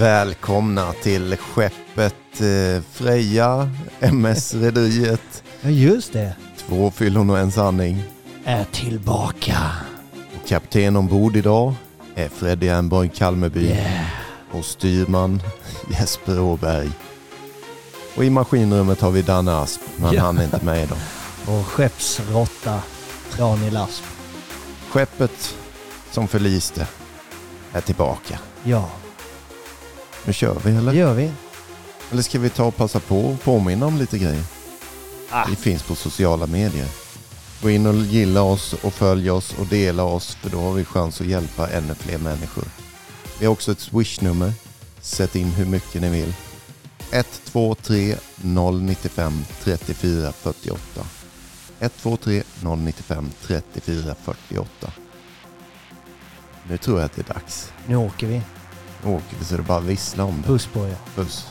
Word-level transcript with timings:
Välkomna 0.00 0.92
till 0.92 1.36
skeppet 1.36 2.14
eh, 2.40 2.82
Freja, 2.92 3.70
MS-rederiet. 4.00 5.42
Ja, 5.60 5.70
just 5.70 6.12
det. 6.12 6.34
Två 6.58 6.90
fyllon 6.90 7.30
och 7.30 7.38
en 7.38 7.52
sanning. 7.52 8.02
Är 8.44 8.64
tillbaka. 8.64 9.58
Och 10.42 10.48
kapten 10.48 10.96
ombord 10.96 11.36
idag 11.36 11.74
är 12.14 12.28
Freddy 12.28 12.68
Ernborg 12.68 13.08
Kalmeby 13.14 13.60
Yeah. 13.66 14.06
och 14.52 14.64
styrman 14.64 15.42
Jesper 15.90 16.40
Åberg. 16.40 16.90
Och 18.16 18.24
i 18.24 18.30
maskinrummet 18.30 19.00
har 19.00 19.10
vi 19.10 19.22
Danne 19.22 19.56
Asp, 19.56 19.80
men 19.96 20.12
Ja. 20.14 20.22
han 20.22 20.38
är 20.38 20.44
inte 20.44 20.64
med 20.64 20.82
idag. 20.82 20.98
Och 21.46 21.66
skeppsråtta 21.66 22.82
Daniel 23.38 23.76
Asp. 23.76 24.04
Skeppet 24.90 25.54
som 26.10 26.28
förliste 26.28 26.86
är 27.72 27.80
tillbaka. 27.80 28.38
Ja, 28.64 28.90
Nu 30.24 30.32
kör 30.32 30.60
vi 30.64 30.70
eller? 30.70 30.92
det 30.92 30.98
gör 30.98 31.14
vi. 31.14 31.32
Eller 32.10 32.22
ska 32.22 32.38
vi 32.38 32.50
ta 32.50 32.64
och 32.64 32.76
passa 32.76 33.00
på 33.00 33.20
och 33.20 33.42
påminna 33.42 33.86
om 33.86 33.96
lite 33.96 34.18
grejer? 34.18 34.44
Ah. 35.30 35.44
Vi 35.48 35.56
finns 35.56 35.82
på 35.82 35.94
sociala 35.94 36.46
medier. 36.46 36.88
Gå 37.62 37.70
in 37.70 37.86
och 37.86 37.94
gilla 37.94 38.42
oss 38.42 38.72
och 38.72 38.94
följ 38.94 39.30
oss 39.30 39.54
och 39.58 39.66
dela 39.66 40.04
oss 40.04 40.34
för 40.34 40.50
då 40.50 40.60
har 40.60 40.72
vi 40.72 40.84
chans 40.84 41.20
att 41.20 41.26
hjälpa 41.26 41.70
ännu 41.70 41.94
fler 41.94 42.18
människor. 42.18 42.64
Vi 43.38 43.46
har 43.46 43.52
också 43.52 43.72
ett 43.72 43.80
swishnummer. 43.80 44.52
Sätt 45.00 45.36
in 45.36 45.46
hur 45.46 45.66
mycket 45.66 46.02
ni 46.02 46.10
vill. 46.10 46.34
123 47.10 48.16
095 48.42 49.44
34 49.62 50.32
48. 50.32 51.06
123 51.80 52.42
095 52.60 53.30
34 53.42 54.14
48. 54.22 54.92
Nu 56.68 56.78
tror 56.78 56.98
jag 56.98 57.06
att 57.06 57.16
det 57.16 57.30
är 57.30 57.34
dags. 57.34 57.72
Nu 57.86 57.96
åker 57.96 58.26
vi. 58.26 58.42
Vi 59.38 59.44
så 59.44 59.56
det 59.56 59.62
bara 59.62 59.80
visslar 59.80 60.24
om 60.24 60.42
det. 60.42 60.48
Puss 60.48 60.66
på 60.66 60.86
er. 60.86 60.96
Puss. 61.14 61.46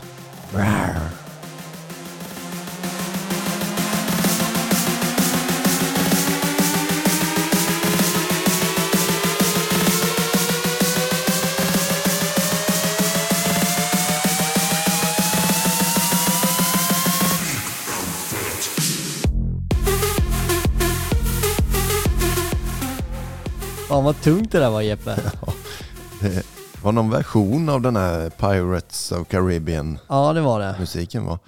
Fan 23.87 24.03
vad 24.03 24.21
tungt 24.21 24.51
det 24.51 24.59
där 24.59 24.69
var 24.69 24.81
Jeppe. 24.81 25.15
Det 26.21 26.43
var 26.89 26.93
någon 26.93 27.09
version 27.09 27.69
av 27.69 27.81
den 27.81 27.95
här 27.95 28.29
Pirates 28.29 29.11
of 29.11 29.27
Caribbean 29.27 29.99
Ja, 30.07 30.33
det 30.33 30.41
var 30.41 30.59
det. 30.59 30.75
musiken 30.79 31.25
va? 31.25 31.39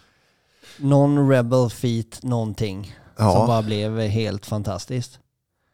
Non-rebel 0.78 1.70
feet 1.70 2.24
någonting. 2.24 2.84
Som 3.18 3.26
Ja, 3.26 3.48
bara 3.48 3.62
blev 3.62 4.00
helt 4.00 4.46
fantastiskt. 4.46 5.20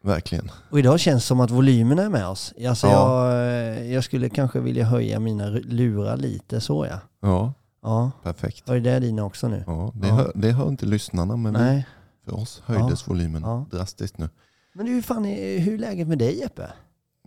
verkligen. 0.02 0.50
Och 0.70 0.78
idag 0.78 1.00
känns 1.00 1.22
det 1.22 1.26
som 1.26 1.40
att 1.40 1.50
volymerna 1.50 2.02
är 2.02 2.08
med 2.08 2.26
oss. 2.26 2.54
Alltså 2.68 2.86
Ja. 2.86 3.34
jag, 3.34 3.86
jag 3.86 4.04
skulle 4.04 4.28
kanske 4.28 4.60
vilja 4.60 4.84
höja 4.84 5.20
mina 5.20 5.46
lurar 5.48 6.16
lite 6.16 6.60
så 6.60 6.86
ja. 6.90 6.98
Ja, 7.22 7.52
Ja, 7.82 8.10
perfekt. 8.22 8.68
höj 8.68 8.80
det 8.80 8.98
dina 9.00 9.24
också 9.24 9.48
nu. 9.48 9.64
Ja, 9.66 9.92
det, 9.94 10.08
Ja. 10.08 10.14
Hör, 10.14 10.32
det 10.34 10.52
hör 10.52 10.68
inte 10.68 10.86
lyssnarna 10.86 11.36
men 11.36 11.52
vi, 11.54 11.60
Nej. 11.60 11.86
för 12.24 12.34
oss 12.36 12.62
höjdes 12.66 13.08
volymen 13.08 13.42
Ja. 13.42 13.64
drastiskt 13.70 14.18
nu. 14.18 14.28
Men 14.74 14.86
du, 14.86 15.02
fan, 15.02 15.24
är- 15.26 15.58
hur 15.58 15.74
är 15.74 15.78
läget 15.78 16.08
med 16.08 16.18
dig 16.18 16.40
Jeppe? 16.40 16.68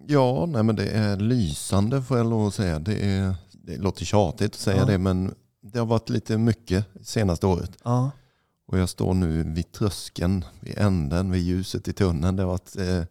Ja, 0.08 0.46
nej 0.46 0.64
men 0.64 0.76
det 0.76 0.90
är 0.90 1.18
lysande 1.18 2.02
får 2.02 2.18
jag 2.18 2.30
lov 2.30 2.48
att 2.48 2.54
säga. 2.54 2.80
Det, 2.80 2.96
är, 3.00 3.36
det 3.52 3.78
låter 3.78 4.06
tjatigt 4.06 4.52
att 4.54 4.60
säga 4.60 4.78
Ja. 4.78 4.86
det 4.86 4.98
men 4.98 5.34
det 5.62 5.80
har 5.80 5.86
varit 5.86 6.10
lite 6.10 6.38
mycket 6.38 6.86
senaste 7.02 7.48
året. 7.48 7.72
Ja, 7.84 8.12
Och 8.68 8.80
jag 8.80 8.90
står 8.90 9.14
nu 9.14 9.44
vid 9.44 9.72
tröskeln, 9.72 10.46
vid 10.60 10.78
änden, 10.78 11.32
vid 11.32 11.42
ljuset 11.42 11.88
i 11.88 11.94
tunneln. 11.94 12.36
Det 12.36 12.44
har 12.44 12.50
varit 12.50 12.76
eh, 12.78 13.04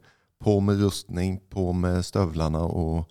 på 0.45 0.61
med 0.61 0.81
rustning, 0.81 1.41
på 1.51 1.73
med 1.73 2.05
stövlarna 2.05 2.61
och 2.61 3.11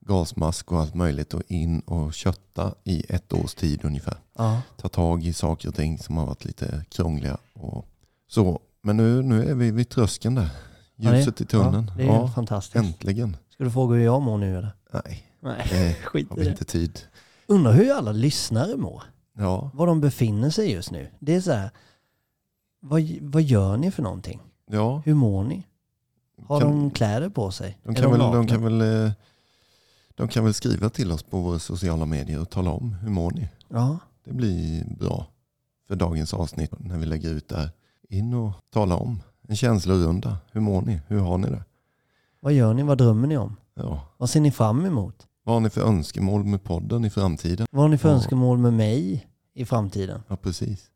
gasmask 0.00 0.72
och 0.72 0.80
allt 0.80 0.94
möjligt 0.94 1.34
och 1.34 1.42
in 1.48 1.80
och 1.80 2.14
kötta 2.14 2.74
i 2.84 3.04
ett 3.08 3.32
års 3.32 3.54
tid 3.54 3.80
ungefär. 3.84 4.16
ja. 4.38 4.62
Ta 4.76 4.88
tag 4.88 5.24
i 5.24 5.32
saker 5.32 5.68
och 5.68 5.74
ting 5.74 5.98
som 5.98 6.16
har 6.16 6.26
varit 6.26 6.44
lite 6.44 6.84
krångliga 6.90 7.38
och 7.52 7.86
så. 8.28 8.60
Men 8.82 8.96
nu, 8.96 9.22
nu 9.22 9.50
är 9.50 9.54
vi 9.54 9.70
vid 9.70 9.88
tröskeln 9.88 10.34
där. 10.34 10.48
Det- 10.98 11.16
Ljuset 11.18 11.40
i 11.40 11.44
tunneln. 11.46 11.86
Ja, 11.88 11.94
det 11.96 12.02
är 12.02 12.06
Ja, 12.06 12.28
fantastiskt. 12.28 12.76
äntligen. 12.76 13.36
Ska 13.48 13.64
du 13.64 13.70
fråga 13.70 13.96
hur 13.96 14.04
jag 14.04 14.22
mår 14.22 14.38
nu 14.38 14.58
eller? 14.58 14.70
Nej, 14.92 15.24
Nej, 15.40 15.66
det 15.70 15.94
skit 16.04 16.28
i 16.36 16.40
det. 16.44 16.50
inte 16.50 16.64
tid. 16.64 17.00
Undrar 17.46 17.72
hur 17.72 17.92
alla 17.92 18.12
lyssnare 18.12 18.76
mår. 18.76 19.02
Ja, 19.32 19.70
Var 19.74 19.86
de 19.86 20.00
befinner 20.00 20.50
sig 20.50 20.70
just 20.72 20.90
nu. 20.90 21.10
Det 21.18 21.34
är 21.34 21.40
så 21.40 21.52
här, 21.52 21.70
vad, 22.80 23.02
vad 23.20 23.42
gör 23.42 23.76
ni 23.76 23.90
för 23.90 24.02
någonting? 24.02 24.40
ja. 24.70 25.02
Hur 25.04 25.14
mår 25.14 25.44
ni? 25.44 25.66
Har 26.46 26.60
Kan- 26.60 26.70
de 26.70 26.90
kläder 26.90 27.28
på 27.28 27.50
sig? 27.50 27.78
De 27.84 27.94
kan, 27.94 28.10
väl, 28.10 28.20
de, 28.20 28.46
kan 28.46 28.62
väl, 28.64 28.80
eh, 29.06 29.12
de 30.14 30.28
kan 30.28 30.44
väl 30.44 30.54
skriva 30.54 30.88
till 30.90 31.12
oss 31.12 31.22
på 31.22 31.40
våra 31.40 31.58
sociala 31.58 32.06
medier 32.06 32.40
och 32.40 32.50
tala 32.50 32.70
om 32.70 32.92
hur 32.92 33.10
mår 33.10 33.30
ni. 33.30 33.48
Ja, 33.68 33.98
Det 34.24 34.32
blir 34.32 34.84
bra 34.98 35.26
för 35.88 35.96
dagens 35.96 36.34
avsnitt 36.34 36.70
när 36.78 36.98
vi 36.98 37.06
lägger 37.06 37.30
ut 37.30 37.48
där. 37.48 37.70
In 38.08 38.34
och 38.34 38.52
tala 38.70 38.96
om. 38.96 39.22
En 39.48 39.56
känslorunda. 39.56 40.36
Hur 40.52 40.60
mår 40.60 40.82
ni? 40.82 41.00
Hur 41.06 41.18
har 41.20 41.38
ni 41.38 41.50
det? 41.50 41.64
vad 42.40 42.52
gör 42.52 42.74
ni? 42.74 42.82
Vad 42.82 42.98
drömmer 42.98 43.28
ni 43.28 43.36
om? 43.36 43.56
Ja. 43.74 44.00
Vad 44.16 44.30
ser 44.30 44.40
ni 44.40 44.50
fram 44.50 44.84
emot? 44.86 45.26
Vad 45.44 45.54
har 45.56 45.60
ni 45.60 45.70
för 45.70 45.80
önskemål 45.80 46.44
med 46.44 46.64
podden 46.64 47.04
i 47.04 47.10
framtiden? 47.10 47.66
Vad 47.70 47.82
har 47.82 47.88
ni 47.88 47.98
för 47.98 48.08
Ja. 48.08 48.14
önskemål 48.14 48.58
med 48.58 48.72
mig 48.72 49.26
i 49.54 49.64
framtiden? 49.64 50.22
Ja, 50.28 50.36
precis. 50.36 50.90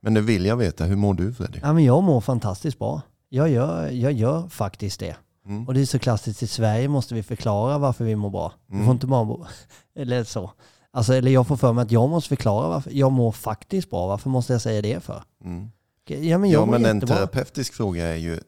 Men 0.00 0.14
det 0.14 0.20
vill 0.20 0.44
jag 0.46 0.56
veta. 0.56 0.84
Hur 0.84 0.96
mår 0.96 1.14
du 1.14 1.34
Freddy? 1.34 1.58
Ja, 1.62 1.72
men 1.72 1.84
jag 1.84 2.02
mår 2.02 2.20
fantastiskt 2.20 2.78
bra. 2.78 3.00
Jag 3.28 3.48
gör, 3.50 3.88
jag 3.90 4.12
gör 4.12 4.48
faktiskt 4.48 5.00
det. 5.00 5.16
Mm. 5.46 5.66
Och 5.68 5.74
det 5.74 5.80
är 5.80 5.84
så 5.86 5.98
klassiskt, 5.98 6.42
i 6.42 6.46
Sverige 6.46 6.88
måste 6.88 7.14
vi 7.14 7.22
förklara 7.22 7.78
varför 7.78 8.04
vi 8.04 8.16
mår 8.16 8.30
bra. 8.30 8.52
Vi 8.66 8.74
Mm. 8.74 8.86
får 8.86 8.92
inte 8.94 9.06
bara 9.06 9.24
må, 9.24 9.46
eller 9.94 10.24
så. 10.24 10.50
Alltså, 10.90 11.14
eller 11.14 11.30
jag 11.30 11.46
får 11.46 11.56
för 11.56 11.72
mig 11.72 11.82
att 11.82 11.90
jag 11.92 12.08
måste 12.10 12.28
förklara 12.28 12.68
varför 12.68 12.90
jag 12.90 13.12
mår 13.12 13.32
faktiskt 13.32 13.90
bra. 13.90 14.06
Varför 14.06 14.30
måste 14.30 14.52
jag 14.52 14.62
säga 14.62 14.82
det 14.82 15.00
för? 15.04 15.22
Mm. 15.44 15.70
Ja 16.10 16.38
men 16.38 16.50
jag 16.50 16.62
Ja, 16.62 16.66
men 16.66 16.84
en 16.84 16.94
jättebra. 16.96 17.16
terapeutisk 17.16 17.74
fråga 17.74 18.06
är 18.06 18.16
ju 18.16 18.40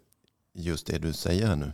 just 0.54 0.86
det 0.86 0.98
du 0.98 1.12
säger 1.12 1.46
här 1.46 1.56
nu. 1.56 1.72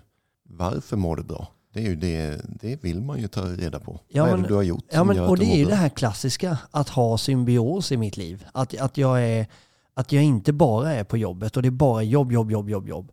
Varför 0.49 0.97
mår 0.97 1.17
du 1.17 1.23
bra? 1.23 1.49
Det, 1.73 1.81
är 1.81 1.85
ju 1.85 1.97
det, 1.97 2.41
det 2.61 2.85
vill 2.85 3.01
man 3.03 3.21
ju 3.21 3.29
ta 3.29 3.43
reda 3.43 3.81
på. 3.81 4.01
Ja, 4.09 4.23
Vad 4.23 4.33
är 4.33 4.35
men- 4.37 4.43
det 4.43 4.49
du 4.49 4.55
har 4.55 4.63
gjort 4.63 4.85
Ja, 4.91 5.05
men, 5.05 5.21
och 5.21 5.39
det 5.39 5.45
är 5.45 5.57
ju 5.59 5.65
det 5.65 5.75
här 5.75 5.89
klassiska, 5.89 6.59
att 6.71 6.89
ha 6.89 7.19
symbios 7.19 7.93
i 7.93 7.97
mitt 7.97 8.17
liv. 8.17 8.47
Att, 8.53 8.81
att, 8.81 8.97
jag 8.99 9.23
är, 9.25 9.47
att 9.95 10.13
jag 10.13 10.23
inte 10.25 10.53
bara 10.53 10.93
är 10.93 11.05
på 11.05 11.17
jobbet 11.17 11.57
och 11.57 11.63
det 11.63 11.69
är 11.69 11.71
bara 11.71 12.03
jobb, 12.03 12.33
jobb, 12.33 12.51
jobb, 12.51 12.71
jobb, 12.71 12.89
jobb. 12.89 13.13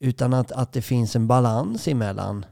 Utan 0.00 0.34
att, 0.34 0.52
att 0.52 0.72
det 0.72 0.82
finns 0.82 1.16
en 1.16 1.26
balans 1.26 1.88
emellan 1.88 2.44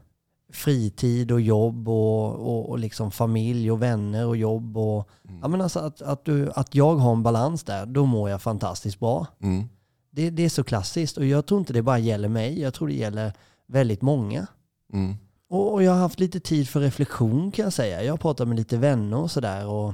fritid 0.53 1.31
och 1.31 1.41
jobb 1.41 1.89
och, 1.89 2.35
och, 2.35 2.69
och 2.69 2.79
liksom 2.79 3.11
familj 3.11 3.71
och 3.71 3.81
vänner 3.81 4.27
och 4.27 4.37
jobb. 4.37 4.77
Och, 4.77 5.09
Mm. 5.29 5.41
ja, 5.41 5.47
men 5.47 5.61
alltså 5.61 5.79
att, 5.79 6.01
att, 6.01 6.25
du, 6.25 6.51
att 6.51 6.75
jag 6.75 6.95
har 6.95 7.11
en 7.11 7.23
balans 7.23 7.63
där, 7.63 7.85
då 7.85 8.05
mår 8.05 8.29
jag 8.29 8.41
fantastiskt 8.41 8.99
bra. 8.99 9.27
Mm. 9.41 9.63
Det, 10.11 10.29
det 10.29 10.45
är 10.45 10.49
så 10.49 10.63
klassiskt 10.63 11.17
och 11.17 11.25
jag 11.25 11.45
tror 11.45 11.59
inte 11.59 11.73
det 11.73 11.81
bara 11.81 11.99
gäller 11.99 12.29
mig, 12.29 12.59
jag 12.61 12.73
tror 12.73 12.87
det 12.87 12.93
gäller 12.93 13.33
väldigt 13.67 14.01
många. 14.01 14.47
Mm. 14.93 15.15
Och, 15.49 15.73
och 15.73 15.83
jag 15.83 15.91
har 15.91 15.99
haft 15.99 16.19
lite 16.19 16.39
tid 16.39 16.69
för 16.69 16.79
reflektion 16.79 17.51
kan 17.51 17.63
jag 17.63 17.73
säga. 17.73 18.03
Jag 18.03 18.13
har 18.13 18.17
pratat 18.17 18.47
med 18.47 18.57
lite 18.57 18.77
vänner 18.77 19.17
och 19.17 19.31
sådär. 19.31 19.67
Och, 19.67 19.93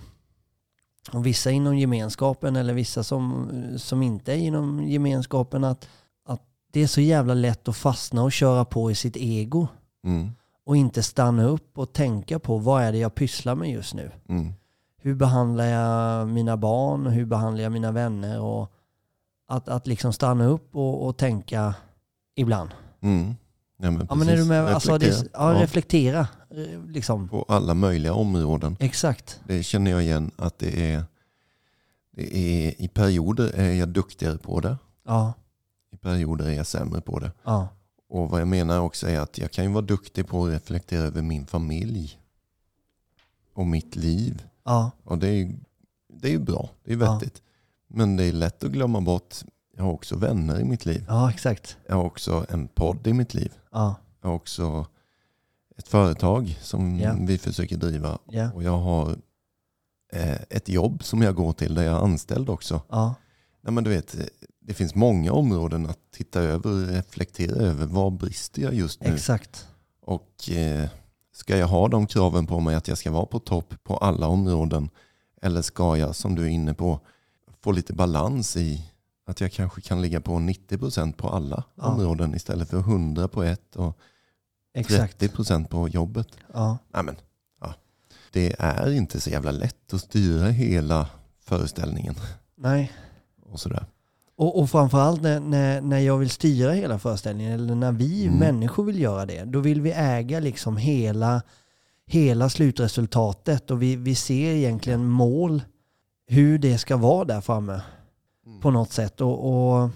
och 1.11 1.25
vissa 1.25 1.51
inom 1.51 1.77
gemenskapen 1.77 2.55
eller 2.55 2.73
vissa 2.73 3.03
som, 3.03 3.49
som 3.77 4.03
inte 4.03 4.33
är 4.33 4.37
inom 4.37 4.83
gemenskapen. 4.87 5.63
Att, 5.63 5.87
att 6.25 6.41
det 6.71 6.79
är 6.83 6.87
så 6.87 7.01
jävla 7.01 7.33
lätt 7.33 7.67
att 7.67 7.77
fastna 7.77 8.23
och 8.23 8.31
köra 8.31 8.65
på 8.65 8.91
i 8.91 8.95
sitt 8.95 9.17
ego. 9.17 9.67
Mm. 10.05 10.31
Och 10.65 10.77
inte 10.77 11.03
stanna 11.03 11.43
upp 11.45 11.77
och 11.77 11.93
tänka 11.93 12.39
på 12.39 12.57
vad 12.57 12.83
är 12.83 12.91
det 12.91 12.97
jag 12.97 13.15
pysslar 13.15 13.55
med 13.55 13.69
just 13.71 13.93
nu. 13.93 14.11
Mm. 14.29 14.53
Hur 14.97 15.15
behandlar 15.15 15.65
jag 15.65 16.27
mina 16.27 16.57
barn? 16.57 17.05
Hur 17.07 17.25
behandlar 17.25 17.63
jag 17.63 17.71
mina 17.71 17.91
vänner? 17.91 18.41
Och 18.41 18.71
att, 19.47 19.69
att 19.69 19.87
liksom 19.87 20.13
stanna 20.13 20.45
upp 20.45 20.75
och, 20.75 21.05
och 21.07 21.17
tänka 21.17 21.75
ibland. 22.35 22.69
Mm. 23.01 23.35
Ja, 23.77 23.91
men, 23.91 24.07
Ja 24.09 24.15
men 24.15 24.29
är 24.29 24.37
du 24.37 24.45
med? 24.45 24.65
Alltså, 24.65 24.97
det, 24.97 25.05
Reflektera. 25.05 25.29
ja, 25.33 25.53
Ja, 25.53 25.61
reflektera. 25.63 26.27
eh, 26.49 26.85
Liksom. 26.87 27.27
På 27.29 27.45
alla 27.47 27.73
möjliga 27.73 28.13
områden. 28.13 28.77
Exakt. 28.79 29.39
Det 29.47 29.63
känner 29.63 29.91
jag 29.91 30.03
igen 30.03 30.31
att 30.37 30.59
det 30.59 30.93
är, 30.93 31.03
det 32.15 32.35
är 32.37 32.81
i 32.81 32.87
perioder 32.87 33.51
är 33.55 33.73
jag 33.73 33.89
duktigare 33.89 34.37
på 34.37 34.59
det. 34.59 34.77
Ja, 35.07 35.33
I 35.91 35.97
perioder 35.97 36.45
är 36.45 36.53
jag 36.53 36.67
sämre 36.67 37.01
på 37.01 37.19
det. 37.19 37.31
ja, 37.43 37.67
Och 38.09 38.29
vad 38.29 38.41
jag 38.41 38.47
menar 38.47 38.79
också 38.79 39.07
är 39.09 39.19
att 39.19 39.37
jag 39.37 39.51
kan 39.51 39.65
ju 39.65 39.71
vara 39.71 39.85
duktig 39.85 40.27
på 40.27 40.45
att 40.45 40.51
reflektera 40.51 41.01
över 41.03 41.21
min 41.21 41.45
familj. 41.45 42.19
Och 43.53 43.67
mitt 43.67 43.95
liv. 43.95 44.43
ja, 44.63 44.91
Och 45.03 45.17
det 45.17 45.27
är 45.27 45.33
ju, 45.33 45.53
det 46.13 46.27
är 46.27 46.31
ju 46.31 46.39
bra. 46.39 46.69
Det 46.83 46.93
är 46.93 46.97
Ja. 46.97 47.13
vettigt. 47.13 47.41
Men 47.87 48.17
det 48.17 48.23
är 48.25 48.31
lätt 48.31 48.63
att 48.63 48.71
glömma 48.71 49.01
bort. 49.01 49.35
Jag 49.77 49.83
har 49.83 49.91
också 49.91 50.15
vänner 50.17 50.59
i 50.59 50.63
mitt 50.63 50.85
liv. 50.85 51.05
ja, 51.07 51.29
exakt. 51.29 51.77
Jag 51.87 51.95
har 51.95 52.03
också 52.03 52.45
en 52.49 52.67
podd 52.67 53.07
i 53.07 53.13
mitt 53.13 53.33
liv. 53.33 53.53
Ja, 53.71 53.95
Jag 54.21 54.29
har 54.29 54.35
också 54.35 54.85
ett 55.77 55.87
företag 55.87 56.57
som 56.61 56.99
Ja. 56.99 57.15
vi 57.19 57.37
försöker 57.37 57.77
driva. 57.77 58.19
Ja. 58.29 58.51
Och 58.51 58.63
jag 58.63 58.77
har 58.77 59.15
eh, 60.13 60.41
ett 60.49 60.69
jobb 60.69 61.03
som 61.03 61.21
jag 61.21 61.35
går 61.35 61.53
till 61.53 61.75
där 61.75 61.83
jag 61.83 61.95
är 61.97 62.03
anställd 62.03 62.49
också. 62.49 62.81
Ja. 62.89 63.15
Nej, 63.61 63.73
men 63.73 63.83
du 63.83 63.89
vet, 63.89 64.15
det 64.67 64.73
finns 64.73 64.95
många 64.95 65.31
områden 65.31 65.85
att 65.89 65.99
titta 66.11 66.39
över 66.39 66.71
och 66.71 66.87
reflektera 66.87 67.55
över. 67.55 67.85
Vad 67.85 68.13
brister 68.13 68.61
jag 68.61 68.73
just 68.73 69.01
nu? 69.03 69.13
Exakt. 69.13 69.67
Och 70.01 70.49
eh, 70.49 70.89
ska 71.33 71.57
jag 71.57 71.67
ha 71.67 71.87
de 71.87 72.07
kraven 72.07 72.47
på 72.47 72.59
mig 72.59 72.75
att 72.75 72.87
jag 72.87 72.97
ska 72.97 73.11
vara 73.11 73.25
på 73.25 73.39
topp 73.39 73.73
på 73.83 73.97
alla 73.97 74.27
områden? 74.27 74.89
Eller 75.41 75.61
ska 75.61 75.97
jag, 75.97 76.15
som 76.15 76.35
du 76.35 76.43
är 76.43 76.47
inne 76.49 76.73
på, 76.73 76.99
få 77.63 77.71
lite 77.71 77.93
balans 77.93 78.57
i 78.57 78.91
att 79.27 79.41
jag 79.41 79.51
kanske 79.51 79.81
kan 79.81 80.01
ligga 80.01 80.21
på 80.21 80.31
90% 80.31 81.13
på 81.13 81.29
alla 81.29 81.63
Ja. 81.75 81.83
områden 81.83 82.35
istället 82.35 82.69
för 82.69 82.77
100 82.77 83.27
på 83.27 83.43
ett 83.43 83.75
och 83.75 83.97
Exakt. 84.73 85.21
30% 85.21 85.67
på 85.67 85.87
jobbet? 85.87 86.27
Ja. 86.53 86.77
Nej, 86.93 87.03
men, 87.03 87.15
ja. 87.61 87.73
Det 88.31 88.55
är 88.59 88.91
inte 88.91 89.21
så 89.21 89.29
jävla 89.29 89.51
lätt 89.51 89.93
att 89.93 90.01
styra 90.01 90.47
hela 90.47 91.09
föreställningen. 91.39 92.15
Nej. 92.55 92.91
Och 93.41 93.59
sådär. 93.59 93.85
Och, 94.37 94.59
och 94.59 94.69
framförallt 94.69 95.21
när, 95.21 95.39
när, 95.39 95.81
när 95.81 95.99
jag 95.99 96.17
vill 96.17 96.29
styra 96.29 96.71
hela 96.71 96.99
föreställningen, 96.99 97.53
eller 97.53 97.75
när 97.75 97.91
vi 97.91 98.25
Mm. 98.25 98.39
människor 98.39 98.83
vill 98.83 98.99
göra 98.99 99.25
det, 99.25 99.43
då 99.43 99.59
vill 99.59 99.81
vi 99.81 99.91
äga 99.91 100.39
liksom 100.39 100.77
hela, 100.77 101.41
hela 102.07 102.49
slutresultatet 102.49 103.71
och 103.71 103.81
vi, 103.81 103.95
vi 103.95 104.15
ser 104.15 104.51
egentligen 104.51 105.05
mål, 105.05 105.61
hur 106.27 106.57
det 106.57 106.77
ska 106.77 106.97
vara 106.97 107.25
där 107.25 107.41
framme 107.41 107.81
på 108.61 108.71
något 108.71 108.91
sätt. 108.91 109.21
Och, 109.21 109.51
och 109.83 109.89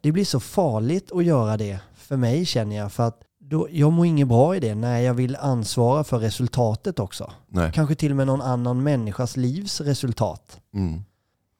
det 0.00 0.12
blir 0.12 0.24
så 0.24 0.40
farligt 0.40 1.12
att 1.12 1.24
göra 1.24 1.56
det 1.56 1.80
för 1.94 2.16
mig 2.16 2.46
känner 2.46 2.76
jag, 2.76 2.92
för 2.92 3.02
att 3.08 3.22
då, 3.40 3.68
jag 3.70 3.92
mår 3.92 4.06
inget 4.06 4.28
bra 4.28 4.56
i 4.56 4.60
det 4.60 4.74
när 4.74 4.98
jag 5.00 5.14
vill 5.14 5.36
ansvara 5.36 6.04
för 6.04 6.18
resultatet 6.18 6.98
också. 6.98 7.32
Nej. 7.48 7.72
Kanske 7.74 7.94
till 7.94 8.10
och 8.10 8.16
med 8.16 8.26
någon 8.26 8.42
annan 8.42 8.82
människas 8.82 9.36
livs 9.36 9.80
resultat. 9.80 10.60
Mm. 10.74 11.02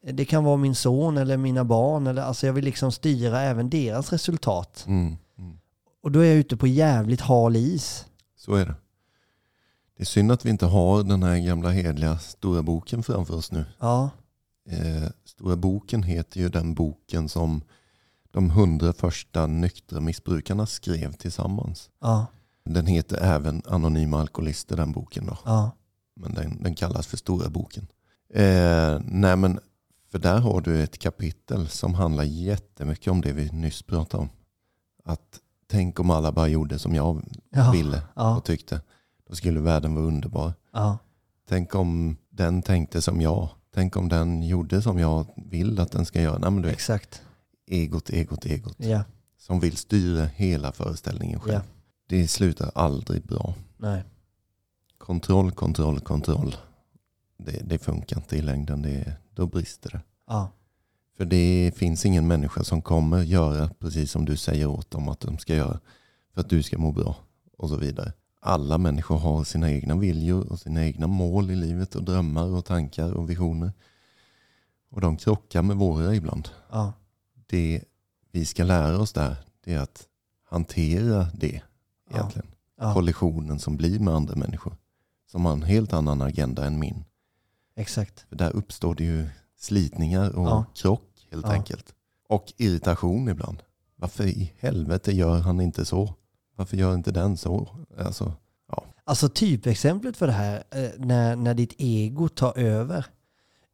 Det 0.02 0.25
kan 0.25 0.44
vara 0.44 0.56
min 0.56 0.75
son 0.75 1.17
eller 1.19 1.37
mina 1.37 1.64
barn. 1.64 2.06
Eller, 2.06 2.23
alltså 2.23 2.47
jag 2.47 2.52
vill 2.52 2.64
liksom 2.64 2.93
styra 2.93 3.41
även 3.41 3.70
deras 3.70 4.12
resultat. 4.12 4.85
Mm. 4.88 5.17
Mm. 5.38 5.58
Och 6.02 6.12
då 6.12 6.20
är 6.20 6.25
jag 6.25 6.37
ute 6.37 6.56
på 6.56 6.67
jävligt 6.67 7.20
hal 7.20 7.56
is. 7.56 8.06
Så 8.37 8.55
är 8.55 8.67
det. 8.67 8.75
Det 9.97 10.02
är 10.02 10.06
synd 10.06 10.32
att 10.32 10.44
vi 10.47 10.50
inte 10.50 10.67
har 10.67 11.02
den 11.02 11.23
här 11.23 11.38
gamla 11.38 11.70
hedliga 11.70 12.19
stora 12.19 12.62
boken 12.62 13.02
framför 13.02 13.35
oss 13.35 13.52
nu. 13.52 13.64
Ja, 13.81 14.11
Eh, 14.70 15.08
stora 15.25 15.56
boken 15.56 16.02
heter 16.02 16.41
ju 16.41 16.49
den 16.49 16.75
boken 16.75 17.29
som 17.29 17.62
de 18.31 18.50
hundra 18.50 18.93
första 18.93 19.47
nyktra 19.47 20.00
missbrukarna 20.00 20.67
skrev 20.67 21.12
tillsammans. 21.12 21.91
ja, 22.00 22.26
Den 22.64 22.87
heter 22.87 23.17
även 23.23 23.62
Anonyma 23.67 24.20
Alkoholister 24.20 24.76
den 24.76 24.93
boken 24.93 25.26
då. 25.26 25.38
ja, 25.44 25.70
Men 26.17 26.35
den, 26.35 26.62
den 26.62 26.75
kallas 26.75 27.06
för 27.06 27.17
Stora 27.17 27.49
boken. 27.49 27.87
Eh, 28.35 28.99
nej 29.05 29.37
men, 29.37 29.61
för 30.11 30.19
där 30.19 30.39
har 30.39 30.61
du 30.61 30.83
ett 30.83 30.99
kapitel 30.99 31.69
som 31.69 31.95
handlar 31.95 32.25
jättemycket 32.25 33.09
om 33.09 33.21
det 33.21 33.33
vi 33.33 33.51
nyss 33.51 33.83
pratade 33.83 34.23
om. 34.23 34.29
Att 35.05 35.41
tänk 35.71 36.01
om 36.01 36.11
alla 36.11 36.33
bara 36.33 36.49
gjorde 36.49 36.79
som 36.79 36.95
jag 36.95 37.23
ja, 37.51 37.71
ville 37.71 38.03
ja, 38.15 38.37
och 38.37 38.45
tyckte. 38.45 38.81
Då 39.29 39.35
skulle 39.35 39.61
världen 39.61 39.95
vara 39.95 40.05
underbar. 40.05 40.53
ja, 40.73 40.99
Tänk 41.49 41.75
om 41.75 42.17
den 42.31 42.62
tänkte 42.62 43.03
som 43.03 43.21
jag. 43.21 43.49
Tänk 43.75 43.97
om 43.97 44.09
den 44.09 44.43
gjorde 44.43 44.83
som 44.83 44.99
jag 44.99 45.27
vill 45.37 45.81
att 45.81 45.93
den 45.93 46.07
ska 46.07 46.21
göra. 46.23 46.39
Nej, 46.39 46.51
men 46.51 46.62
du 46.62 46.69
vet, 46.69 46.75
exakt. 46.77 47.23
egot, 47.67 48.11
egot, 48.11 48.47
egot. 48.47 48.75
Ja, 48.79 49.03
Som 49.39 49.61
vill 49.61 49.77
styra 49.77 50.25
hela 50.25 50.73
föreställningen 50.73 51.41
själv. 51.41 51.55
ja, 51.55 51.61
Det 52.09 52.29
slutar 52.29 52.71
aldrig 52.75 53.23
bra. 53.23 53.55
nej, 53.77 54.03
Kontroll, 54.99 55.51
kontroll, 55.53 56.01
kontroll. 56.01 56.57
Det, 57.39 57.61
det 57.65 57.79
funkar 57.79 58.17
inte 58.17 58.37
i 58.37 58.43
längden. 58.43 58.83
Det, 58.83 59.12
då 59.40 59.46
brister 59.46 59.90
det. 59.90 60.00
ja, 60.26 60.50
För 61.16 61.25
det 61.25 61.72
finns 61.76 62.06
ingen 62.06 62.26
människa 62.28 62.64
som 62.64 62.82
kommer 62.82 63.22
göra 63.22 63.69
precis 63.78 64.10
som 64.10 64.25
du 64.25 64.37
säger 64.37 64.66
åt 64.66 64.90
dem 64.90 65.08
att 65.08 65.20
de 65.20 65.38
ska 65.38 65.54
göra. 65.54 65.81
För 66.34 66.40
att 66.40 66.48
du 66.48 66.62
ska 66.62 66.78
må 66.78 66.92
bra 66.92 67.16
och 67.58 67.69
så 67.69 67.76
vidare. 67.76 68.12
Alla 68.40 68.78
människor 68.78 69.19
har 69.19 69.44
sina 69.44 69.70
egna 69.70 69.96
viljor 69.96 70.52
och 70.52 70.58
sina 70.60 70.84
egna 70.84 71.06
mål 71.06 71.50
i 71.50 71.56
livet 71.56 71.94
och 71.94 72.02
drömmar 72.04 72.44
och 72.46 72.64
tankar 72.64 73.12
och 73.12 73.31
visioner. 73.31 73.72
Och 74.90 75.00
de 75.00 75.16
krockar 75.16 75.62
med 75.62 75.76
våra 75.76 76.14
ibland. 76.14 76.48
ja, 76.70 76.92
Det 77.46 77.84
vi 78.32 78.44
ska 78.44 78.64
lära 78.64 78.98
oss 78.98 79.12
där 79.12 79.37
det 79.64 79.75
är 79.75 79.78
att 79.81 80.06
hantera 80.50 81.26
det 81.34 81.62
egentligen. 82.10 82.46
ja, 82.78 82.94
Kollisionen 82.94 83.58
som 83.58 83.76
blir 83.76 83.98
med 84.00 84.14
andra 84.14 84.34
människor. 84.37 84.76
Som 85.31 85.44
har 85.44 85.52
en 85.52 85.62
helt 85.62 85.92
annan 85.92 86.22
agenda 86.22 86.66
än 86.66 86.78
min. 86.78 87.04
Exakt. 87.76 88.20
För 88.28 88.37
där 88.37 88.56
uppstår 88.56 88.94
det 88.94 89.05
ju 89.05 89.28
slitningar 89.58 90.37
och 90.37 90.46
Ja. 90.46 90.64
krock 90.75 91.26
helt 91.31 91.46
Ja. 91.46 91.52
enkelt. 91.52 91.94
Och 92.28 92.52
irritation 92.56 93.28
ibland. 93.28 93.62
Varför 93.96 94.25
i 94.25 94.52
helvete 94.58 95.12
gör 95.12 95.38
han 95.40 95.61
inte 95.61 95.84
så? 95.84 96.14
Varför 96.56 96.76
gör 96.76 96.94
inte 96.94 97.12
den 97.12 97.37
så? 97.37 97.69
Alltså, 97.99 98.32
Alltså 99.05 99.28
typexemplet 99.28 100.17
för 100.17 100.26
det 100.26 100.32
här, 100.32 100.64
eh, 100.70 100.90
när, 100.99 101.37
när 101.37 101.55
ditt 101.55 101.75
ego 101.78 102.28
tar 102.28 102.58
över 102.58 103.06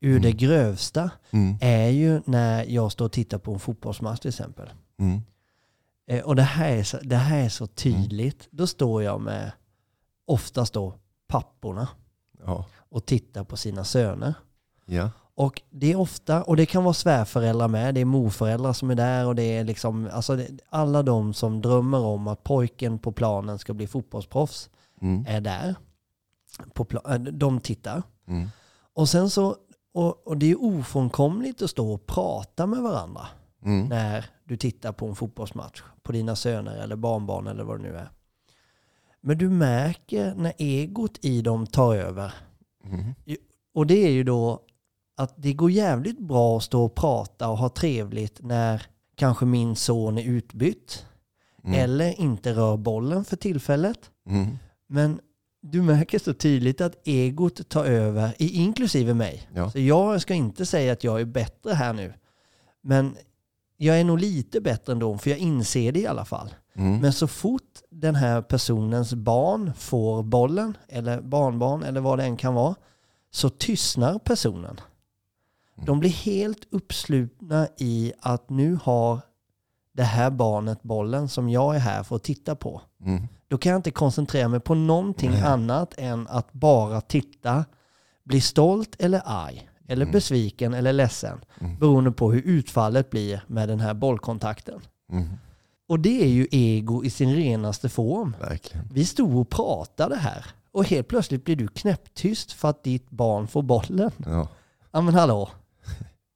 ur 0.00 0.10
Mm. 0.10 0.22
det 0.22 0.32
grövsta, 0.32 1.10
mm, 1.30 1.56
är 1.60 1.88
ju 1.88 2.20
när 2.26 2.64
jag 2.64 2.92
står 2.92 3.04
och 3.04 3.12
tittar 3.12 3.38
på 3.38 3.52
en 3.52 3.58
fotbollsmatch 3.58 4.20
till 4.20 4.28
exempel. 4.28 4.70
mm, 4.98 5.20
Eh, 6.08 6.24
Och 6.24 6.36
det 6.36 6.42
här 6.42 6.72
är 6.72 6.82
så, 6.84 6.98
det 7.02 7.16
här 7.16 7.38
är 7.44 7.48
så 7.48 7.66
tydligt. 7.66 8.48
Då 8.50 8.66
står 8.66 9.02
jag 9.02 9.20
med, 9.20 9.52
oftast 10.26 10.72
då, 10.72 10.94
papporna 11.28 11.88
ja, 12.44 12.66
och 12.90 13.06
tittar 13.06 13.44
på 13.44 13.56
sina 13.56 13.84
söner. 13.84 14.34
ja, 14.86 15.10
Och 15.34 15.62
det 15.70 15.92
är 15.92 15.96
ofta, 15.96 16.42
och 16.42 16.56
det 16.56 16.66
kan 16.66 16.84
vara 16.84 16.94
svärföräldrar 16.94 17.68
med, 17.68 17.94
det 17.94 18.00
är 18.00 18.04
morföräldrar 18.04 18.72
som 18.72 18.90
är 18.90 18.94
där 18.94 19.26
och 19.26 19.34
det 19.34 19.42
är 19.42 19.64
liksom, 19.64 20.08
alltså 20.12 20.36
det, 20.36 20.48
alla 20.68 21.02
de 21.02 21.34
som 21.34 21.62
drömmer 21.62 22.00
om 22.00 22.28
att 22.28 22.44
pojken 22.44 22.98
på 22.98 23.12
planen 23.12 23.58
ska 23.58 23.74
bli 23.74 23.86
fotbollsproffs 23.86 24.70
mm, 25.00 25.24
är 25.28 25.40
där. 25.40 25.74
På 26.74 26.86
äh, 27.08 27.18
de 27.18 27.60
tittar. 27.60 28.02
mm, 28.28 28.48
Och 28.94 29.08
sen 29.08 29.30
så, 29.30 29.56
och, 29.94 30.26
och 30.26 30.36
det 30.36 30.50
är 30.50 30.62
ofrånkomligt 30.64 31.62
att 31.62 31.70
stå 31.70 31.92
och 31.92 32.06
prata 32.06 32.66
med 32.66 32.82
varandra 32.82 33.26
mm, 33.64 33.88
när 33.88 34.24
du 34.44 34.56
tittar 34.56 34.92
på 34.92 35.06
en 35.06 35.14
fotbollsmatch 35.14 35.82
på 36.02 36.12
dina 36.12 36.36
söner 36.36 36.76
eller 36.76 36.96
barnbarn 36.96 37.46
eller 37.46 37.64
vad 37.64 37.78
det 37.78 37.82
nu 37.82 37.96
är. 37.96 38.10
Men 39.20 39.38
du 39.38 39.50
märker 39.50 40.34
när 40.34 40.52
egot 40.58 41.24
i 41.24 41.42
dem 41.42 41.66
tar 41.66 41.94
över. 41.96 42.34
Mm, 42.90 43.14
Och 43.74 43.86
det 43.86 44.06
är 44.06 44.10
ju 44.10 44.24
då 44.24 44.60
att 45.16 45.34
det 45.36 45.52
går 45.52 45.70
jävligt 45.70 46.18
bra 46.18 46.56
att 46.56 46.62
stå 46.62 46.84
och 46.84 46.94
prata 46.94 47.48
och 47.48 47.58
ha 47.58 47.68
trevligt 47.68 48.42
när 48.42 48.82
kanske 49.14 49.44
min 49.44 49.76
son 49.76 50.18
är 50.18 50.22
utbytt 50.22 51.06
mm, 51.64 51.80
eller 51.80 52.20
inte 52.20 52.52
rör 52.52 52.76
bollen 52.76 53.24
för 53.24 53.36
tillfället. 53.36 54.10
mm, 54.28 54.58
Men 54.86 55.20
du 55.60 55.82
märker 55.82 56.18
så 56.18 56.34
tydligt 56.34 56.80
att 56.80 57.08
egot 57.08 57.68
tar 57.68 57.84
över, 57.84 58.34
inklusive 58.38 59.14
mig. 59.14 59.48
ja, 59.54 59.70
Så 59.70 59.78
jag 59.78 60.20
ska 60.22 60.34
inte 60.34 60.66
säga 60.66 60.92
att 60.92 61.04
jag 61.04 61.20
är 61.20 61.24
bättre 61.24 61.72
här 61.72 61.92
nu. 61.92 62.12
Men 62.82 63.16
jag 63.76 64.00
är 64.00 64.04
nog 64.04 64.18
lite 64.18 64.60
bättre 64.60 64.92
ändå, 64.92 65.18
för 65.18 65.30
jag 65.30 65.38
inser 65.38 65.92
det 65.92 66.00
i 66.00 66.06
alla 66.06 66.24
fall. 66.24 66.54
Mm, 66.76 67.00
Men 67.00 67.12
så 67.12 67.26
fort 67.26 67.62
den 67.90 68.14
här 68.14 68.42
personens 68.42 69.14
barn 69.14 69.72
får 69.74 70.22
bollen, 70.22 70.76
eller 70.88 71.20
barnbarn, 71.20 71.82
eller 71.82 72.00
vad 72.00 72.18
det 72.18 72.24
än 72.24 72.36
kan 72.36 72.54
vara, 72.54 72.74
så 73.30 73.48
tystnar 73.50 74.18
personen. 74.18 74.80
De 75.86 76.00
blir 76.00 76.10
helt 76.10 76.66
uppslutna 76.70 77.68
i 77.78 78.12
att 78.20 78.50
nu 78.50 78.78
har 78.82 79.20
det 79.92 80.02
här 80.02 80.30
barnet 80.30 80.82
bollen 80.82 81.28
som 81.28 81.48
jag 81.48 81.74
är 81.76 81.80
här 81.80 82.02
för 82.02 82.16
att 82.16 82.24
titta 82.24 82.54
på. 82.54 82.80
mm, 83.04 83.28
Då 83.48 83.58
kan 83.58 83.70
jag 83.72 83.78
inte 83.78 83.90
koncentrera 83.90 84.48
mig 84.48 84.60
på 84.60 84.74
någonting 84.74 85.30
Nej. 85.30 85.42
annat 85.42 85.94
än 85.98 86.26
att 86.28 86.52
bara 86.52 87.00
titta, 87.00 87.64
bli 88.24 88.40
stolt 88.40 88.96
eller 88.98 89.22
arg, 89.24 89.68
eller 89.88 90.02
Mm. 90.04 90.12
besviken 90.12 90.74
eller 90.74 90.92
ledsen, 90.92 91.40
Mm. 91.60 91.78
beroende 91.78 92.10
på 92.12 92.32
hur 92.32 92.42
utfallet 92.42 93.10
blir 93.10 93.44
med 93.46 93.68
den 93.68 93.80
här 93.80 93.94
bollkontakten. 93.94 94.80
mm, 95.12 95.28
Och 95.88 96.00
det 96.00 96.22
är 96.22 96.28
ju 96.28 96.46
ego 96.50 97.04
i 97.04 97.10
sin 97.10 97.34
renaste 97.34 97.88
form. 97.88 98.36
verkligen. 98.40 98.88
Vi 98.92 99.04
stod 99.04 99.36
och 99.36 99.48
pratade 99.50 100.16
här 100.16 100.46
och 100.72 100.84
helt 100.84 101.08
plötsligt 101.08 101.44
blir 101.44 101.56
du 101.56 101.68
knäpptyst 101.68 102.52
för 102.52 102.68
att 102.70 102.84
ditt 102.84 103.10
barn 103.10 103.48
får 103.48 103.62
bollen. 103.62 104.10
Ja, 104.26 104.48
Ja 104.92 105.00
men 105.00 105.14
hallå. 105.14 105.48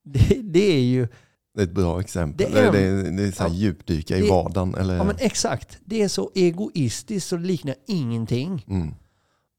Det, 0.05 0.41
det 0.43 0.73
är 0.77 0.81
ju, 0.83 1.09
det 1.55 1.61
är 1.61 1.65
ett 1.65 1.73
bra 1.75 2.01
exempel. 2.01 2.53
Det 2.53 2.61
är 2.61 2.73
det 2.73 2.79
är, 2.79 3.11
det 3.17 3.23
är 3.23 3.33
så 3.33 3.43
här 3.43 3.51
Ja. 3.51 3.55
djupdyka 3.57 4.17
i 4.17 4.21
Det- 4.21 4.29
vardagen. 4.31 4.75
Eller, 4.75 4.97
ja 4.97 5.05
men 5.05 5.17
exakt, 5.19 5.79
det 5.85 6.03
är 6.03 6.09
så 6.09 6.31
egoistiskt 6.35 7.29
så 7.29 7.37
det 7.37 7.43
liknar 7.47 7.75
ingenting. 7.87 8.65
mm, 8.69 8.95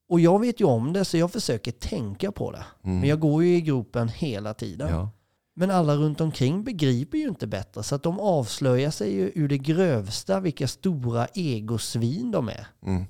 Och 0.10 0.20
jag 0.20 0.40
vet 0.40 0.60
ju 0.62 0.66
om 0.66 0.94
det 0.94 1.06
så 1.06 1.18
jag 1.18 1.32
försöker 1.32 1.72
tänka 1.72 2.32
på 2.32 2.52
det. 2.52 2.64
mm, 2.84 3.00
Men 3.00 3.10
jag 3.10 3.20
går 3.20 3.44
ju 3.44 3.56
i 3.56 3.62
gropen 3.62 4.08
hela 4.10 4.54
tiden. 4.54 4.90
ja, 4.90 5.10
Men 5.54 5.72
alla 5.72 5.96
runt 5.96 6.22
omkring 6.22 6.64
begriper 6.64 7.18
ju 7.18 7.28
inte 7.28 7.48
bättre 7.48 7.84
så 7.84 7.96
att 7.96 8.04
de 8.04 8.20
avslöjar 8.20 8.92
sig 8.92 9.14
ju 9.14 9.32
ur 9.36 9.48
det 9.48 9.58
grövsta 9.58 10.40
vilka 10.40 10.68
stora 10.68 11.28
egosvin 11.34 12.32
de 12.32 12.50
är. 12.50 12.68
mm, 12.86 13.04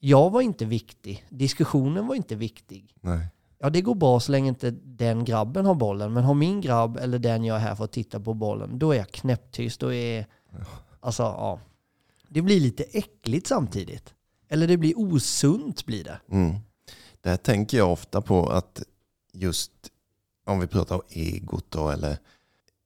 Jag 0.00 0.30
var 0.30 0.40
inte 0.40 0.64
viktig. 0.64 1.26
Diskussionen 1.30 2.06
var 2.06 2.14
inte 2.14 2.34
viktig. 2.34 2.94
Nej. 3.00 3.26
Ja, 3.58 3.70
det 3.70 3.80
går 3.80 3.94
bra 3.94 4.20
så 4.20 4.32
länge 4.32 4.48
inte 4.48 4.70
den 4.84 5.24
grabben 5.24 5.66
har 5.66 5.74
bollen. 5.74 6.12
Men 6.12 6.24
har 6.24 6.34
min 6.34 6.60
grabb 6.60 6.96
eller 6.96 7.18
den 7.18 7.44
jag 7.44 7.56
är 7.56 7.60
här 7.60 7.74
för 7.74 7.84
att 7.84 7.92
titta 7.92 8.20
på 8.20 8.34
bollen, 8.34 8.78
då 8.78 8.92
är 8.92 8.96
jag 8.98 9.08
knäpptyst. 9.08 9.80
Då 9.80 9.92
är, 9.92 10.26
alltså, 11.00 11.22
ja. 11.22 11.60
Det 12.28 12.42
blir 12.42 12.60
lite 12.60 12.82
äckligt 12.82 13.46
samtidigt. 13.46 14.14
Eller 14.48 14.66
det 14.66 14.76
blir 14.76 14.98
osunt 14.98 15.86
blir 15.86 16.04
det. 16.04 16.20
Mm. 16.30 16.54
Där 17.20 17.36
tänker 17.36 17.78
jag 17.78 17.92
ofta 17.92 18.20
på 18.22 18.46
att 18.50 18.82
just 19.32 19.72
om 20.44 20.60
vi 20.60 20.66
pratar 20.66 20.94
om 20.94 21.02
egot 21.08 21.70
då, 21.70 21.90
eller 21.90 22.18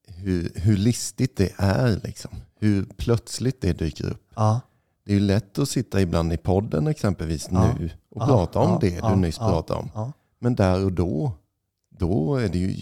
hur, 0.09 0.53
hur 0.55 0.77
listigt 0.77 1.37
det 1.37 1.53
är. 1.57 2.01
Liksom. 2.05 2.31
Hur 2.61 2.85
plötsligt 2.97 3.61
det 3.61 3.73
dyker 3.73 4.07
upp. 4.11 4.23
Ja, 4.37 4.61
Det 5.05 5.13
är 5.13 5.15
ju 5.15 5.21
lätt 5.27 5.59
att 5.59 5.69
sitta 5.69 6.01
ibland 6.01 6.33
i 6.33 6.37
podden 6.37 6.87
exempelvis 6.87 7.49
Ja. 7.51 7.75
nu 7.79 7.91
och 8.11 8.23
Ja, 8.23 8.27
prata 8.27 8.59
om 8.59 8.79
det 8.81 9.01
du 9.01 9.17
nyss 9.17 9.39
pratade 9.39 9.81
om. 9.81 10.13
Men 10.39 10.55
där 10.55 10.85
och 10.85 10.93
då, 10.93 11.33
då 11.99 12.37
är 12.37 12.49
det 12.49 12.59
ju 12.59 12.75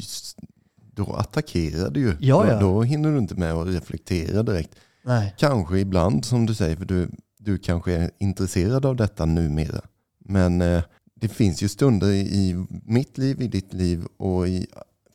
då 0.93 1.13
attackerar 1.13 1.91
du 1.91 2.01
ju. 2.01 2.17
Ja. 2.21 2.45
Då, 2.53 2.61
då 2.61 2.83
hinner 2.83 3.13
du 3.13 3.19
inte 3.19 3.35
med 3.35 3.53
att 3.53 3.67
reflektera 3.69 4.43
direkt. 4.43 4.75
Nej. 5.05 5.35
Kanske 5.39 5.79
ibland 5.79 6.25
som 6.25 6.47
du 6.47 6.55
säger, 6.55 6.77
för 6.77 6.85
du, 6.85 7.11
du 7.39 7.59
kanske 7.59 7.93
är 7.93 8.11
intresserad 8.19 8.87
av 8.87 8.97
detta 8.97 9.25
numera. 9.25 9.81
Men 10.19 10.63
eh, 10.63 10.83
det 11.21 11.29
finns 11.29 11.63
ju 11.63 11.69
stunder 11.69 12.13
i, 12.13 12.67
mitt 12.85 13.19
liv, 13.19 13.43
i 13.43 13.49
ditt 13.49 13.73
liv 13.73 14.05
och 14.17 14.49
i 14.49 14.67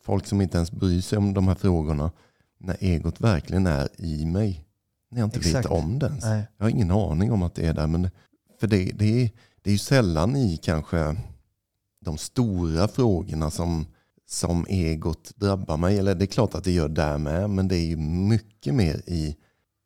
folk 0.03 0.25
som 0.27 0.41
inte 0.41 0.58
ens 0.58 0.72
bryr 0.72 1.01
sig 1.01 1.17
om 1.17 1.34
de 1.34 1.48
här 1.48 1.55
frågorna. 1.55 2.12
När 2.60 2.77
egot 2.79 3.22
verkligen 3.22 3.67
är 3.67 3.89
i 3.98 4.25
mig. 4.25 4.65
När 5.12 5.20
jag 5.20 5.27
inte 5.27 5.39
Exakt. 5.39 5.55
vet 5.65 5.72
om 5.72 6.00
det 6.00 6.05
ens. 6.05 6.24
Nej. 6.24 6.48
Jag 6.58 6.65
har 6.65 6.70
ingen 6.70 6.91
aning 6.91 7.31
om 7.31 7.43
att 7.43 7.55
det 7.55 7.67
är 7.67 7.74
där. 7.74 7.88
Men 7.88 8.10
för 8.60 8.67
det, 8.67 8.86
det, 8.86 9.24
är, 9.24 9.29
det 9.62 9.70
är 9.70 9.72
ju 9.72 9.77
sällan 9.77 10.36
i 10.36 10.58
kanske 10.58 11.15
de 12.05 12.17
stora 12.17 12.88
frågorna 12.88 13.51
som, 13.51 13.86
som 14.29 14.65
egot 14.70 15.31
drabbar 15.36 15.77
mig. 15.77 16.00
Eller 16.00 16.15
det 16.15 16.25
är 16.25 16.27
klart 16.27 16.55
att 16.55 16.63
det 16.63 16.72
gör 16.72 16.89
där 16.89 17.17
med. 17.17 17.50
Men 17.50 17.67
det 17.67 17.75
är 17.75 17.86
ju 17.86 17.98
mycket 17.98 18.74
mer 18.74 19.01
i, 19.05 19.36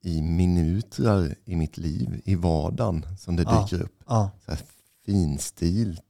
i 0.04 0.22
minuter 0.22 1.36
i 1.46 1.56
mitt 1.56 1.78
liv, 1.78 2.22
i 2.26 2.36
vardagen, 2.36 3.06
som 3.20 3.36
det 3.36 3.44
Ja. 3.44 3.62
dyker 3.72 3.84
upp. 3.86 4.04
Ja, 4.08 4.32
Så 4.46 4.52
här 4.52 4.60
finstilt. 5.06 6.05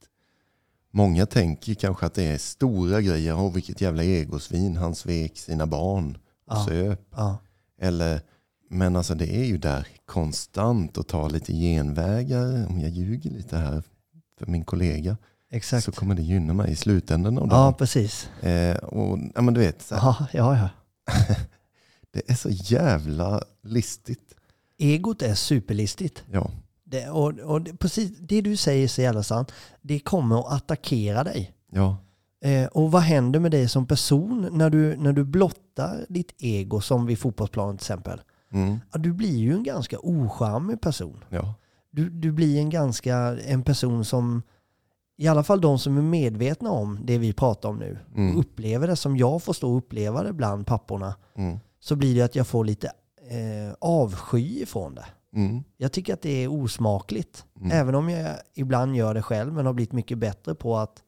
Många 0.95 1.25
tänker 1.25 1.73
kanske 1.73 2.05
att 2.05 2.13
det 2.13 2.23
är 2.23 2.37
stora 2.37 3.01
grejer. 3.01 3.35
Åh, 3.39 3.53
vilket 3.53 3.81
jävla 3.81 4.03
egosvin. 4.03 4.77
Han 4.77 4.95
svek 4.95 5.37
sina 5.37 5.65
barn 5.67 6.17
Ja. 6.47 6.65
söp. 6.67 7.01
ja, 7.15 7.37
Eller, 7.81 8.21
men 8.69 8.95
alltså 8.95 9.15
det 9.15 9.35
är 9.35 9.45
ju 9.45 9.57
där 9.57 9.87
konstant 10.05 10.97
att 10.97 11.07
ta 11.07 11.27
lite 11.29 11.53
genvägar. 11.53 12.67
Om 12.69 12.79
jag 12.79 12.89
ljuger 12.91 13.29
lite 13.31 13.57
här 13.57 13.83
för 14.39 14.45
min 14.45 14.63
kollega 14.65 15.17
exakt. 15.51 15.85
så 15.85 15.91
kommer 15.91 16.15
det 16.15 16.21
gynna 16.21 16.53
mig 16.53 16.71
i 16.71 16.75
slutändan 16.75 17.37
av 17.37 17.47
Ja, 17.51 17.73
precis. 17.77 18.29
Eh, 18.41 18.75
och, 18.77 19.19
ja, 19.35 19.41
men 19.41 19.53
du 19.53 19.59
vet, 19.59 19.81
så 19.81 19.95
Ja, 19.95 20.27
ja, 20.33 20.57
ja. 20.57 20.69
det 22.11 22.29
är 22.31 22.35
så 22.35 22.49
jävla 22.49 23.41
listigt. 23.63 24.35
Egot 24.77 25.21
är 25.21 25.35
superlistigt. 25.35 26.23
Ja, 26.31 26.51
Det, 26.95 27.09
och, 27.09 27.39
och 27.39 27.61
det, 27.61 27.73
precis 27.77 28.11
det 28.19 28.41
du 28.41 28.57
säger 28.57 28.83
är 28.83 28.87
så 28.87 29.01
jävla 29.01 29.23
sant. 29.23 29.51
Det 29.81 29.99
kommer 29.99 30.39
att 30.39 30.53
attackera 30.53 31.23
dig. 31.23 31.51
ja, 31.71 31.97
Eh, 32.41 32.65
och 32.67 32.91
vad 32.91 33.01
händer 33.01 33.39
med 33.39 33.51
dig 33.51 33.69
som 33.69 33.85
person 33.87 34.47
när 34.51 34.69
du, 34.69 34.97
när 34.97 35.13
du 35.13 35.23
blottar 35.23 36.05
ditt 36.09 36.33
ego 36.37 36.81
som 36.81 37.05
vid 37.05 37.19
fotbollsplanen 37.19 37.77
till 37.77 37.83
exempel? 37.83 38.21
mm, 38.53 38.79
Ja, 38.93 38.99
du 38.99 39.13
blir 39.13 39.37
ju 39.37 39.53
en 39.53 39.63
ganska 39.63 39.97
ocharmig 39.99 40.81
person. 40.81 41.23
ja, 41.29 41.53
Du, 41.91 42.09
du 42.09 42.31
blir 42.31 42.59
en 42.59 42.69
ganska 42.69 43.15
en 43.45 43.63
person 43.63 44.05
som, 44.05 44.41
i 45.17 45.27
alla 45.27 45.43
fall 45.43 45.61
de 45.61 45.79
som 45.79 45.97
är 45.97 46.01
medvetna 46.01 46.71
om 46.71 46.99
det 47.03 47.17
vi 47.17 47.33
pratar 47.33 47.69
om 47.69 47.77
nu, 47.77 47.97
Mm. 48.15 48.33
och 48.33 48.39
upplever 48.39 48.87
det 48.87 48.95
som 48.95 49.17
jag 49.17 49.43
får 49.43 49.53
stå 49.53 49.71
och 49.71 49.77
uppleva 49.77 50.23
det 50.23 50.33
bland 50.33 50.67
papporna, 50.67 51.15
mm, 51.37 51.57
så 51.79 51.95
blir 51.95 52.15
det 52.15 52.21
att 52.21 52.35
jag 52.35 52.47
får 52.47 52.65
lite 52.65 52.87
eh, 53.29 53.73
avsky 53.79 54.61
ifrån 54.61 54.95
det. 54.95 55.05
Mm, 55.35 55.63
Jag 55.77 55.91
tycker 55.91 56.13
att 56.13 56.21
det 56.21 56.43
är 56.43 56.47
osmakligt. 56.47 57.45
Mm. 57.59 57.71
Även 57.71 57.95
om 57.95 58.09
jag 58.09 58.37
ibland 58.53 58.95
gör 58.95 59.13
det 59.13 59.21
själv 59.21 59.53
men 59.53 59.65
har 59.65 59.73
blivit 59.73 59.91
mycket 59.93 60.17
bättre 60.17 60.55
på 60.55 60.77
att 60.77 61.03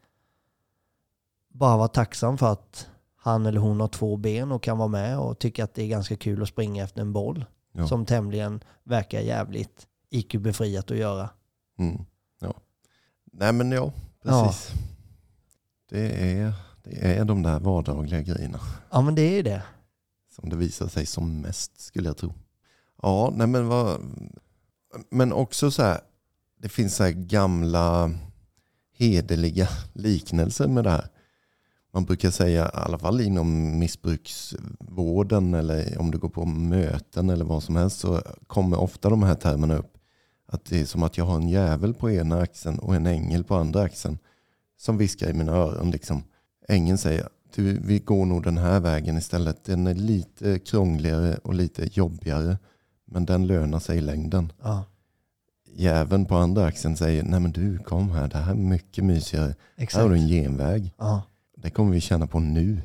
bara 1.53 1.77
vara 1.77 1.87
tacksam 1.87 2.37
för 2.37 2.51
att 2.51 2.89
han 3.15 3.45
eller 3.45 3.59
hon 3.59 3.79
har 3.79 3.87
två 3.87 4.17
ben 4.17 4.51
och 4.51 4.63
kan 4.63 4.77
vara 4.77 4.87
med 4.87 5.19
och 5.19 5.39
tycker 5.39 5.63
att 5.63 5.73
det 5.73 5.83
är 5.83 5.87
ganska 5.87 6.15
kul 6.15 6.41
att 6.41 6.49
springa 6.49 6.83
efter 6.83 7.01
en 7.01 7.13
boll. 7.13 7.45
ja, 7.73 7.87
Som 7.87 8.05
tämligen 8.05 8.63
verkar 8.83 9.19
jävligt 9.19 9.87
IQ-befriat 10.09 10.91
att 10.91 10.97
göra. 10.97 11.29
mm, 11.79 12.05
ja. 12.39 12.53
Nej 13.33 13.53
men 13.53 13.71
ja, 13.71 13.91
Ja. 14.23 14.45
precis. 14.45 14.71
Det, 15.89 16.31
är, 16.31 16.53
det 16.83 17.17
är 17.17 17.25
de 17.25 17.43
där 17.43 17.59
vardagliga 17.59 18.21
grejerna. 18.21 18.59
Ja 18.91 19.01
men 19.01 19.15
det 19.15 19.21
är 19.21 19.35
ju 19.35 19.41
det. 19.41 19.63
Som 20.35 20.49
det 20.49 20.55
visar 20.55 20.87
sig 20.87 21.05
som 21.05 21.41
mest 21.41 21.79
skulle 21.81 22.09
jag 22.09 22.17
tro. 22.17 22.33
Ja, 23.01 23.33
nej 23.35 23.47
men 23.47 23.67
vad... 23.67 24.01
Men 25.09 25.33
också 25.33 25.71
så 25.71 25.83
här, 25.83 25.99
det 26.61 26.69
finns 26.69 26.95
så 26.95 27.03
här 27.03 27.11
gamla 27.11 28.11
hederliga 28.97 29.67
liknelser 29.93 30.67
med 30.67 30.83
det 30.83 30.89
här. 30.89 31.07
Man 31.93 32.05
brukar 32.05 32.31
säga, 32.31 32.65
i 32.65 32.69
alla 32.73 32.99
fall 32.99 33.21
inom 33.21 33.79
missbruksvården 33.79 35.53
eller 35.53 35.97
om 35.99 36.11
du 36.11 36.17
går 36.17 36.29
på 36.29 36.45
möten 36.45 37.29
eller 37.29 37.45
vad 37.45 37.63
som 37.63 37.75
helst 37.75 37.99
så 37.99 38.21
kommer 38.47 38.79
ofta 38.79 39.09
de 39.09 39.23
här 39.23 39.35
termerna 39.35 39.77
upp. 39.77 39.97
Att 40.47 40.65
det 40.65 40.81
är 40.81 40.85
som 40.85 41.03
att 41.03 41.17
jag 41.17 41.25
har 41.25 41.35
en 41.35 41.49
jävel 41.49 41.93
på 41.93 42.11
ena 42.11 42.41
axeln 42.41 42.79
och 42.79 42.95
en 42.95 43.05
ängel 43.05 43.43
på 43.43 43.55
andra 43.55 43.81
axeln. 43.81 44.17
Som 44.77 44.97
viskar 44.97 45.29
i 45.29 45.33
mina 45.33 45.51
öron. 45.51 45.91
Liksom. 45.91 46.23
Ängeln 46.67 46.97
säger, 46.97 47.29
du, 47.55 47.79
vi 47.79 47.99
går 47.99 48.25
nog 48.25 48.43
den 48.43 48.57
här 48.57 48.79
vägen 48.79 49.17
istället. 49.17 49.63
Den 49.63 49.87
är 49.87 49.93
lite 49.93 50.59
krångligare 50.59 51.37
och 51.43 51.53
lite 51.53 51.89
jobbigare. 51.91 52.57
Men 53.09 53.25
den 53.25 53.47
lönar 53.47 53.79
sig 53.79 53.97
i 53.97 54.01
längden. 54.01 54.51
Ja, 54.61 54.83
Jäveln 55.73 56.25
på 56.25 56.35
andra 56.35 56.65
axeln 56.65 56.97
säger, 56.97 57.23
nej 57.23 57.39
men 57.39 57.51
du 57.51 57.77
kom 57.77 58.09
här, 58.11 58.27
det 58.27 58.37
här 58.37 58.51
är 58.51 58.55
mycket 58.55 59.03
mysigare. 59.03 59.45
Här 59.45 59.53
har 59.77 59.83
exakt. 59.83 60.09
du 60.09 60.15
en 60.15 60.27
genväg. 60.27 60.93
Ja, 60.97 61.21
Det 61.57 61.69
kommer 61.69 61.91
vi 61.91 62.01
känna 62.01 62.27
på 62.27 62.39
nu. 62.39 62.81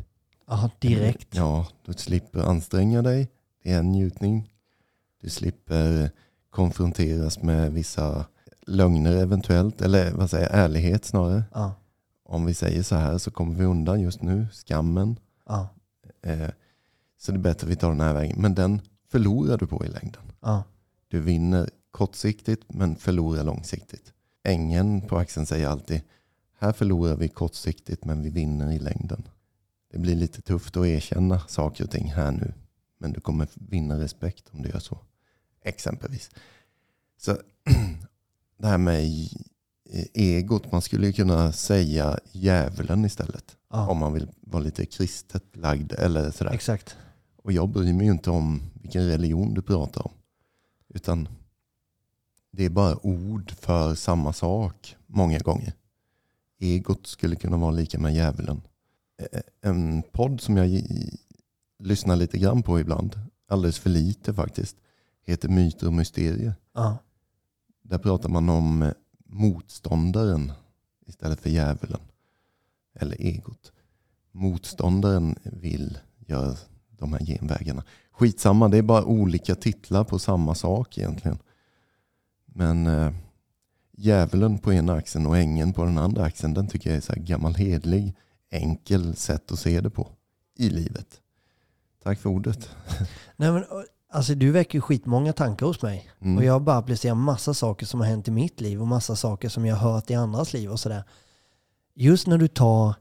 ja 0.46 0.70
direkt. 0.78 1.28
Ja, 1.36 1.66
du 1.86 1.92
slipper 1.92 2.40
anstränga 2.40 3.02
dig. 3.02 3.28
Det 3.62 3.72
är 3.72 3.78
en 3.78 3.92
njutning. 3.92 4.48
Du 5.20 5.30
slipper 5.30 6.10
konfronteras 6.50 7.42
med 7.42 7.72
vissa 7.72 8.24
lögner 8.66 9.12
eventuellt. 9.16 9.80
Eller 9.82 10.10
vad 10.12 10.30
säger 10.30 10.46
jag, 10.50 10.58
ärlighet 10.58 11.04
snarare. 11.04 11.44
Ja, 11.54 11.74
Om 12.24 12.46
vi 12.46 12.54
säger 12.54 12.82
så 12.82 12.96
här 12.96 13.18
så 13.18 13.30
kommer 13.30 13.54
vi 13.54 13.64
undan 13.64 14.00
just 14.00 14.22
nu. 14.22 14.46
Skammen. 14.52 15.16
ja, 15.48 15.68
Eh, 16.24 16.48
så 17.18 17.32
det 17.32 17.38
är 17.38 17.42
bättre 17.42 17.66
att 17.66 17.70
vi 17.70 17.76
tar 17.76 17.88
den 17.90 18.00
här 18.00 18.14
vägen. 18.14 18.36
Men 18.40 18.54
den 18.54 18.80
förlorar 19.12 19.59
du 19.59 19.66
på 19.66 19.85
i 19.85 19.88
längden. 19.88 20.23
ja, 20.40 20.64
Du 21.09 21.21
vinner 21.21 21.71
kortsiktigt 21.90 22.64
men 22.69 22.97
förlorar 22.97 23.45
långsiktigt. 23.45 24.12
Ängen 24.45 25.00
på 25.00 25.19
axeln 25.19 25.47
säger 25.47 25.69
alltid 25.69 26.02
här 26.59 26.73
förlorar 26.73 27.16
vi 27.16 27.28
kortsiktigt 27.28 28.04
men 28.04 28.23
vi 28.23 28.31
vinner 28.31 28.73
i 28.73 28.78
längden. 28.78 29.28
Det 29.90 29.99
blir 29.99 30.14
lite 30.14 30.42
tufft 30.42 30.76
att 30.76 30.87
erkänna 30.87 31.40
saker 31.40 31.85
och 31.85 31.90
ting 31.90 32.12
här 32.12 32.31
nu. 32.31 32.52
Men 32.99 33.12
du 33.12 33.21
kommer 33.21 33.49
vinna 33.54 34.00
respekt 34.00 34.45
om 34.50 34.62
du 34.62 34.69
gör 34.69 34.78
så. 34.78 34.99
Exempelvis. 35.62 36.31
Så 37.19 37.37
det 38.59 38.66
här 38.66 38.78
med 38.78 39.28
egot, 40.14 40.73
man 40.73 40.83
skulle 40.83 41.12
kunna 41.12 41.52
säga 41.52 42.19
djävulen 42.33 43.04
istället. 43.04 43.57
Om 43.69 43.88
ja. 43.88 43.95
man 43.95 44.12
vill 44.12 44.28
vara 44.40 44.62
lite 44.62 44.87
kristet 44.87 45.57
lagd 45.57 45.92
eller 45.92 46.31
sådär. 46.31 46.52
Exakt. 46.52 46.97
Och 47.42 47.52
jag 47.52 47.68
bryr 47.68 47.92
mig 47.92 48.06
ju 48.06 48.12
inte 48.12 48.30
om 48.30 48.62
vilken 48.75 49.06
religion 49.06 49.54
du 49.54 49.62
pratar 49.62 50.06
om. 50.06 50.12
Utan 50.88 51.28
det 52.50 52.64
är 52.64 52.70
bara 52.70 53.06
ord 53.06 53.50
för 53.50 53.94
samma 53.94 54.32
sak 54.32 54.96
många 55.06 55.38
gånger. 55.38 55.72
Egot 56.58 57.06
skulle 57.06 57.37
kunna 57.37 57.56
vara 57.56 57.70
lika 57.70 57.99
med 57.99 58.14
djävulen. 58.14 58.62
Eh, 59.32 59.40
En 59.61 60.02
podd 60.02 60.40
som 60.40 60.56
jag 60.56 60.82
lyssnar 61.78 62.16
lite 62.16 62.38
grann 62.38 62.62
på 62.62 62.80
ibland, 62.80 63.20
alldeles 63.49 63.78
för 63.78 63.90
lite 63.90 64.34
faktiskt, 64.34 64.76
heter 65.22 65.49
Myter 65.49 65.87
och 65.87 65.92
mysterier. 65.92 66.54
Ja, 66.72 66.99
Där 67.82 67.99
pratar 67.99 68.28
man 68.28 68.49
om 68.49 68.82
eh, 68.82 68.92
motståndaren 69.26 70.52
istället 71.06 71.40
för 71.40 71.50
djävulen. 71.50 72.00
Eller 72.94 73.16
egot. 73.22 73.72
Motståndaren 74.32 75.34
vill 75.42 75.99
göra 76.26 76.56
de 77.02 77.12
här 77.12 77.26
genvägarna. 77.26 77.85
Skitsamma, 78.12 78.68
det 78.68 78.78
är 78.78 78.82
bara 78.82 79.04
olika 79.04 79.54
titlar 79.54 80.04
på 80.04 80.18
samma 80.18 80.54
sak 80.54 80.99
egentligen. 80.99 81.38
Men 82.47 82.87
eh, 82.87 83.12
djävulen 83.97 84.59
på 84.59 84.73
ena 84.73 84.92
axeln 84.92 85.26
och 85.26 85.38
ängeln 85.38 85.73
på 85.73 85.85
den 85.85 85.99
andra 85.99 86.25
axeln, 86.25 86.54
den 86.54 86.68
tycker 86.68 86.90
jag 86.90 86.97
är 86.97 87.00
så 87.00 87.12
här 87.12 87.21
gammal 87.21 87.54
hedlig, 87.54 88.14
enkel 88.50 89.16
sätt 89.16 89.52
att 89.52 89.59
se 89.59 89.80
det 89.80 89.90
på 89.90 90.09
i 90.59 90.71
livet. 90.71 91.21
Tack 92.02 92.18
för 92.18 92.30
ordet. 92.30 92.68
Nej, 93.37 93.52
men, 93.52 93.64
Alltså 94.12 94.35
du 94.35 94.50
väcker 94.50 94.80
skitmånga 94.80 95.32
tankar 95.32 95.66
hos 95.66 95.82
mig. 95.82 96.11
Mm. 96.21 96.37
Och 96.37 96.44
jag 96.44 96.62
bara 96.62 96.76
applicerar 96.76 97.14
massa 97.14 97.54
saker 97.54 97.87
som 97.87 98.00
har 98.00 98.06
hänt 98.06 98.28
i 98.28 98.30
mitt 98.30 98.61
liv 98.61 98.80
och 98.80 98.87
massa 98.87 99.16
saker 99.16 99.49
som 99.49 99.66
jag 99.66 99.76
har 99.76 99.92
hört 99.92 100.11
i 100.11 100.14
andras 100.14 100.52
liv 100.52 100.71
och 100.71 100.80
sådär. 100.80 101.04
Just 101.94 102.26
när 102.26 102.38
du 102.38 102.49
tar, 102.49 102.94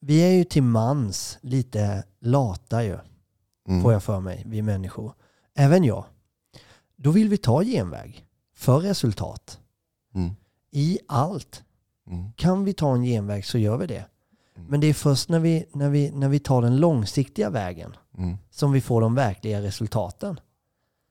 vi 0.00 0.20
är 0.20 0.30
ju 0.30 0.44
till 0.44 0.62
mans 0.62 1.38
lite 1.40 2.04
lata 2.20 2.84
ju, 2.84 2.98
Mm. 3.68 3.82
får 3.82 3.92
jag 3.92 4.02
för 4.02 4.20
mig, 4.20 4.42
vi 4.46 4.62
människor. 4.62 5.12
Även 5.54 5.84
jag. 5.84 6.04
Då 6.96 7.10
vill 7.10 7.28
vi 7.28 7.36
ta 7.38 7.62
genväg 7.62 8.26
för 8.56 8.78
resultat. 8.80 9.58
Mm. 10.14 10.30
I 10.70 10.98
allt. 11.08 11.62
Mm. 12.10 12.32
Kan 12.32 12.64
vi 12.64 12.72
ta 12.74 12.94
en 12.94 13.02
genväg 13.02 13.44
så 13.44 13.58
gör 13.58 13.76
vi 13.76 13.86
det. 13.86 14.04
Mm. 14.56 14.68
Men 14.70 14.80
det 14.80 14.86
är 14.86 14.94
först 14.94 15.28
när 15.28 15.38
vi, 15.38 15.66
när 15.72 15.90
vi, 15.90 16.10
när 16.10 16.28
vi 16.28 16.38
tar 16.38 16.62
den 16.62 16.76
långsiktiga 16.76 17.50
vägen 17.50 17.96
Mm. 18.18 18.36
som 18.50 18.72
vi 18.72 18.80
får 18.80 19.00
de 19.00 19.14
verkliga 19.14 19.62
resultaten. 19.62 20.40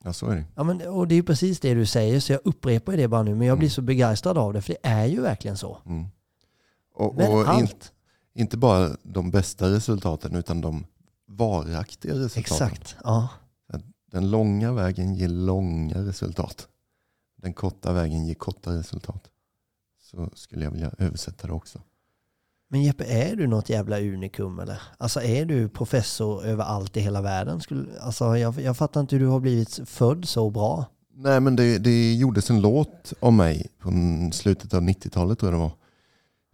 Ja, 0.03 0.13
så 0.13 0.25
är 0.27 0.35
det. 0.35 0.43
Ja, 0.55 0.63
men, 0.63 0.81
och 0.87 1.07
det 1.07 1.15
är 1.15 1.21
precis 1.23 1.59
det 1.59 1.73
du 1.73 1.85
säger, 1.85 2.19
så 2.19 2.31
jag 2.31 2.41
upprepar 2.43 2.97
det 2.97 3.07
bara 3.07 3.23
nu, 3.23 3.35
men 3.35 3.47
jag 3.47 3.57
blir 3.57 3.67
Mm. 3.67 3.73
så 3.73 3.81
begeistrad 3.81 4.37
av 4.37 4.53
det, 4.53 4.61
för 4.61 4.73
det 4.73 4.89
är 4.89 5.05
ju 5.05 5.21
verkligen 5.21 5.57
så. 5.57 5.77
Mm. 5.85 6.05
Och, 6.93 7.15
Men 7.15 7.31
och 7.31 7.41
in, 7.41 7.47
allt, 7.47 7.91
inte 8.33 8.57
bara 8.57 8.89
de 9.03 9.31
bästa 9.31 9.69
resultaten 9.71 10.35
utan 10.35 10.61
de 10.61 10.85
varaktiga 11.27 12.13
resultaten. 12.13 12.41
exakt. 12.41 12.95
Ja. 13.03 13.29
Den 14.11 14.31
långa 14.31 14.71
vägen 14.71 15.15
ger 15.15 15.27
långa 15.27 15.95
resultat. 15.95 16.67
Den 17.37 17.53
korta 17.53 17.93
vägen 17.93 18.25
ger 18.25 18.33
korta 18.33 18.73
resultat. 18.73 19.23
Så 20.01 20.29
skulle 20.33 20.63
jag 20.63 20.71
vilja 20.71 20.91
översätta 20.97 21.47
det 21.47 21.53
också. 21.53 21.81
Men 22.69 22.83
Jeppe, 22.83 23.03
är 23.03 23.35
du 23.35 23.47
något 23.47 23.69
jävla 23.69 23.99
unikum 23.99 24.59
eller? 24.59 24.81
Alltså 24.97 25.21
är 25.21 25.45
du 25.45 25.69
professor 25.69 26.45
över 26.45 26.63
allt 26.63 26.97
i 26.97 26.99
hela 26.99 27.21
världen? 27.21 27.61
Skulle, 27.61 27.99
alltså, 27.99 28.37
jag, 28.37 28.61
jag 28.61 28.77
fattar 28.77 29.01
inte 29.01 29.15
hur 29.15 29.23
du 29.23 29.27
har 29.27 29.39
blivit 29.39 29.79
född 29.85 30.27
så 30.27 30.49
bra. 30.49 30.85
Nej 31.13 31.39
men 31.39 31.55
det, 31.55 31.77
det 31.77 32.13
gjordes 32.13 32.49
en 32.49 32.61
låt 32.61 33.13
om 33.19 33.35
mig 33.35 33.69
på 33.79 33.89
slutet 34.33 34.73
av 34.73 34.81
90-talet 34.81 35.39
tror 35.39 35.51
jag 35.51 35.59
det 35.59 35.63
var. 35.63 35.71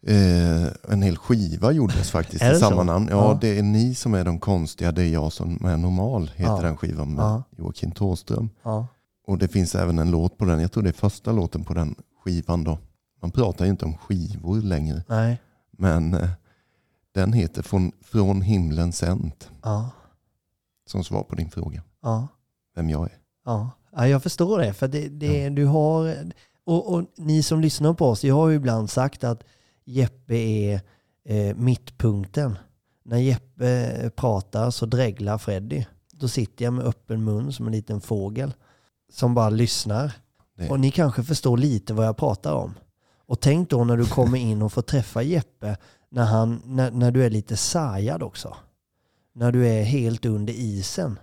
Eh, 0.07 0.67
en 0.93 1.01
hel 1.01 1.17
skiva 1.17 1.71
gjordes 1.71 2.11
faktiskt 2.17 2.43
i 2.43 2.55
samma 2.59 2.75
så? 2.75 2.83
namn. 2.83 3.07
Ja, 3.11 3.17
Ja. 3.31 3.37
det 3.41 3.57
är 3.59 3.63
ni 3.63 3.95
som 3.95 4.13
är 4.13 4.25
de 4.25 4.39
konstiga, 4.39 4.91
det 4.91 5.03
är 5.03 5.09
jag 5.09 5.33
som 5.33 5.65
är 5.65 5.77
normal, 5.77 6.31
heter 6.35 6.51
Ja. 6.55 6.61
den 6.61 6.77
skivan 6.77 7.13
med 7.13 7.23
Ja. 7.25 7.43
Joakim 7.57 7.91
Thåström. 7.91 8.49
Ja. 8.63 8.87
Och 9.27 9.37
det 9.37 9.47
finns 9.47 9.75
även 9.75 9.99
en 9.99 10.11
låt 10.11 10.37
på 10.37 10.45
den, 10.45 10.59
jag 10.61 10.71
tror 10.71 10.83
det 10.83 10.89
är 10.89 10.93
första 10.93 11.31
låten 11.31 11.63
på 11.63 11.73
den 11.73 11.95
skivan 12.23 12.63
då. 12.63 12.77
Man 13.21 13.31
pratar 13.31 13.65
ju 13.65 13.71
inte 13.71 13.85
om 13.85 13.97
skivor 13.97 14.61
längre, 14.61 15.03
Nej. 15.07 15.41
men 15.71 16.13
eh, 16.13 16.29
den 17.13 17.33
heter 17.33 17.61
Från, 17.61 17.91
Från 18.01 18.41
himlen 18.41 18.91
sänt, 18.91 19.49
Ja. 19.63 19.89
som 20.87 21.03
svar 21.03 21.23
på 21.23 21.35
din 21.35 21.49
fråga, 21.51 21.81
Ja. 22.01 22.27
vem 22.75 22.89
jag 22.89 23.03
är. 23.03 23.17
Ja, 23.45 23.69
ja 23.95 24.07
jag 24.07 24.23
förstår 24.23 24.59
det. 24.59 24.73
För 24.73 24.87
det, 24.87 25.07
det 25.09 25.49
du 25.49 25.65
har, 25.65 26.15
och, 26.65 26.93
och 26.93 27.03
ni 27.17 27.43
som 27.43 27.59
lyssnar 27.61 27.93
på 27.93 28.07
oss, 28.09 28.23
jag 28.23 28.35
har 28.35 28.49
ju 28.49 28.55
ibland 28.55 28.89
sagt 28.89 29.23
att 29.23 29.43
Jeppe 29.85 30.35
är 30.35 30.81
eh, 31.25 31.55
mittpunkten. 31.55 32.57
När 33.05 33.17
Jeppe 33.17 34.09
pratar 34.15 34.71
så 34.71 34.85
dreglar 34.85 35.37
Freddy. 35.37 35.85
Då 36.11 36.27
sitter 36.27 36.65
jag 36.65 36.73
med 36.73 36.85
öppen 36.85 37.23
mun 37.23 37.53
som 37.53 37.65
en 37.67 37.71
liten 37.73 38.01
fågel 38.01 38.53
som 39.13 39.33
bara 39.33 39.49
lyssnar. 39.49 40.11
Det- 40.57 40.69
Och 40.69 40.79
ni 40.79 40.91
kanske 40.91 41.23
förstår 41.23 41.57
lite 41.57 41.93
vad 41.93 42.05
jag 42.05 42.17
pratar 42.17 42.53
om. 42.53 42.73
Och 43.25 43.39
tänk 43.39 43.69
då 43.69 43.83
när 43.83 43.97
du 43.97 44.05
kommer 44.05 44.37
in 44.37 44.61
och 44.61 44.73
får 44.73 44.81
träffa 44.81 45.21
Jeppe 45.21 45.77
när, 46.09 46.23
han, 46.25 46.61
när, 46.65 46.91
när 46.91 47.11
du 47.11 47.23
är 47.25 47.29
lite 47.29 47.57
sargad 47.57 48.23
också. 48.23 48.55
När 49.35 49.51
du 49.51 49.67
är 49.67 49.83
helt 49.83 50.25
under 50.25 50.53
isen. 50.53 51.19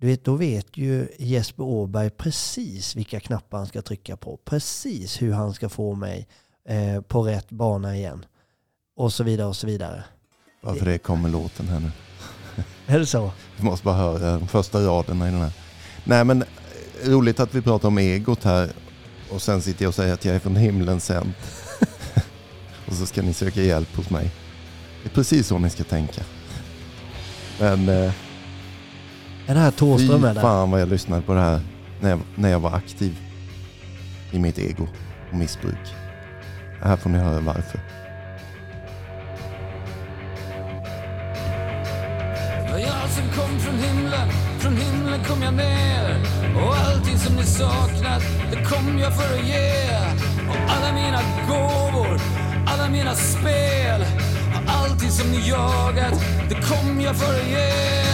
Du 0.00 0.06
vet, 0.06 0.24
då 0.24 0.34
vet 0.36 0.76
ju 0.76 1.08
Jesper 1.18 1.62
Åberg 1.64 2.10
precis 2.10 2.96
vilka 2.96 3.20
knappar 3.20 3.58
han 3.58 3.66
ska 3.66 3.82
trycka 3.82 4.16
på. 4.16 4.36
Precis 4.44 5.22
hur 5.22 5.32
han 5.32 5.54
ska 5.54 5.68
få 5.68 5.94
mig 5.94 6.28
eh, 6.68 7.00
på 7.00 7.22
rätt 7.22 7.50
bana 7.50 7.96
igen. 7.96 8.24
Och 8.96 9.12
så 9.12 9.24
vidare 9.24 9.46
och 9.46 9.56
så 9.56 9.66
vidare. 9.66 10.04
Varför 10.60 10.84
det 10.86 10.98
kommer 10.98 11.28
låten 11.28 11.68
här 11.68 11.80
nu. 11.80 11.90
Är 12.86 12.98
det 12.98 13.06
så? 13.06 13.30
Vi 13.56 13.64
måste 13.64 13.84
bara 13.84 13.96
höra 13.96 14.38
de 14.38 14.48
första 14.48 14.80
raderna 14.80 15.28
i 15.28 15.30
den 15.30 15.40
här. 15.40 15.52
Nej 16.04 16.24
men 16.24 16.42
eh, 16.42 16.48
roligt 17.10 17.40
att 17.40 17.54
vi 17.54 17.62
pratar 17.62 17.88
om 17.88 17.98
egot 17.98 18.44
här. 18.44 18.70
Och 19.30 19.42
sen 19.42 19.62
sitter 19.62 19.82
jag 19.84 19.88
och 19.88 19.94
säger 19.94 20.14
att 20.14 20.24
jag 20.24 20.34
är 20.34 20.38
från 20.38 20.56
himlen 20.56 21.00
sänd. 21.00 21.32
och 22.86 22.94
så 22.94 23.06
ska 23.06 23.22
ni 23.22 23.32
söka 23.32 23.62
hjälp 23.62 23.96
hos 23.96 24.10
mig. 24.10 24.30
Det 25.02 25.08
är 25.08 25.14
precis 25.14 25.46
så 25.46 25.58
ni 25.58 25.70
ska 25.70 25.84
tänka. 25.84 26.22
Men 27.60 27.88
eh, 27.88 28.12
Är 29.46 29.54
det 29.54 29.60
här 29.60 29.70
Thåström 29.70 30.22
där? 30.22 30.34
fan 30.34 30.70
vad 30.70 30.80
jag 30.80 30.88
lyssnade 30.88 31.22
på 31.22 31.34
det 31.34 31.40
här 31.40 31.60
när 32.00 32.10
jag, 32.10 32.20
när 32.34 32.48
jag 32.48 32.60
var 32.60 32.70
aktiv 32.74 33.16
i 34.32 34.38
mitt 34.38 34.58
ego 34.58 34.88
och 35.32 35.38
missbruk. 35.38 35.94
Här 36.82 36.96
får 36.96 37.10
ni 37.10 37.18
höra 37.18 37.40
varför. 37.40 37.80
Det 42.66 42.72
var 42.72 42.78
jag 42.78 43.08
som 43.10 43.24
kom 43.28 43.58
från 43.58 43.74
himlen, 43.74 44.28
från 44.58 44.76
himlen 44.76 45.24
kom 45.24 45.42
jag 45.42 45.54
ner. 45.54 46.16
Och 46.56 46.76
allting 46.76 47.18
som 47.18 47.36
ni 47.36 47.42
saknat, 47.42 48.22
det 48.50 48.64
kom 48.64 48.98
jag 48.98 49.16
för 49.16 49.38
att 49.38 49.46
ge. 49.46 49.88
Och 50.48 50.70
alla 50.70 50.92
mina 50.92 51.20
gåvor, 51.48 52.20
alla 52.66 52.88
mina 52.88 53.14
spel 53.14 54.04
Och 54.54 54.72
allting 54.72 55.10
som 55.10 55.30
ni 55.30 55.48
jagat, 55.48 56.24
det 56.48 56.54
kom 56.54 57.00
jag 57.00 57.16
för 57.16 57.34
att 57.40 57.48
ge. 57.48 58.07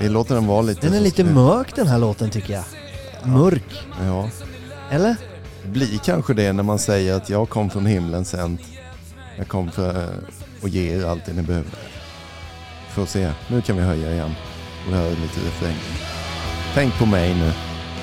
Vi 0.00 0.08
låter 0.08 0.34
den 0.34 0.46
vara 0.46 0.62
lite... 0.62 0.86
Den 0.86 0.96
är 0.96 1.00
lite 1.00 1.24
mörk 1.24 1.74
den 1.74 1.86
här 1.86 1.98
låten 1.98 2.30
tycker 2.30 2.52
jag. 2.52 2.64
Mörk. 3.24 3.86
Ja. 4.04 4.30
Eller? 4.90 5.16
Det 5.62 5.68
blir 5.68 5.98
kanske 5.98 6.34
det 6.34 6.52
när 6.52 6.62
man 6.62 6.78
säger 6.78 7.14
att 7.14 7.30
jag 7.30 7.48
kom 7.48 7.70
från 7.70 7.86
himlen 7.86 8.24
sent. 8.24 8.60
Jag 9.38 9.48
kom 9.48 9.70
för 9.70 10.08
att 10.62 10.70
ge 10.70 10.96
er 10.96 11.04
allt 11.04 11.26
det 11.26 11.32
ni 11.32 11.42
behöver. 11.42 11.70
Får 12.90 13.06
se, 13.06 13.32
nu 13.48 13.62
kan 13.62 13.76
vi 13.76 13.82
höja 13.82 14.12
igen 14.12 14.34
och 14.86 14.92
höra 14.92 15.10
lite 15.10 15.40
refräng. 15.46 15.76
Tänk 16.74 16.98
på 16.98 17.06
mig 17.06 17.34
nu. 17.34 17.52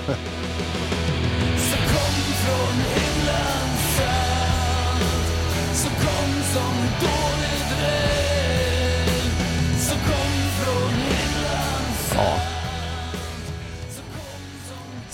Som 1.58 1.80
kom 1.80 2.14
från 2.44 2.76
himlen 2.96 3.78
sänd 3.98 5.76
Som 5.76 5.92
kom 5.92 6.44
som 6.54 6.76
dåligt 7.02 7.37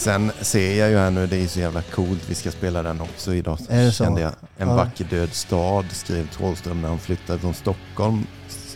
Sen 0.04 0.32
ser 0.42 0.80
jag 0.80 0.90
ju 0.90 0.98
här 0.98 1.12
nu, 1.12 1.28
det 1.28 1.38
är 1.44 1.48
så 1.48 1.60
jävla 1.60 1.82
coolt, 1.82 2.22
vi 2.30 2.36
ska 2.36 2.52
spela 2.52 2.84
den 2.84 3.02
också 3.02 3.34
idag. 3.34 3.58
Är 3.70 3.84
det 3.86 3.92
så? 3.92 4.04
Kände 4.04 4.22
jag. 4.22 4.32
En 4.58 4.68
Ja. 4.70 4.76
vacker 4.76 5.04
död 5.06 5.34
stad 5.34 5.86
skrev 5.92 6.28
Thåström 6.28 6.82
när 6.82 6.90
han 6.90 7.00
flyttade 7.00 7.40
från 7.40 7.54
Stockholm. 7.54 8.28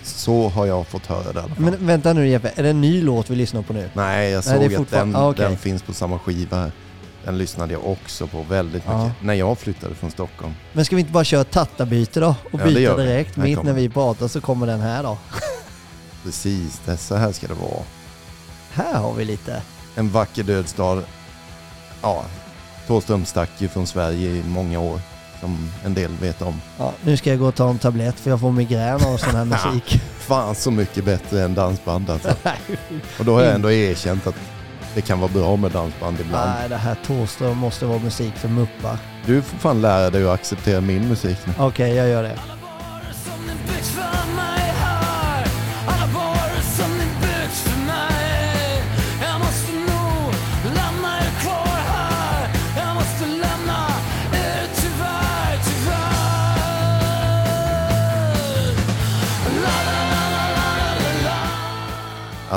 Så 0.04 0.50
har 0.50 0.66
jag 0.66 0.88
fått 0.88 1.06
höra 1.06 1.24
det 1.34 1.40
i 1.40 1.44
alla 1.44 1.56
fall. 1.56 1.64
Men 1.64 1.86
vänta 1.88 2.14
nu 2.14 2.28
Jeppe, 2.28 2.52
är 2.56 2.64
det 2.64 2.70
en 2.70 2.82
ny 2.82 3.02
låt 3.02 3.30
vi 3.30 3.36
lyssnar 3.36 3.62
på 3.62 3.74
nu? 3.74 3.90
Nej, 3.94 4.30
jag 4.32 4.46
Nej, 4.46 4.56
såg 4.58 4.66
att 4.66 4.78
fortfarande- 4.78 5.14
den, 5.18 5.24
ah, 5.24 5.30
okej. 5.30 5.46
den 5.46 5.58
finns 5.58 5.82
på 5.84 5.94
samma 5.94 6.20
skiva 6.20 6.58
här. 6.58 6.72
Den 7.26 7.38
lyssnade 7.38 7.74
jag 7.74 7.86
också 7.88 8.28
på 8.28 8.44
väldigt 8.50 8.84
Ja. 8.86 9.04
mycket 9.06 9.24
när 9.24 9.34
jag 9.34 9.58
flyttade 9.60 9.96
från 9.96 10.12
Stockholm. 10.12 10.54
Men 10.74 10.86
ska 10.86 10.96
vi 10.96 11.00
inte 11.00 11.12
bara 11.14 11.24
köra 11.24 11.44
tattabyte 11.44 12.20
då? 12.20 12.36
Och 12.52 12.60
Ja, 12.60 12.66
byta 12.66 12.98
direkt 12.98 13.38
mitt 13.38 13.64
när 13.64 13.74
vi 13.74 13.90
pratar 13.90 14.28
så 14.28 14.42
kommer 14.42 14.68
den 14.68 14.80
här 14.80 15.04
då. 15.04 15.18
Precis, 16.24 16.82
det, 16.86 16.98
så 16.98 17.16
här 17.16 17.32
ska 17.32 17.48
det 17.48 17.54
vara. 17.54 17.84
Här 18.72 18.94
har 19.00 19.14
vi 19.14 19.26
lite. 19.26 19.62
En 19.96 20.10
vacker 20.10 20.44
död 20.44 20.68
stad. 20.68 21.04
Ja, 22.02 22.26
Thåström 22.88 23.26
stack 23.26 23.50
ju 23.58 23.68
från 23.68 23.88
Sverige 23.88 24.30
i 24.30 24.44
många 24.48 24.80
år, 24.80 25.00
som 25.42 25.70
en 25.86 25.94
del 25.94 26.12
vet 26.22 26.42
om. 26.42 26.62
Ja, 26.78 26.94
nu 27.02 27.18
ska 27.18 27.30
jag 27.30 27.40
gå 27.40 27.48
och 27.48 27.56
ta 27.56 27.70
en 27.70 27.80
tablett 27.80 28.20
för 28.20 28.30
jag 28.30 28.40
får 28.40 28.52
migrän 28.52 28.96
av 29.06 29.18
sån 29.18 29.36
här 29.36 29.46
musik. 29.74 30.02
Fan 30.20 30.56
så 30.56 30.72
mycket 30.72 31.06
bättre 31.06 31.44
än 31.44 31.54
dansband 31.54 32.10
alltså. 32.10 32.36
Och 33.20 33.26
då 33.26 33.34
har 33.36 33.42
jag 33.42 33.54
ändå 33.56 33.72
erkänt 33.72 34.28
att 34.28 34.36
det 34.96 35.02
kan 35.02 35.20
vara 35.20 35.32
bra 35.32 35.56
med 35.56 35.72
dansband 35.72 36.20
ibland. 36.20 36.52
Nej, 36.60 36.70
det 36.70 36.78
här 36.78 36.98
Thåström 37.06 37.58
måste 37.58 37.86
vara 37.86 38.00
musik 38.00 38.34
för 38.36 38.48
muppar. 38.48 38.98
Du 39.26 39.42
får 39.42 39.58
fan 39.58 39.82
lära 39.82 40.10
dig 40.10 40.24
att 40.28 40.34
acceptera 40.34 40.82
min 40.82 41.08
musik 41.08 41.38
nu. 41.46 41.54
Okej, 41.58 41.94
jag 41.96 42.08
gör 42.10 42.24
det. 42.24 42.40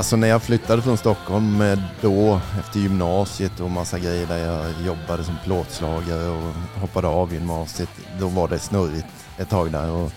Alltså 0.01 0.15
när 0.15 0.27
jag 0.27 0.43
flyttade 0.43 0.81
från 0.81 0.97
Stockholm 0.97 1.63
då 2.01 2.41
efter 2.59 2.79
gymnasiet 2.79 3.59
och 3.59 3.71
massa 3.71 3.99
grejer 3.99 4.27
där 4.27 4.37
jag 4.37 4.85
jobbade 4.85 5.23
som 5.23 5.35
plåtslagare 5.43 6.29
och 6.29 6.53
hoppade 6.81 7.07
av 7.07 7.33
gymnasiet. 7.33 7.89
Då 8.19 8.27
var 8.27 8.47
det 8.47 8.59
snurrigt 8.59 9.07
ett 9.37 9.49
tag 9.49 9.71
där. 9.71 9.91
Och, 9.91 10.11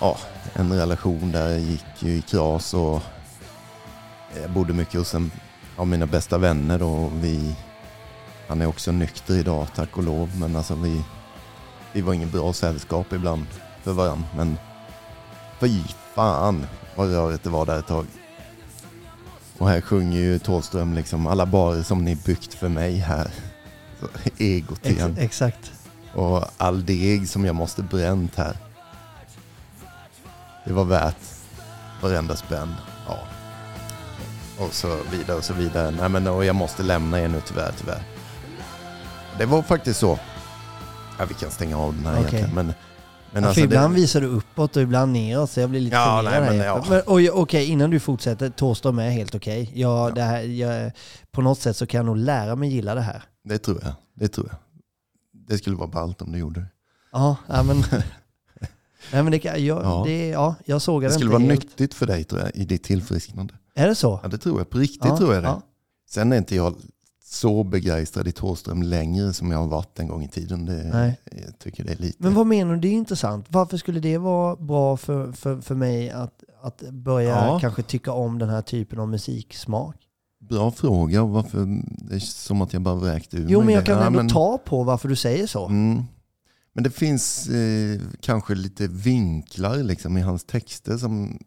ja, 0.00 0.18
en 0.52 0.72
relation 0.72 1.32
där 1.32 1.58
gick 1.58 1.84
ju 1.98 2.10
i 2.10 2.22
kras 2.22 2.74
och 2.74 3.02
jag 4.42 4.50
bodde 4.50 4.72
mycket 4.72 4.94
hos 4.94 5.14
en 5.14 5.30
av 5.76 5.86
mina 5.86 6.06
bästa 6.06 6.38
vänner 6.38 6.78
då. 6.78 6.88
Och 6.88 7.24
vi, 7.24 7.54
han 8.48 8.60
är 8.60 8.66
också 8.66 8.92
nykter 8.92 9.34
idag 9.34 9.66
tack 9.74 9.96
och 9.96 10.02
lov. 10.02 10.30
Men 10.36 10.56
alltså 10.56 10.74
vi, 10.74 11.02
vi 11.92 12.00
var 12.00 12.14
ingen 12.14 12.30
bra 12.30 12.52
sällskap 12.52 13.12
ibland 13.12 13.46
för 13.82 13.92
varandra. 13.92 14.28
Men 14.36 14.58
fy 15.60 15.82
fan 16.14 16.66
vad 16.96 17.10
rörigt 17.10 17.44
det 17.44 17.50
var 17.50 17.66
där 17.66 17.78
ett 17.78 17.86
tag. 17.86 18.06
Och 19.62 19.68
här 19.68 19.80
sjunger 19.80 20.18
ju 20.18 20.38
Thåström 20.38 20.94
liksom 20.94 21.26
alla 21.26 21.46
barer 21.46 21.82
som 21.82 22.04
ni 22.04 22.16
byggt 22.16 22.54
för 22.54 22.68
mig 22.68 22.96
här. 22.96 23.30
Så, 24.00 24.06
egot 24.38 24.78
Ex 24.82 24.96
igen. 24.96 25.16
exakt. 25.18 25.72
Och 26.14 26.44
all 26.56 26.86
deg 26.86 27.28
som 27.28 27.44
jag 27.44 27.54
måste 27.54 27.82
bränt 27.82 28.36
här. 28.36 28.56
Det 30.64 30.72
var 30.72 30.84
värt 30.84 31.16
varenda 32.00 32.36
spänn. 32.36 32.74
Ja. 33.08 33.18
Och 34.58 34.74
så 34.74 34.98
vidare 35.10 35.36
och 35.36 35.44
så 35.44 35.54
vidare. 35.54 35.90
Nej 35.90 36.08
men 36.08 36.26
och 36.26 36.44
jag 36.44 36.56
måste 36.56 36.82
lämna 36.82 37.20
er 37.20 37.28
nu 37.28 37.40
tyvärr, 37.46 37.72
tyvärr. 37.80 38.02
Det 39.38 39.46
var 39.46 39.62
faktiskt 39.62 40.00
så. 40.00 40.18
Ja, 41.18 41.24
vi 41.24 41.34
kan 41.34 41.50
stänga 41.50 41.78
av 41.78 41.94
den 41.94 42.06
här 42.06 42.12
Okej. 42.12 42.24
egentligen. 42.24 42.54
Men, 42.54 42.74
men 43.32 43.42
ja, 43.42 43.48
alltså 43.48 43.60
för 43.60 43.64
ibland 43.66 43.94
det, 43.94 44.00
visar 44.00 44.20
du 44.20 44.26
uppåt 44.26 44.76
och 44.76 44.82
ibland 44.82 45.12
neråt 45.12 45.50
så 45.50 45.60
jag 45.60 45.70
blir 45.70 45.80
lite 45.80 45.96
Ja, 45.96 46.22
nej, 46.24 46.40
men 46.40 46.56
ja. 46.56 46.84
Men, 46.88 47.28
Okej, 47.32 47.66
innan 47.66 47.90
du 47.90 48.00
fortsätter, 48.00 48.50
Thåström 48.50 48.98
är 48.98 49.10
helt 49.10 49.34
okej. 49.34 49.70
Ja, 49.74 50.08
Ja. 50.08 50.14
Det 50.14 50.22
här, 50.22 50.42
jag, 50.42 50.92
på 51.30 51.42
något 51.42 51.58
sätt 51.58 51.76
så 51.76 51.86
kan 51.86 51.98
jag 51.98 52.06
nog 52.06 52.16
lära 52.16 52.56
mig 52.56 52.68
gilla 52.74 52.94
det 52.94 53.00
här. 53.00 53.22
det 53.44 53.58
tror 53.58 53.80
jag. 53.82 53.92
Det 54.14 54.28
tror 54.28 54.48
jag. 54.50 54.58
Det 55.48 55.58
skulle 55.58 55.76
vara 55.76 55.88
ballt 55.88 56.22
om 56.22 56.32
du 56.32 56.38
gjorde 56.38 56.60
det. 56.60 56.66
Ja, 57.12 57.36
ja 57.48 57.62
men... 57.62 57.76
nej 59.12 59.22
men 59.22 59.30
det 59.30 59.44
jag, 59.44 59.60
Ja. 59.60 60.02
Det, 60.06 60.28
ja, 60.28 60.54
jag 60.64 60.82
såg 60.82 61.02
Det 61.02 61.06
det 61.08 61.12
skulle 61.12 61.30
vara 61.30 61.42
helt. 61.42 61.62
nyttigt 61.62 61.94
för 61.94 62.06
dig 62.06 62.24
tror 62.24 62.40
jag, 62.40 62.50
i 62.54 62.64
ditt 62.64 62.82
tillfrisknande. 62.84 63.54
Är 63.74 63.88
det 63.88 63.94
så? 63.94 64.20
Ja, 64.22 64.28
det 64.28 64.38
tror 64.38 64.58
jag. 64.60 64.70
På 64.70 64.78
riktigt 64.78 65.16
tror 65.16 65.34
jag 65.34 65.42
det. 65.42 65.60
Sen 66.10 66.32
är 66.32 66.36
inte 66.36 66.56
jag 66.56 66.74
så 67.32 67.64
begeistrad 67.64 68.28
i 68.28 68.32
Thåström 68.32 68.82
längre 68.82 69.32
som 69.32 69.50
jag 69.50 69.58
har 69.58 69.66
varit 69.66 69.98
en 69.98 70.08
gång 70.08 70.22
i 70.24 70.28
tiden. 70.28 70.66
Det, 70.66 70.90
Nej. 70.92 71.20
Jag 71.46 71.58
tycker 71.58 71.84
det 71.84 71.92
är 71.92 71.96
lite... 71.96 72.22
Men 72.22 72.34
vad 72.34 72.46
menar 72.46 72.74
du? 72.74 72.80
Det 72.80 72.88
är 72.88 72.92
intressant. 72.92 73.46
Varför 73.48 73.76
skulle 73.76 74.00
det 74.00 74.18
vara 74.18 74.56
bra 74.56 74.96
för, 74.96 75.32
för, 75.32 75.60
för 75.60 75.74
mig 75.74 76.10
att, 76.10 76.44
att 76.62 76.80
börja 76.90 77.28
Ja. 77.28 77.58
kanske 77.60 77.82
tycka 77.82 78.12
om 78.12 78.38
den 78.38 78.48
här 78.48 78.62
typen 78.62 78.98
av 78.98 79.08
musiksmak? 79.08 79.96
Bra 80.48 80.70
fråga. 80.70 81.24
Varför, 81.24 81.82
det 82.08 82.14
är 82.14 82.18
som 82.18 82.62
att 82.62 82.72
jag 82.72 82.82
bara 82.82 82.94
vräkte 82.94 83.36
ur 83.36 83.46
Jo, 83.48 83.58
mig 83.58 83.66
men 83.66 83.74
jag 83.74 83.82
det. 83.84 83.86
kan 83.86 83.98
Ja, 83.98 84.06
ändå 84.06 84.16
men- 84.18 84.28
ta 84.28 84.58
på 84.58 84.82
varför 84.84 85.08
du 85.08 85.16
säger 85.16 85.46
så. 85.46 85.66
Mm. 85.66 86.02
Men 86.74 86.84
det 86.84 86.90
finns 86.90 87.48
eh, 87.48 88.00
kanske 88.20 88.54
lite 88.54 88.86
vinklar 88.88 89.76
liksom, 89.76 90.16
i 90.16 90.20
hans 90.20 90.44
texter 90.44 90.96
som 90.96 91.38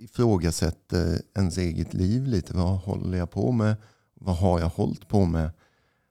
ifrågasätter 0.00 1.20
ens 1.36 1.58
eget 1.58 1.94
liv 1.94 2.26
lite. 2.26 2.56
Vad 2.56 2.78
håller 2.78 3.18
jag 3.18 3.30
på 3.30 3.52
med? 3.52 3.76
Vad 4.20 4.36
har 4.36 4.60
jag 4.60 4.68
hållit 4.68 5.08
på 5.08 5.24
med? 5.26 5.50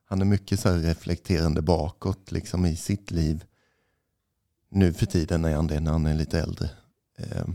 Han 0.05 0.21
är 0.21 0.25
mycket 0.25 0.59
så 0.59 0.69
här 0.69 0.77
reflekterande 0.77 1.61
bakåt 1.61 2.31
liksom, 2.31 2.65
i 2.65 2.75
sitt 2.75 3.11
liv. 3.11 3.43
Nu 4.69 4.93
för 4.93 5.05
tiden 5.05 5.45
är 5.45 5.55
han 5.55 5.67
det 5.67 5.79
när 5.79 5.91
han 5.91 6.05
är 6.05 6.13
lite 6.15 6.39
äldre. 6.39 6.69
Eh, 7.17 7.45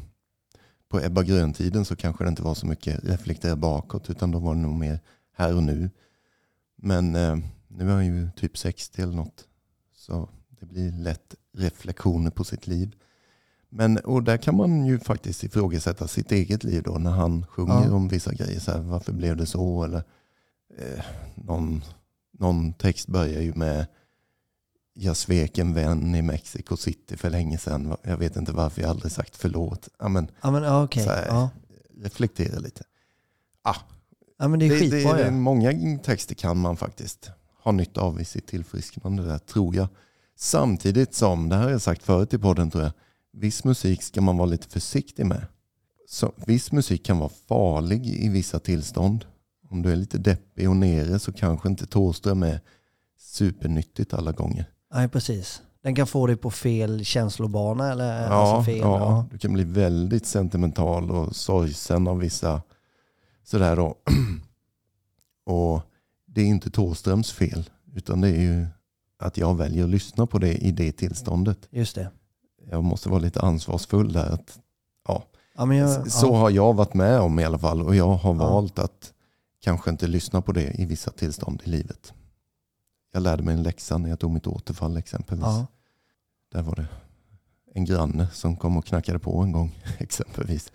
på 0.89 1.01
Ebba 1.01 1.23
Grön-tiden 1.23 1.85
så 1.85 1.97
kanske 1.97 2.25
det 2.25 2.29
inte 2.29 2.43
var 2.43 2.55
så 2.55 2.67
mycket 2.67 3.05
reflektera 3.05 3.57
bakåt 3.57 4.11
utan 4.11 4.31
då 4.31 4.39
var 4.39 4.55
det 4.55 4.61
nog 4.61 4.75
mer 4.75 5.01
här 5.33 5.57
och 5.57 5.63
nu. 5.63 5.91
Men 6.77 7.17
eh, 7.17 7.39
nu 7.69 7.89
är 7.91 7.95
han 7.95 8.07
ju 8.07 8.29
typ 8.37 8.59
60 8.59 9.03
eller 9.03 9.15
något. 9.15 9.45
Så 9.97 10.29
det 10.61 10.67
blir 10.67 10.93
lätt 10.93 11.35
reflektioner 11.57 12.31
på 12.31 12.45
sitt 12.45 12.67
liv. 12.67 12.97
Men, 13.69 13.99
och 13.99 14.23
där 14.23 14.37
kan 14.37 14.57
man 14.57 14.87
ju 14.87 14.99
faktiskt 14.99 15.45
ifrågasätta 15.45 16.09
sitt 16.09 16.33
eget 16.33 16.65
liv 16.65 16.83
då 16.83 16.93
när 16.93 17.11
han 17.11 17.47
sjunger 17.47 17.85
Ja. 17.87 17.95
om 17.95 18.09
vissa 18.09 18.35
grejer. 18.35 18.61
Så 18.61 18.71
här, 18.73 18.81
varför 18.81 19.13
blev 19.13 19.37
det 19.37 19.47
så? 19.47 19.85
Eller, 19.85 20.03
eh, 20.79 21.05
någon, 21.35 21.85
någon 22.39 22.73
text 22.73 23.07
börjar 23.09 23.41
ju 23.41 23.55
med 23.55 23.87
jag 24.95 25.17
svek 25.17 25.59
en 25.59 25.75
vän 25.75 26.15
i 26.15 26.23
Mexico 26.23 26.77
City 26.77 27.17
för 27.17 27.31
länge 27.31 27.59
sedan. 27.59 27.97
Jag 28.03 28.17
vet 28.17 28.37
inte 28.37 28.53
varför 28.53 28.83
jag 28.83 28.91
aldrig 28.91 29.13
sagt 29.13 29.37
förlåt. 29.37 29.89
Ja, 29.99 30.09
men, 30.09 30.31
Ja, 30.43 30.51
men 30.51 30.63
ja, 30.63 30.85
okej. 30.85 31.05
Så 31.05 31.11
här, 31.11 31.27
Ja. 31.27 31.51
reflektera 32.03 32.59
lite. 32.59 32.85
ja, 34.39 34.49
men 34.49 34.59
det 34.59 34.67
är 34.67 34.71
Det, 34.71 34.75
det, 34.75 34.91
skitbra 34.91 35.17
det, 35.17 35.31
många 35.31 35.99
texter 35.99 36.35
kan 36.35 36.59
man 36.59 36.77
faktiskt 36.77 37.31
ha 37.63 37.73
nytta 37.73 38.01
av 38.01 38.21
i 38.21 38.25
sitt 38.25 38.47
tillfrisknande 38.47 39.23
där, 39.23 39.39
tror 39.39 39.77
jag. 39.77 39.89
Samtidigt 40.37 41.15
som, 41.15 41.49
det 41.49 41.57
här 41.57 41.63
har 41.63 41.71
jag 41.71 41.83
sagt 41.83 42.03
förut 42.03 42.35
i 42.35 42.39
podden 42.39 42.71
tror 42.71 42.85
jag, 42.85 42.93
viss 43.33 43.65
musik 43.65 44.03
ska 44.03 44.21
man 44.21 44.37
vara 44.37 44.47
lite 44.47 44.69
försiktig 44.69 45.27
med. 45.27 45.47
Så, 46.09 46.33
viss 46.47 46.73
musik 46.73 47.05
kan 47.05 47.19
vara 47.19 47.31
farlig 47.49 48.07
i 48.07 48.29
vissa 48.29 48.59
tillstånd. 48.59 49.25
Om 49.71 49.83
du 49.83 49.93
är 49.93 49.97
lite 49.97 50.19
deppig 50.19 50.69
och 50.71 50.77
nere 50.77 51.19
så 51.19 51.33
kanske 51.33 51.69
inte 51.69 51.87
Thåström 51.87 52.43
är 52.43 52.61
supernyttigt 53.19 54.15
alla 54.15 54.33
gånger. 54.33 54.65
Nej, 54.95 55.09
precis. 55.09 55.63
Den 55.83 55.95
kan 55.95 56.07
få 56.07 56.27
dig 56.27 56.37
på 56.37 56.51
fel 56.51 57.05
känslobana 57.05 57.93
eller 57.93 58.23
Ja, 58.23 58.29
alltså 58.29 58.65
fel. 58.73 58.79
ja, 58.79 58.99
Ja. 58.99 59.27
du 59.31 59.39
kan 59.39 59.53
bli 59.53 59.65
väldigt 59.65 60.27
sentimental 60.27 61.11
och 61.11 61.37
sorgsen 61.37 62.09
av 62.09 62.19
vissa 62.19 62.63
sådär 63.45 63.77
då. 63.77 63.95
Och 65.47 65.81
det 66.27 66.41
är 66.41 66.47
inte 66.47 66.71
Thåströms 66.71 67.33
fel, 67.33 67.71
utan 67.95 68.21
det 68.21 68.29
är 68.29 68.41
ju 68.41 68.67
att 69.19 69.37
jag 69.37 69.57
väljer 69.57 69.85
att 69.85 69.91
lyssna 69.91 70.27
på 70.27 70.39
det 70.39 70.55
i 70.55 70.71
det 70.73 70.93
tillståndet. 70.93 71.69
Just 71.71 71.95
det. 71.95 72.11
Jag 72.71 72.85
måste 72.85 73.09
vara 73.09 73.21
lite 73.21 73.41
ansvarsfull 73.41 74.13
där. 74.13 74.31
Att, 74.33 74.59
ja. 75.09 75.25
Ja, 75.57 75.75
jag, 75.75 76.11
Så 76.13 76.27
ja. 76.27 76.37
har 76.39 76.51
jag 76.51 76.75
varit 76.75 76.95
med 76.95 77.21
om 77.21 77.39
i 77.39 77.45
alla 77.45 77.59
fall 77.59 77.83
och 77.83 77.95
jag 77.97 78.09
har 78.15 78.35
valt 78.35 78.79
att 78.79 79.13
kanske 79.61 79.91
inte 79.91 80.07
lyssna 80.07 80.43
på 80.43 80.53
det 80.53 80.81
i 80.81 80.85
vissa 80.85 81.11
tillstånd 81.11 81.63
i 81.65 81.71
livet. 81.71 82.13
Jag 83.13 83.23
lärde 83.23 83.43
mig 83.43 83.55
en 83.55 83.63
läxa 83.63 83.99
när 83.99 84.09
jag 84.09 84.19
tog 84.19 84.31
mitt 84.31 84.47
återfall 84.47 84.97
exempelvis. 84.97 85.45
Ja. 85.45 85.67
Där 86.53 86.63
var 86.63 86.75
det 86.75 86.87
en 87.75 87.85
granne 87.85 88.29
som 88.33 88.57
kom 88.57 88.77
och 88.77 88.85
knackade 88.85 89.19
på 89.19 89.43
en 89.43 89.53
gång 89.53 89.83
exempelvis. 89.99 90.73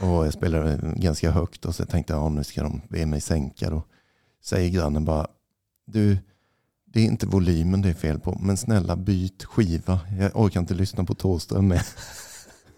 Och 0.00 0.26
jag 0.26 0.32
spelade 0.32 0.94
ganska 0.96 1.30
högt 1.30 1.64
och 1.64 1.74
så 1.74 1.86
tänkte 1.86 2.12
jag, 2.12 2.22
ja, 2.22 2.28
nu 2.28 2.44
ska 2.44 2.62
de 2.62 2.80
be 2.88 3.06
mig 3.06 3.20
sänka. 3.20 3.70
Då 3.70 3.82
säger 4.44 4.70
grannen 4.70 5.04
bara, 5.04 5.26
du, 5.86 6.18
det 6.84 7.00
är 7.00 7.04
inte 7.04 7.26
volymen 7.26 7.82
det 7.82 7.88
är 7.88 7.94
fel 7.94 8.20
på, 8.20 8.38
men 8.40 8.56
snälla 8.56 8.96
byt 8.96 9.44
skiva. 9.44 10.00
Jag 10.18 10.30
orkar 10.34 10.60
inte 10.60 10.74
lyssna 10.74 11.04
på 11.04 11.14
Thåström 11.14 11.68
med. 11.68 11.82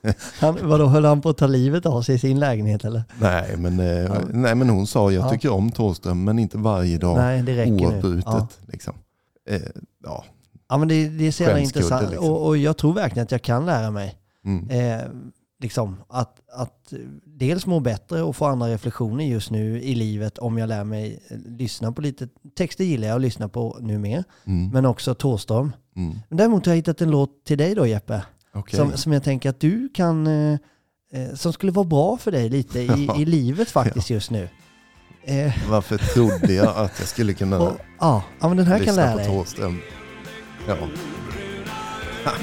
Han, 0.41 0.59
vadå, 0.69 0.87
höll 0.87 1.05
han 1.05 1.21
på 1.21 1.29
att 1.29 1.37
ta 1.39 1.47
livet 1.47 1.87
av 1.87 2.03
sig 2.03 2.15
i 2.15 2.19
sin 2.19 2.41
lägenhet 2.41 2.85
eller? 2.85 3.03
Nej 3.21 3.57
men, 3.57 3.81
eh, 3.81 3.87
Ja. 3.87 4.15
nej, 4.33 4.55
men 4.55 4.69
hon 4.71 4.87
sa, 4.87 5.11
jag 5.13 5.25
Ja. 5.25 5.31
tycker 5.31 5.51
om 5.53 5.71
Thåström, 5.71 6.25
men 6.25 6.39
inte 6.39 6.59
varje 6.59 6.99
dag. 6.99 7.17
Nej, 7.17 7.43
det 7.43 7.57
räcker 7.57 7.73
oavbrutet. 7.87 8.25
Ja. 8.27 8.49
Liksom. 8.67 8.95
Eh, 9.51 9.61
ja. 10.05 10.25
ja, 10.69 10.79
men 10.79 10.89
det, 10.89 11.09
det 11.09 11.27
är 11.27 11.33
så 11.33 11.43
jävla 11.43 11.59
intressant. 11.61 12.11
liksom. 12.11 12.29
Och, 12.31 12.47
och 12.47 12.57
jag 12.57 12.77
tror 12.77 12.95
verkligen 12.95 13.25
att 13.25 13.33
jag 13.33 13.43
kan 13.43 13.67
lära 13.67 13.91
mig. 13.91 14.15
Mm. 14.45 14.71
Eh, 14.71 15.07
liksom 15.63 15.97
att, 16.09 16.41
att 16.53 16.93
dels 17.25 17.67
må 17.67 17.81
bättre 17.81 18.23
och 18.23 18.37
få 18.37 18.45
andra 18.47 18.69
reflektioner 18.69 19.25
just 19.25 19.51
nu 19.51 19.81
i 19.83 19.95
livet 19.95 20.39
om 20.39 20.59
jag 20.59 20.69
lär 20.69 20.85
mig 20.85 21.23
eh, 21.31 21.37
lyssna 21.47 21.93
på 21.93 22.01
lite. 22.03 22.29
Texter 22.57 22.85
gillar 22.85 23.09
jag 23.09 23.15
att 23.15 23.21
lyssna 23.23 23.49
på 23.49 23.79
nu 23.81 23.99
mer, 23.99 24.25
Mm. 24.45 24.71
men 24.71 24.87
också 24.87 25.15
Thåström. 25.15 25.73
Mm. 25.97 26.19
Däremot 26.29 26.67
har 26.67 26.73
jag 26.73 26.77
hittat 26.77 27.01
en 27.01 27.11
låt 27.11 27.45
till 27.45 27.59
dig 27.59 27.75
då 27.75 27.87
Jeppe, 27.87 28.23
Okej. 28.55 28.77
som, 28.77 28.97
som 28.97 29.13
jag 29.13 29.23
tänker 29.25 29.51
att 29.51 29.61
du 29.61 29.89
kan, 29.95 30.27
eh, 30.27 30.59
eh, 31.13 31.35
som 31.35 31.53
skulle 31.53 31.73
vara 31.73 31.87
bra 31.87 32.17
för 32.17 32.31
dig 32.33 32.49
lite 32.49 32.81
i, 32.81 32.87
Ja. 33.09 33.17
i 33.21 33.25
livet 33.25 33.71
faktiskt 33.71 34.11
just 34.11 34.31
nu. 34.31 34.49
Eh, 35.25 35.53
Varför 35.69 35.99
trodde 35.99 36.53
jag 36.53 36.77
att 36.77 36.99
jag 36.99 37.09
skulle 37.09 37.35
kunna 37.35 37.59
och, 37.59 37.77
ja, 38.01 38.23
ja, 38.41 38.49
men 38.49 38.57
den 38.57 38.67
här 38.67 38.85
kan 38.85 38.95
lära 38.97 39.17
dig. 39.17 39.45
Ja. 40.67 40.77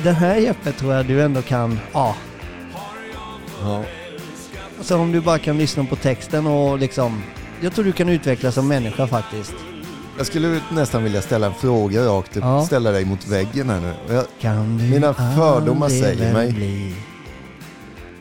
Den 0.04 0.16
här 0.16 0.36
Jeppe 0.36 0.72
tror 0.72 0.94
jag 0.94 1.06
du 1.08 1.22
ändå 1.22 1.42
kan, 1.42 1.80
ja. 1.94 2.16
ja. 3.62 3.84
Så 4.82 4.98
om 4.98 5.12
du 5.12 5.22
bara 5.22 5.40
kan 5.40 5.58
lyssna 5.58 5.84
på 5.84 5.96
texten 5.96 6.48
och 6.48 6.80
liksom, 6.80 7.24
jag 7.62 7.74
tror 7.74 7.86
du 7.86 7.92
kan 7.92 8.10
utvecklas 8.10 8.56
som 8.56 8.68
människa 8.68 9.08
faktiskt. 9.08 9.54
Jag 10.18 10.26
skulle 10.26 10.62
nästan 10.72 11.04
vilja 11.04 11.22
ställa 11.22 11.48
en 11.48 11.54
fråga 11.54 12.06
rakt 12.06 12.36
Ja. 12.36 12.66
ställa 12.66 12.92
dig 12.92 13.06
mot 13.06 13.28
väggen 13.28 13.70
här 13.70 13.82
nu. 13.82 13.94
Jag, 14.42 14.66
Mina 14.68 15.14
fördomar 15.14 15.90
säger 15.90 16.34
mig- 16.34 16.52
Bli... 16.52 16.96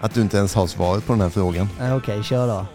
att 0.01 0.15
du 0.15 0.21
inte 0.21 0.37
ens 0.37 0.55
har 0.55 0.67
svaret 0.67 1.07
på 1.07 1.13
den 1.13 1.21
här 1.23 1.31
frågan. 1.31 1.69
Nej, 1.79 1.93
Okej, 1.93 2.23
kör 2.23 2.47
då. 2.49 2.67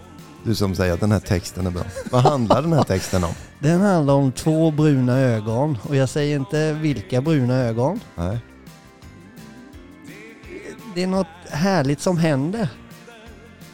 Du 0.44 0.56
som 0.56 0.76
säger 0.76 0.94
att 0.94 1.00
den 1.00 1.12
här 1.12 1.20
texten 1.20 1.68
är 1.68 1.72
bra. 1.72 1.84
Vad 2.12 2.22
handlar 2.22 2.62
den 2.62 2.74
här 2.74 2.84
texten 2.84 3.24
om? 3.24 3.34
Den 3.60 3.82
handlar 3.82 4.14
om 4.14 4.32
två 4.32 4.72
bruna 4.72 5.18
ögon 5.20 5.78
och 5.84 5.96
jag 5.96 6.10
säger 6.10 6.36
inte 6.36 6.74
vilka 6.74 7.22
bruna 7.22 7.54
ögon. 7.56 8.00
Nej. 8.16 8.40
Det 10.96 11.04
är 11.04 11.08
något 11.08 11.28
härligt 11.50 12.02
som 12.02 12.18
händer. 12.18 12.68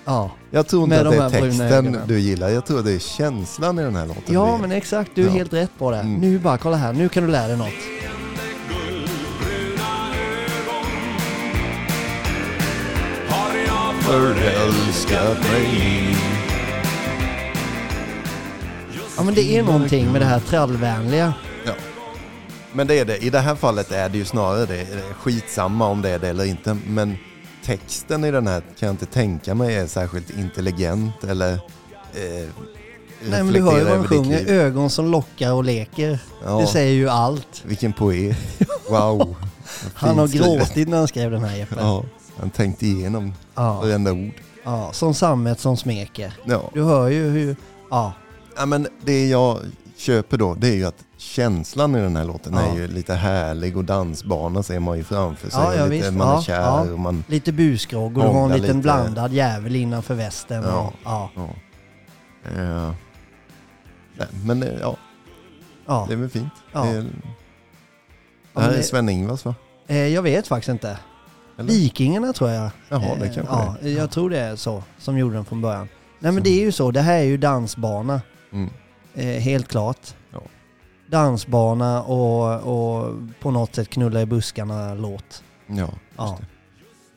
Ja, 0.10 0.32
Jag 0.52 0.68
tror 0.68 0.84
inte 0.84 0.96
Med 1.04 1.08
att 1.08 1.12
det 1.14 1.18
de 1.18 1.24
är 1.26 1.30
här 1.30 1.42
bruna 1.42 1.48
texten 1.50 1.72
ögonen. 1.86 2.02
du 2.08 2.20
gillar. 2.20 2.50
Jag 2.50 2.66
tror 2.66 2.84
det 2.84 2.92
är 2.92 3.00
känslan 3.00 3.80
i 3.80 3.84
den 3.84 3.96
här 3.96 4.06
låten. 4.06 4.24
ja 4.34 4.54
är. 4.56 4.58
men 4.58 4.72
exakt. 4.72 5.12
Du 5.16 5.22
är 5.22 5.26
Ja. 5.26 5.32
helt 5.34 5.54
rätt 5.54 5.72
på 5.78 5.92
det. 5.92 5.98
Mm. 5.98 6.14
Nu 6.22 6.40
bara, 6.40 6.58
kolla 6.58 6.78
här. 6.78 6.94
Nu 6.94 7.10
kan 7.10 7.24
du 7.26 7.30
lära 7.32 7.48
dig 7.48 7.58
något. 7.58 7.74
Förälskat 14.08 15.38
mig. 15.52 16.16
Ja 19.18 19.24
men 19.24 19.34
det 19.34 19.58
är 19.58 19.64
någonting 19.64 20.12
med 20.12 20.22
det 20.22 20.26
här 20.26 20.40
trallvänliga. 20.40 21.34
Ja. 21.66 21.72
Men 22.72 22.88
det 22.88 23.00
är 23.00 23.06
det. 23.06 23.18
I 23.18 23.30
det 23.30 23.40
här 23.40 23.56
fallet 23.56 23.92
är 23.92 24.10
det 24.10 24.18
ju 24.18 24.26
snarare 24.26 24.66
det. 24.66 24.88
skitsamma 25.20 25.88
om 25.88 26.02
det 26.02 26.10
är 26.10 26.20
det 26.20 26.28
eller 26.30 26.46
inte. 26.46 26.78
Men 26.88 27.18
texten 27.68 28.26
i 28.26 28.32
den 28.32 28.48
här 28.48 28.60
kan 28.62 28.88
jag 28.88 28.94
inte 28.94 29.06
tänka 29.06 29.56
mig 29.56 29.76
är 29.76 29.88
särskilt 29.88 30.38
intelligent 30.38 31.24
eller 31.24 31.54
eh, 31.54 32.48
Nej 33.30 33.44
men 33.44 33.54
du 33.54 33.62
hör 33.62 33.78
ju 33.78 33.84
vad 33.84 34.00
ditt 34.00 34.08
sjunger. 34.08 34.38
liv. 34.40 34.50
Ögon 34.50 34.90
som 34.90 35.12
lockar 35.12 35.54
och 35.54 35.64
leker. 35.64 36.20
Ja, 36.46 36.60
Det 36.60 36.68
säger 36.68 36.94
ju 36.94 37.10
allt. 37.10 37.64
Vilken 37.66 37.94
poet. 37.94 38.38
Wow. 38.90 39.36
Han 39.94 40.18
har 40.20 40.28
gråtit 40.28 40.88
när 40.88 40.98
han 40.98 41.08
skrev 41.08 41.32
den 41.32 41.44
här 41.44 41.56
Jeppe. 41.58 41.76
Ja, 41.80 42.04
han 42.40 42.50
tänkte 42.50 42.86
igenom 42.88 43.34
Ja. 43.56 43.74
varenda 43.82 44.12
ord. 44.12 44.32
ja. 44.64 44.90
Som 44.94 45.14
sammet 45.14 45.60
som 45.60 45.78
smeker. 45.78 46.34
Ja. 46.46 46.72
Du 46.74 46.84
hör 46.84 47.08
ju 47.10 47.30
hur... 47.30 47.56
Ja. 47.90 48.14
ja, 48.58 48.66
men 48.66 48.88
det 49.06 49.28
jag 49.28 49.60
köper 49.98 50.38
då 50.38 50.54
det 50.54 50.68
är 50.68 50.74
ju 50.76 50.86
att 50.86 51.04
känslan 51.18 51.96
i 51.96 52.00
den 52.02 52.16
här 52.16 52.26
låten 52.26 52.54
Ja. 52.54 52.62
är 52.62 52.76
ju 52.76 52.88
lite 52.88 53.14
härlig 53.14 53.78
och 53.78 53.86
dansbana 53.86 54.64
ser 54.64 54.80
man 54.80 54.98
ju 54.98 55.04
framför 55.04 55.50
sig. 55.50 55.60
Ja, 55.64 55.76
ja, 55.76 55.86
lite, 55.86 56.06
visst. 56.06 56.14
man 56.18 56.38
är 56.38 56.42
kär 56.42 56.94
och 56.94 57.00
man... 57.00 57.24
Lite 57.28 57.52
busgrogg 57.52 58.18
och 58.18 58.24
du 58.24 58.30
har 58.30 58.44
en 58.46 58.52
liten 58.52 58.68
lite. 58.68 58.80
blandad 58.80 59.34
jävel 59.34 59.76
innanför 59.76 60.14
västen. 60.16 60.64
Ja. 60.64 60.80
Och, 60.88 60.94
ja. 61.04 61.30
Ja. 61.36 61.50
Eh, 62.52 62.92
nej, 64.18 64.28
men 64.46 64.64
eh, 64.64 64.70
ja, 64.82 64.98
Ja. 65.86 66.06
det 66.08 66.14
är 66.14 66.18
väl 66.18 66.30
fint. 66.30 66.54
Ja. 66.74 66.84
Det, 66.84 66.90
är, 66.90 67.06
det 68.54 68.62
här 68.62 68.72
är 68.72 68.82
Sven-Ingvars 68.82 69.46
va? 69.46 69.56
Eh, 69.88 69.98
jag 69.98 70.22
vet 70.22 70.48
faktiskt 70.48 70.70
inte. 70.70 70.98
Eller? 71.60 71.70
Vikingarna 71.70 72.34
tror 72.34 72.50
jag. 72.50 72.70
Jaha, 72.90 73.16
det 73.20 73.26
kanske 73.30 73.42
ja, 73.42 73.76
det. 73.82 73.90
Jag 73.90 74.12
tror 74.12 74.30
det 74.30 74.40
är 74.40 74.56
så 74.56 74.84
som 74.98 75.18
gjorde 75.18 75.36
den 75.36 75.46
från 75.46 75.62
början. 75.62 75.88
Nej 76.20 76.32
men 76.32 76.44
det 76.44 76.50
är 76.50 76.60
ju 76.60 76.72
så. 76.72 76.92
Det 76.92 77.02
här 77.02 77.18
är 77.20 77.24
ju 77.24 77.38
dansbana. 77.38 78.22
Mm. 78.52 78.70
Helt 79.42 79.68
klart. 79.68 80.16
Dansbana 81.08 82.04
och, 82.04 82.62
och 82.64 83.14
på 83.40 83.52
något 83.52 83.76
sätt 83.76 83.90
knulla 83.90 84.22
i 84.22 84.26
buskarna-låt. 84.26 85.44
Ja, 85.68 85.76
just 85.76 85.92
Ja. 86.18 86.40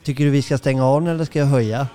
Tycker 0.04 0.24
du 0.24 0.30
vi 0.30 0.42
ska 0.42 0.58
stänga 0.58 0.84
av 0.84 1.00
den 1.00 1.10
eller 1.14 1.24
ska 1.24 1.38
jag 1.38 1.46
höja? 1.46 1.88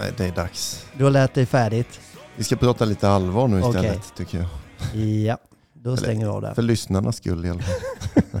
Nej, 0.00 0.12
det 0.16 0.24
är 0.24 0.32
dags. 0.32 0.86
Du 0.98 1.04
har 1.04 1.10
lärt 1.10 1.34
dig 1.34 1.46
färdigt? 1.46 2.00
Vi 2.36 2.44
ska 2.44 2.56
prata 2.56 2.84
lite 2.84 3.08
allvar 3.08 3.48
nu 3.48 3.58
istället 3.58 3.84
Okej. 3.84 4.00
tycker 4.16 4.38
jag. 4.38 4.48
Ja, 5.02 5.38
då 5.72 5.96
stänger 5.96 6.26
vi 6.26 6.32
av 6.32 6.42
där. 6.42 6.54
För 6.54 6.62
lyssnarnas 6.62 7.16
skull 7.16 7.44
i 7.44 7.50
alla 7.50 7.62
fall. 7.62 8.40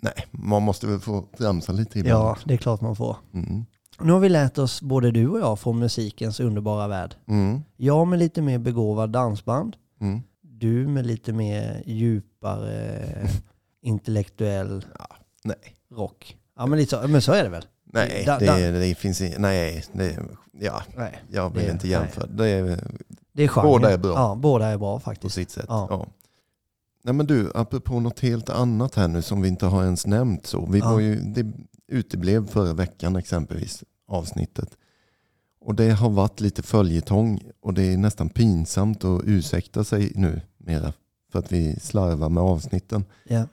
Nej, 0.00 0.26
man 0.30 0.62
måste 0.62 0.86
väl 0.86 1.00
få 1.00 1.24
tramsa 1.38 1.72
lite 1.72 1.98
ibland. 1.98 2.24
Ja, 2.24 2.36
det 2.44 2.54
är 2.54 2.58
klart 2.58 2.80
man 2.80 2.96
får. 2.96 3.16
Mm. 3.34 3.64
Nu 4.00 4.12
har 4.12 4.20
vi 4.20 4.28
lärt 4.28 4.58
oss, 4.58 4.82
både 4.82 5.10
du 5.10 5.28
och 5.28 5.40
jag, 5.40 5.58
från 5.58 5.78
musikens 5.78 6.40
underbara 6.40 6.88
värld. 6.88 7.14
Mm. 7.28 7.60
Jag 7.76 8.06
med 8.08 8.18
lite 8.18 8.42
mer 8.42 8.58
begåvad 8.58 9.10
dansband. 9.10 9.76
Mm. 10.00 10.22
Du 10.60 10.86
med 10.88 11.06
lite 11.06 11.32
mer 11.32 11.82
djupare 11.86 13.06
intellektuell 13.82 14.84
Nej, 15.44 15.56
rock. 15.94 16.36
Ja 16.56 16.66
men, 16.66 16.78
lite 16.78 16.90
så, 17.02 17.08
men 17.08 17.22
så 17.22 17.32
är 17.32 17.42
det 17.42 17.48
väl? 17.48 17.64
nej, 17.84 18.22
Da- 18.26 18.38
det, 18.38 18.46
da- 18.46 18.78
det 18.78 18.94
finns 18.94 19.20
i, 19.20 19.34
nej, 19.38 19.84
det, 19.92 20.18
ja, 20.60 20.82
Nej. 20.96 21.22
jag 21.30 21.50
vill 21.54 21.64
Det- 21.64 21.70
inte 21.72 21.88
jämföra. 21.88 22.26
Det 22.26 22.48
är 22.48 22.84
Det 23.32 23.42
är 23.44 23.48
genre. 23.48 23.62
Båda 23.66 23.90
är 23.92 23.98
bra. 23.98 24.12
Ja, 24.12 24.34
båda 24.34 24.66
är 24.66 24.78
bra 24.78 24.96
på 24.98 25.04
faktiskt. 25.04 25.34
sitt 25.34 25.50
sätt. 25.50 25.64
Ja. 25.68 25.86
Ja. 25.90 26.06
Nej 27.04 27.14
men 27.14 27.26
du, 27.26 27.50
apropå 27.54 28.00
något 28.00 28.20
helt 28.20 28.50
annat 28.50 28.94
här 28.94 29.08
nu 29.08 29.22
som 29.22 29.42
vi 29.42 29.48
inte 29.48 29.66
har 29.66 29.84
ens 29.84 30.06
nämnt 30.06 30.46
så. 30.46 30.66
Vi 30.66 30.78
Ja. 30.78 30.92
var 30.92 31.00
ju, 31.00 31.16
det 31.20 31.52
uteblev 31.88 32.48
förra 32.48 32.72
veckan 32.72 33.16
exempelvis, 33.16 33.84
avsnittet. 34.08 34.76
Och 35.60 35.74
det 35.74 35.90
har 35.90 36.10
varit 36.10 36.40
lite 36.40 36.62
följetong 36.62 37.40
och 37.60 37.74
det 37.74 37.82
är 37.92 37.96
nästan 37.96 38.28
pinsamt 38.28 39.04
att 39.04 39.22
ursäkta 39.24 39.84
sig 39.84 40.12
nu 40.14 40.40
mera 40.70 40.92
för 41.32 41.38
att 41.38 41.52
vi 41.52 41.80
slarvar 41.80 42.28
med 42.28 42.42
avsnitten. 42.42 43.04
Ja. 43.24 43.46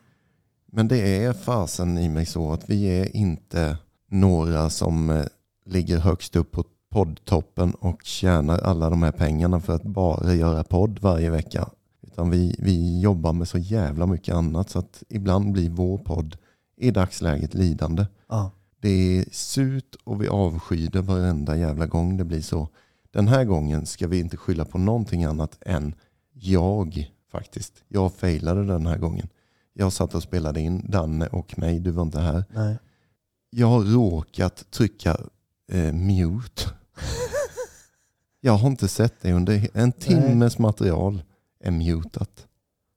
Men 0.65 0.88
det 0.88 1.23
är 1.23 1.34
fasen 1.34 1.97
i 1.97 2.10
mig 2.10 2.25
så 2.25 2.53
att 2.53 2.69
vi 2.69 2.86
är 2.86 3.15
inte 3.15 3.77
några 4.10 4.69
som 4.69 5.10
eh, 5.10 5.25
ligger 5.65 5.97
högst 5.97 6.36
upp 6.36 6.51
på 6.51 6.63
poddtoppen 6.89 7.73
och 7.73 8.03
tjänar 8.03 8.60
alla 8.60 8.89
de 8.89 9.03
här 9.03 9.12
pengarna 9.12 9.60
för 9.60 9.75
att 9.75 9.84
bara 9.84 10.34
göra 10.34 10.63
podd 10.63 10.99
varje 10.99 11.30
vecka. 11.30 11.69
Utan 12.01 12.30
vi, 12.30 12.56
vi 12.60 13.01
jobbar 13.01 13.34
med 13.34 13.47
så 13.47 13.58
jävla 13.58 14.06
mycket 14.06 14.36
annat 14.36 14.69
så 14.69 14.80
att 14.80 15.03
ibland 15.10 15.51
blir 15.51 15.69
vår 15.69 15.97
podd 15.97 16.38
i 16.77 16.91
dagsläget 16.91 17.53
lidande. 17.53 18.06
Ja. 18.30 18.51
Det 18.82 18.89
är 18.89 19.25
surt 19.32 19.95
och 20.03 20.21
vi 20.21 20.27
avskyr 20.27 20.89
det 20.89 21.01
varenda 21.01 21.58
jävla 21.58 21.86
gång 21.86 22.17
det 22.17 22.25
blir 22.25 22.41
så. 22.41 22.67
Den 23.12 23.27
här 23.27 23.45
gången 23.45 23.86
ska 23.86 24.08
vi 24.08 24.19
inte 24.19 24.38
skylla 24.38 24.65
på 24.65 24.77
någonting 24.77 25.23
annat 25.23 25.58
än 25.62 25.95
jag 26.39 27.12
faktiskt. 27.32 27.84
Jag 27.88 28.13
failade 28.13 28.65
den 28.65 28.86
här 28.86 28.97
gången. 28.97 29.28
Jag 29.73 29.93
satt 29.93 30.15
och 30.15 30.23
spelade 30.23 30.62
in 30.62 30.86
Danne 30.89 31.28
och 31.28 31.60
mig, 31.60 31.80
du 31.80 31.91
var 31.91 32.04
inte 32.04 32.19
här. 32.19 32.43
Nej. 32.54 32.78
Jag 33.50 33.67
har 33.67 33.82
råkat 33.82 34.71
trycka 34.71 35.17
eh, 35.71 35.93
mute. 35.93 36.63
Jag 38.41 38.54
har 38.54 38.67
inte 38.69 38.88
sett 38.88 39.21
det 39.21 39.34
under 39.34 39.67
en 39.73 39.91
timmes 39.91 40.60
material 40.60 41.23
är 41.60 41.71
mutat. 41.71 42.47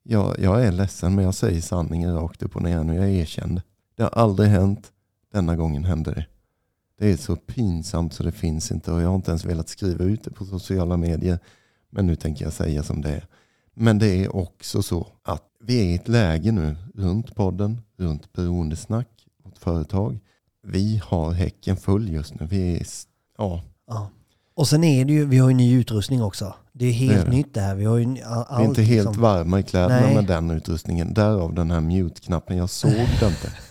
Jag, 0.03 0.39
jag 0.39 0.65
är 0.65 0.73
ledsen 0.73 1.15
men 1.15 1.25
jag 1.25 1.35
säger 1.35 1.61
sanningen 1.61 2.15
rakt 2.15 2.43
upp 2.43 2.57
och 2.57 2.63
ner 2.63 2.85
nu. 2.85 2.95
Jag 2.95 3.11
erkände. 3.11 3.63
Det 3.97 4.03
har 4.03 4.11
aldrig 4.11 4.49
hänt. 4.49 4.93
Denna 5.33 5.57
gången 5.57 5.85
hände 5.85 6.11
det. 6.11 6.27
Det 6.99 7.13
är 7.13 7.17
så 7.17 7.37
pinsamt 7.37 8.15
så 8.15 8.23
det 8.23 8.33
finns 8.33 8.71
inte 8.71 8.93
och 8.93 9.03
jag 9.03 9.09
har 9.09 9.15
inte 9.15 9.31
ens 9.31 9.45
velat 9.45 9.69
skriva 9.69 10.05
ut 10.05 10.25
det 10.25 10.31
på 10.31 10.45
sociala 10.45 10.97
medier. 10.97 11.39
Men 11.91 12.07
nu 12.07 12.17
tänker 12.17 12.45
jag 12.45 12.53
säga 12.53 12.83
som 12.83 13.03
det 13.03 13.11
är. 13.11 13.27
Men 13.75 13.99
det 13.99 14.25
är 14.25 14.37
också 14.37 14.83
så 14.83 15.07
att 15.23 15.43
vi 15.65 15.81
är 15.81 15.85
i 15.85 15.95
ett 15.95 16.09
läge 16.09 16.53
nu 16.53 16.77
runt 16.95 17.35
podden, 17.35 17.81
runt 17.99 18.33
beroendesnack, 18.33 19.09
vårt 19.45 19.59
företag. 19.59 20.19
Vi 20.67 21.03
har 21.05 21.33
häcken 21.33 21.77
full 21.77 22.09
just 22.13 22.35
nu. 22.41 22.47
Vi 22.51 22.77
är, 22.77 22.83
ja, 23.39 23.63
Ja. 23.87 24.11
Och 24.55 24.69
sen 24.69 24.85
är 24.85 25.05
det 25.05 25.13
ju, 25.13 25.25
vi 25.27 25.39
har 25.39 25.49
ju 25.49 25.55
ny 25.55 25.75
utrustning 25.75 26.23
också. 26.23 26.55
Det 26.73 26.87
är 26.87 26.93
helt 26.93 27.15
Det 27.15 27.21
är 27.21 27.25
det. 27.25 27.31
nytt 27.31 27.55
det 27.55 27.61
här. 27.61 27.75
Vi 27.75 27.85
har 27.85 27.99
ju 27.99 28.05
all, 28.23 28.45
vi 28.59 28.65
är 28.65 28.69
inte 28.69 28.83
helt 28.83 29.07
liksom- 29.09 29.23
varma 29.23 29.61
i 29.61 29.63
kläderna 29.63 30.01
Nej. 30.01 30.15
med 30.15 30.25
den 30.27 30.51
utrustningen. 30.51 31.15
Därav 31.15 31.55
den 31.55 31.71
här 31.71 31.81
mute-knappen. 31.81 32.57
Jag 32.57 32.71
såg 32.71 32.91
det 32.91 33.27
inte. 33.27 33.53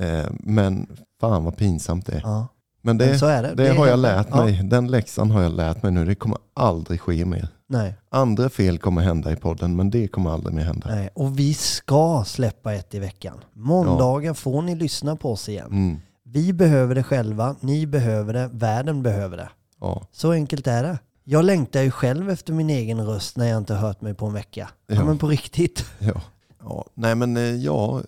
Eh, 0.00 0.26
men 0.40 0.86
fan 1.20 1.44
vad 1.44 1.56
pinsamt 1.56 2.06
det 2.06 2.12
är. 2.12 2.20
Ja. 2.20 2.48
Men 2.86 2.96
Men 2.96 3.08
det, 3.08 3.18
så 3.18 3.26
är 3.26 3.42
det. 3.42 3.54
det 3.54 3.68
är 3.68 3.74
har 3.74 3.86
jag 3.86 3.98
lärt 3.98 4.26
ja. 4.30 4.44
mig. 4.44 4.60
Den 4.64 4.86
läxan 4.90 5.30
har 5.30 5.42
jag 5.42 5.52
lärt 5.52 5.82
mig 5.82 5.92
nu. 5.92 6.04
Det 6.04 6.14
kommer 6.14 6.38
aldrig 6.54 7.00
ske 7.00 7.24
mer. 7.24 7.48
Nej, 7.66 7.94
Andra 8.10 8.48
fel 8.48 8.78
kommer 8.78 9.02
hända 9.02 9.32
i 9.32 9.36
podden 9.36 9.76
men 9.76 9.90
det 9.90 10.08
kommer 10.08 10.30
aldrig 10.30 10.54
mer 10.54 10.64
hända. 10.64 10.88
nej. 10.90 11.08
Och 11.14 11.38
vi 11.38 11.54
ska 11.54 12.24
släppa 12.26 12.74
ett 12.74 12.94
i 12.94 12.98
veckan. 12.98 13.36
Måndagar 13.52 14.34
får 14.34 14.62
ni 14.62 14.74
lyssna 14.74 15.16
på 15.16 15.32
oss 15.32 15.48
igen. 15.48 15.66
Mm, 15.70 16.00
Vi 16.24 16.52
behöver 16.52 16.94
det 16.94 17.02
själva, 17.02 17.56
ni 17.60 17.86
behöver 17.86 18.32
det, 18.32 18.50
världen 18.52 19.02
behöver 19.02 19.36
det. 19.36 19.48
ja, 19.80 20.02
Så 20.12 20.32
enkelt 20.32 20.66
är 20.66 20.82
det. 20.82 20.98
Jag 21.24 21.44
längtar 21.44 21.82
ju 21.82 21.90
själv 21.90 22.30
efter 22.30 22.52
min 22.52 22.70
egen 22.70 23.06
röst 23.06 23.36
när 23.36 23.46
jag 23.46 23.58
inte 23.58 23.74
hört 23.74 24.00
mig 24.00 24.14
på 24.14 24.26
en 24.26 24.32
vecka. 24.32 24.68
Ja, 24.86 24.94
Ja. 24.94 25.04
men 25.04 25.18
på 25.18 25.26
riktigt. 25.28 25.84
ja. 25.98 26.20
ja. 26.62 26.84
Nej 26.94 27.14
men 27.14 27.36
eh, 27.36 27.42
ja, 27.42 28.00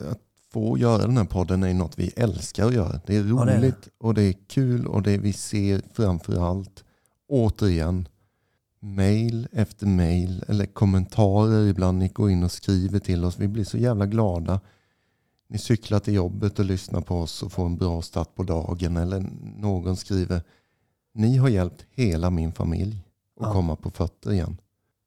få 0.57 0.79
göra 0.79 0.99
den 1.07 1.17
här 1.17 1.25
podden 1.25 1.63
är 1.63 1.75
något 1.75 1.99
vi 1.99 2.09
älskar 2.17 2.67
att 2.67 2.75
göra. 2.75 3.01
Det 3.07 3.17
är 3.17 3.25
Ja, 3.25 3.45
det 3.45 3.53
är 3.53 3.57
roligt 3.59 3.83
det. 3.85 3.91
och 3.99 4.15
det 4.15 4.23
är 4.23 4.33
kul 4.47 4.87
och 4.87 5.03
det 5.03 5.19
vi 5.19 5.33
ser 5.33 5.83
framför 5.93 6.51
allt 6.51 6.85
återigen 7.29 8.09
mail 8.81 9.49
efter 9.53 9.87
mail 9.87 10.45
eller 10.49 10.67
kommentarer 10.67 11.67
ibland. 11.67 11.99
Ni 11.99 12.09
går 12.09 12.31
in 12.31 12.43
och 12.43 12.53
skriver 12.53 12.99
till 12.99 13.25
oss. 13.25 13.39
Vi 13.39 13.49
blir 13.49 13.65
så 13.65 13.79
jävla 13.79 14.07
glada. 14.07 14.61
Ni 15.49 15.59
cyklar 15.59 15.99
till 16.01 16.15
jobbet 16.15 16.59
och 16.59 16.65
lyssnar 16.65 17.01
på 17.01 17.17
oss 17.21 17.43
och 17.43 17.53
får 17.53 17.67
en 17.67 17.77
bra 17.77 18.03
start 18.03 18.35
på 18.35 18.43
dagen. 18.43 18.97
Eller 18.97 19.21
någon 19.57 19.97
skriver 19.97 20.43
Ni 21.15 21.37
har 21.37 21.49
hjälpt 21.49 21.87
hela 21.91 22.31
min 22.31 22.53
familj 22.53 22.97
att 23.41 23.47
Ja. 23.47 23.53
komma 23.53 23.77
på 23.77 23.91
fötter 23.91 24.33
igen. 24.33 24.57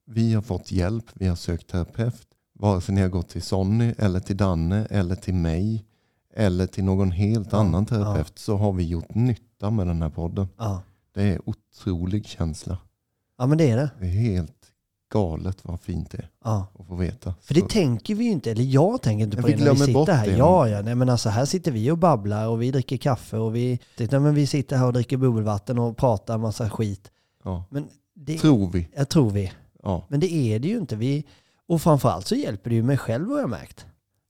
Vi 0.05 0.33
har 0.33 0.41
fått 0.41 0.71
hjälp. 0.71 1.05
Vi 1.13 1.27
har 1.27 1.35
sökt 1.35 1.67
terapeut. 1.67 2.27
Vare 2.61 2.81
sig 2.81 2.95
ni 2.95 3.01
har 3.01 3.09
gått 3.09 3.29
till 3.29 3.41
Sonny 3.41 3.93
eller 3.97 4.19
till 4.19 4.37
Danne 4.37 4.85
eller 4.89 5.15
till 5.15 5.33
mig 5.33 5.85
eller 6.35 6.67
till 6.67 6.83
någon 6.83 7.11
helt 7.11 7.47
Ja, 7.51 7.57
annan 7.59 7.85
terapeut 7.85 8.39
så 8.39 8.57
har 8.57 8.71
vi 8.73 8.83
gjort 8.83 9.15
nytta 9.15 9.69
med 9.69 9.87
den 9.87 10.01
här 10.01 10.09
podden. 10.09 10.47
Ja. 10.57 10.81
Det 11.13 11.23
är 11.23 11.41
otrolig 11.49 12.25
känsla. 12.27 12.77
ja, 13.37 13.45
men 13.47 13.57
det 13.57 13.69
är 13.71 13.77
det. 13.77 13.89
Det 13.99 14.05
är 14.05 14.09
helt 14.11 14.53
galet 15.11 15.57
vad 15.61 15.79
fint 15.81 16.11
det 16.11 16.17
är 16.17 16.29
Ja. 16.43 16.67
att 16.79 16.87
få 16.87 16.95
veta. 16.95 17.33
För 17.41 17.53
det 17.53 17.59
Så- 17.61 17.67
tänker 17.67 18.15
vi 18.15 18.23
ju 18.25 18.31
inte, 18.31 18.51
eller 18.51 18.63
jag 18.63 19.01
tänker 19.01 19.23
inte 19.25 19.37
på 19.37 19.47
vi 19.47 19.53
det 19.53 19.63
när 19.63 19.71
vi 19.73 19.79
sitter 19.79 20.13
här. 20.13 20.27
det. 20.27 20.37
Ja, 20.37 20.69
ja, 20.69 20.81
nej 20.81 20.95
men 20.95 21.09
alltså 21.09 21.29
här 21.29 21.45
sitter 21.45 21.71
vi 21.71 21.91
och 21.91 21.97
babblar 21.97 22.47
och 22.47 22.61
vi 22.61 22.71
dricker 22.71 22.97
kaffe 22.97 23.37
och 23.37 23.55
vi, 23.55 23.79
nej, 23.97 24.19
men 24.19 24.33
vi 24.35 24.47
sitter 24.47 24.77
här 24.77 24.85
och 24.85 24.93
dricker 24.93 25.17
bubbelvatten 25.17 25.79
och 25.79 25.97
pratar 25.97 26.37
massa 26.37 26.69
skit. 26.69 27.11
ja. 27.43 27.63
Men 27.69 27.87
det, 28.15 28.37
Tror 28.37 28.69
vi. 28.71 28.87
jag 28.95 29.09
tror 29.09 29.29
vi. 29.29 29.51
Ja. 29.83 30.05
Men 30.09 30.19
det 30.19 30.33
är 30.33 30.59
det 30.59 30.67
ju 30.67 30.77
inte. 30.77 30.95
Vi, 30.95 31.25
och 31.69 31.81
framförallt 31.81 32.27
så 32.27 32.35
hjälper 32.35 32.69
det 32.69 32.75
ju 32.75 32.83
mig 32.83 32.97
själv 32.97 33.29
har 33.29 33.39
jag 33.39 33.49
märkt. 33.49 33.85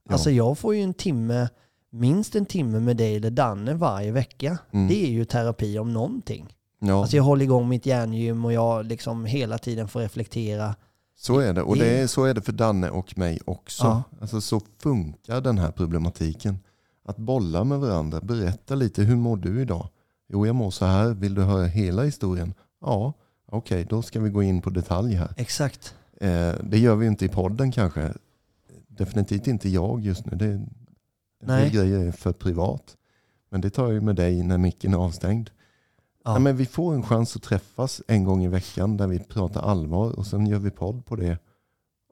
Ja. 0.08 0.12
Alltså 0.12 0.30
jag 0.30 0.58
får 0.58 0.74
ju 0.74 0.82
en 0.82 0.94
timme, 0.94 1.48
minst 1.90 2.34
en 2.36 2.46
timme 2.46 2.80
med 2.80 2.96
dig 2.96 3.16
eller 3.16 3.30
Danne 3.30 3.74
varje 3.74 4.12
vecka. 4.12 4.58
Mm. 4.70 4.88
Det 4.88 5.04
är 5.06 5.10
ju 5.10 5.24
terapi 5.24 5.78
om 5.78 5.92
någonting. 5.92 6.54
ja. 6.78 7.00
Alltså 7.00 7.16
jag 7.16 7.24
håller 7.24 7.42
igång 7.44 7.68
mitt 7.68 7.86
hjärngym 7.86 8.44
och 8.44 8.52
jag 8.52 8.86
liksom 8.86 9.24
hela 9.24 9.58
tiden 9.58 9.88
får 9.88 10.00
reflektera. 10.00 10.74
Så 11.16 11.38
är 11.38 11.52
det. 11.52 11.62
Och 11.62 11.76
Det- 11.76 12.00
är, 12.00 12.06
så 12.06 12.24
är 12.24 12.34
det 12.34 12.40
för 12.42 12.52
Danne 12.52 12.90
och 12.90 13.18
mig 13.18 13.40
också. 13.44 13.84
Ja. 13.84 14.02
Alltså, 14.20 14.40
så 14.40 14.60
funkar 14.82 15.40
den 15.40 15.58
här 15.58 15.70
problematiken. 15.70 16.58
Att 17.04 17.16
bolla 17.16 17.64
med 17.64 17.78
varandra. 17.80 18.20
Berätta 18.20 18.74
lite, 18.74 19.02
hur 19.02 19.16
mår 19.16 19.36
du 19.36 19.60
idag? 19.62 19.88
Jo, 20.28 20.46
jag 20.46 20.54
mår 20.54 20.70
så 20.70 20.84
här. 20.84 21.08
Vill 21.14 21.34
du 21.34 21.42
höra 21.42 21.66
hela 21.66 22.02
historien? 22.02 22.54
Ja, 22.80 23.12
okej, 23.52 23.86
då 23.90 24.02
ska 24.02 24.20
vi 24.20 24.30
gå 24.30 24.42
in 24.42 24.60
på 24.62 24.70
detalj 24.70 25.14
här. 25.14 25.34
Exakt. 25.36 25.94
Eh, 26.20 26.54
det 26.62 26.78
gör 26.78 26.96
vi 26.96 27.06
inte 27.06 27.24
i 27.24 27.28
podden 27.28 27.72
kanske. 27.72 28.12
Definitivt 28.88 29.46
inte 29.46 29.68
jag 29.68 30.00
just 30.00 30.26
nu. 30.26 30.36
Det, 30.36 30.46
en 30.46 30.68
Nej. 31.40 31.70
grejer 31.70 31.98
är 31.98 32.12
för 32.12 32.32
privat. 32.32 32.96
Men 33.50 33.60
det 33.60 33.70
tar 33.70 33.84
jag 33.84 33.92
ju 33.92 34.00
med 34.00 34.16
dig 34.16 34.42
när 34.42 34.58
micken 34.58 34.94
är 34.94 34.98
avstängd. 34.98 35.50
Ja. 36.24 36.32
Ja. 36.32 36.38
men 36.38 36.56
vi 36.56 36.66
får 36.66 36.94
en 36.94 37.02
chans 37.02 37.36
att 37.36 37.42
träffas 37.42 38.02
en 38.08 38.24
gång 38.24 38.44
i 38.44 38.48
veckan 38.48 38.96
där 38.96 39.06
vi 39.06 39.18
pratar 39.18 39.60
allvar 39.60 40.18
och 40.18 40.26
sen 40.26 40.46
gör 40.46 40.58
vi 40.58 40.70
podd 40.70 41.06
på 41.06 41.16
det. 41.16 41.38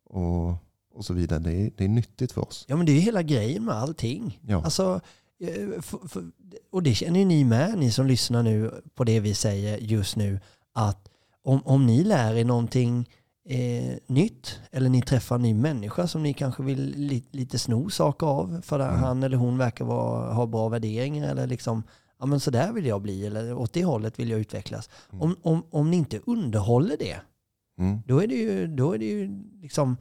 Och, 0.05 0.49
och 0.95 1.05
så 1.05 1.15
vidare. 1.15 1.39
Det 1.39 1.53
är, 1.53 1.71
det 1.77 1.85
är 1.85 1.89
nyttigt 1.89 2.33
för 2.33 2.49
oss. 2.49 2.65
Ja 2.69 2.77
men 2.77 2.87
det 2.87 2.93
är 2.93 2.95
ju 2.95 3.01
hela 3.01 3.23
grejen 3.23 3.65
med 3.65 3.75
allting. 3.75 4.41
Ja. 4.47 4.65
Alltså, 4.65 5.01
eh, 5.41 5.81
för, 5.81 6.09
för, 6.09 6.31
och 6.71 6.83
det 6.83 6.95
känner 6.95 7.21
ju 7.21 7.27
ni 7.27 7.45
med, 7.45 7.79
ni 7.79 7.91
som 7.91 8.07
lyssnar 8.07 8.43
nu 8.43 8.83
på 8.95 9.05
det 9.05 9.21
vi 9.21 9.35
säger 9.35 9.79
just 9.79 10.17
nu, 10.17 10.41
att 10.73 11.09
om, 11.43 11.61
om 11.65 11.87
ni 11.87 12.05
lär 12.05 12.35
er 12.35 12.45
någonting 12.45 13.09
eh, 13.51 13.99
nytt 14.07 14.61
eller 14.71 14.89
ni 14.91 15.03
träffar 15.03 15.35
en 15.37 15.43
ny 15.43 15.55
människa 15.55 16.07
som 16.09 16.23
ni 16.23 16.35
kanske 16.35 16.63
vill 16.63 16.95
li, 16.97 17.25
lite 17.31 17.59
sno 17.59 17.91
saker 17.91 18.27
av 18.27 18.61
för 18.65 18.79
att 18.79 18.91
Mm. 18.91 19.03
han 19.03 19.23
eller 19.23 19.37
hon 19.37 19.59
verkar 19.59 19.85
vara, 19.85 20.33
ha 20.33 20.47
bra 20.47 20.69
värderingar 20.69 21.31
eller 21.31 21.47
liksom 21.47 21.83
ja 22.21 22.27
men 22.27 22.41
så 22.41 22.51
där 22.51 22.73
vill 22.73 22.87
jag 22.87 23.03
bli 23.03 23.27
eller 23.27 23.55
åt 23.55 23.73
det 23.73 23.85
hållet 23.85 24.19
vill 24.19 24.31
jag 24.31 24.41
utvecklas. 24.41 24.91
Mm. 25.13 25.23
Om, 25.23 25.37
om, 25.43 25.63
om 25.71 25.91
ni 25.91 25.97
inte 25.97 26.21
underhåller 26.27 26.97
det, 26.99 27.17
Mm. 27.79 27.99
då 28.07 28.23
är 28.23 28.27
det 28.27 28.35
ju, 28.35 28.67
då 28.67 28.93
är 28.93 28.99
det 28.99 29.05
ju 29.05 29.43
liksom, 29.63 29.97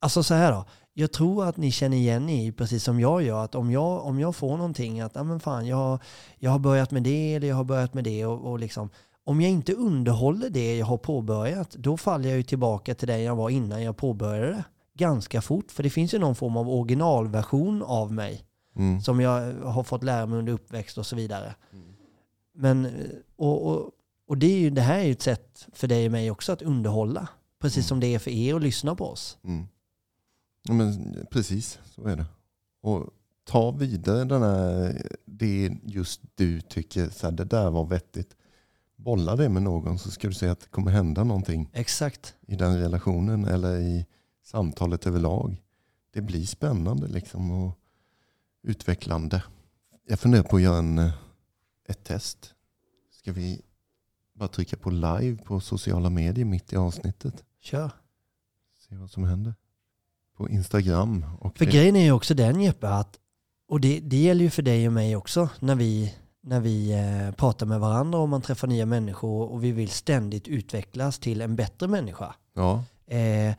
alltså 0.00 0.22
så 0.22 0.34
här 0.34 0.52
då. 0.52 0.64
Jag 0.92 1.12
tror 1.12 1.44
att 1.44 1.56
ni 1.56 1.70
känner 1.70 1.96
igen 1.96 2.28
er 2.28 2.52
precis 2.52 2.84
som 2.84 3.00
jag 3.00 3.22
gör. 3.22 3.44
Att 3.44 3.54
om 3.54 3.70
jag, 3.70 4.04
om 4.06 4.20
jag 4.20 4.36
får 4.36 4.56
någonting 4.56 5.00
att, 5.00 5.12
ja 5.14 5.22
men 5.24 5.40
fan, 5.40 5.66
jag, 5.66 5.98
jag 6.38 6.50
har 6.50 6.58
börjat 6.58 6.90
med 6.90 7.02
det 7.02 7.34
eller 7.34 7.48
jag 7.48 7.56
har 7.56 7.64
börjat 7.64 7.94
med 7.94 8.04
det 8.04 8.26
och, 8.26 8.50
och 8.50 8.58
liksom, 8.58 8.90
om 9.24 9.40
jag 9.40 9.50
inte 9.50 9.72
underhåller 9.72 10.50
det 10.50 10.76
jag 10.76 10.86
har 10.86 10.98
påbörjat, 10.98 11.70
då 11.70 11.96
faller 11.96 12.28
jag 12.28 12.36
ju 12.36 12.42
tillbaka 12.42 12.94
till 12.94 13.08
det 13.08 13.22
jag 13.22 13.36
var 13.36 13.50
innan 13.50 13.82
jag 13.82 13.96
påbörjade 13.96 14.46
det. 14.46 14.64
Ganska 14.94 15.42
fort, 15.42 15.70
för 15.72 15.82
det 15.82 15.90
finns 15.90 16.14
ju 16.14 16.18
någon 16.18 16.34
form 16.34 16.56
av 16.56 16.68
originalversion 16.68 17.82
av 17.82 18.12
mig 18.12 18.44
Mm. 18.76 19.00
som 19.00 19.20
jag 19.20 19.52
har 19.54 19.82
fått 19.82 20.04
lära 20.04 20.26
mig 20.26 20.38
under 20.38 20.52
uppväxt 20.52 20.98
och 20.98 21.06
så 21.06 21.16
vidare. 21.16 21.54
Men, 22.54 22.84
eh, 22.86 22.92
och, 23.36 23.66
och, 23.66 23.90
och 24.28 24.38
det, 24.38 24.46
är 24.46 24.58
ju, 24.58 24.70
det 24.70 24.80
här 24.80 24.98
är 24.98 25.04
ju 25.04 25.12
ett 25.12 25.22
sätt 25.22 25.66
för 25.72 25.88
dig 25.88 26.06
och 26.06 26.12
mig 26.12 26.30
också 26.30 26.52
att 26.52 26.62
underhålla. 26.62 27.28
Precis 27.60 27.76
Mm. 27.76 27.88
som 27.88 28.00
det 28.00 28.14
är 28.14 28.18
för 28.18 28.30
er 28.30 28.54
att 28.54 28.62
lyssna 28.62 28.94
på 28.94 29.04
oss. 29.06 29.38
Mm. 29.44 29.66
Ja, 30.62 30.72
men 30.74 31.16
precis, 31.30 31.78
så 31.84 32.04
är 32.08 32.16
det. 32.16 32.24
Och 32.82 33.06
ta 33.44 33.70
vidare 33.70 34.24
den 34.24 34.42
här, 34.42 35.02
det 35.24 35.72
just 35.84 36.20
du 36.34 36.60
tycker, 36.60 37.08
så 37.10 37.26
här, 37.26 37.32
det 37.32 37.44
där 37.44 37.70
var 37.70 37.84
vettigt. 37.84 38.36
Bolla 39.04 39.36
det 39.36 39.48
med 39.48 39.62
någon 39.62 39.98
så 39.98 40.10
ska 40.10 40.28
du 40.28 40.34
se 40.34 40.48
att 40.48 40.60
det 40.60 40.68
kommer 40.68 40.90
hända 40.90 41.24
någonting 41.24 41.70
Exakt. 41.72 42.34
i 42.46 42.56
den 42.56 42.78
relationen 42.78 43.44
eller 43.44 43.76
i 43.78 44.06
samtalet 44.44 45.06
överlag. 45.06 45.62
Det 46.12 46.20
blir 46.20 46.46
spännande 46.46 47.08
liksom 47.08 47.50
och 47.50 47.78
utvecklande. 48.62 49.42
Jag 50.06 50.20
funderar 50.20 50.42
på 50.42 50.56
att 50.56 50.62
göra 50.62 50.78
en, 50.78 50.98
eh, 50.98 51.12
ett 51.88 52.04
test. 52.04 52.54
Ska 53.10 53.32
vi 53.32 53.62
bara 54.34 54.48
trycka 54.48 54.76
på 54.76 54.90
live 54.90 55.36
på 55.44 55.60
sociala 55.60 56.10
medier 56.10 56.44
mitt 56.44 56.72
i 56.72 56.76
avsnittet? 56.76 57.44
Kör. 57.60 57.90
Se 58.88 58.96
vad 58.96 59.10
som 59.10 59.24
händer. 59.24 59.54
På 60.36 60.48
Instagram. 60.48 61.24
Och 61.40 61.58
För 61.58 61.64
det- 61.64 61.70
grejen 61.72 61.96
är 61.96 62.04
ju 62.04 62.12
också 62.12 62.34
den 62.34 62.60
Jeppe, 62.60 62.88
att, 62.88 63.18
och 63.68 63.80
det, 63.80 64.00
det 64.00 64.16
gäller 64.16 64.44
ju 64.44 64.50
för 64.50 64.62
dig 64.62 64.86
och 64.86 64.92
mig 64.92 65.16
också 65.16 65.48
när 65.60 65.74
vi, 65.74 66.14
när 66.42 66.60
vi 66.60 66.92
eh, 66.92 67.34
pratar 67.34 67.66
med 67.66 67.80
varandra 67.80 68.18
och 68.18 68.28
man 68.28 68.42
träffar 68.42 68.68
nya 68.68 68.86
människor 68.86 69.50
och 69.52 69.64
vi 69.64 69.72
vill 69.72 69.88
ständigt 69.90 70.48
utvecklas 70.48 71.18
till 71.18 71.40
en 71.40 71.56
bättre 71.56 71.88
människa. 71.88 72.34
Ja, 72.54 72.84
Eh, 73.06 73.54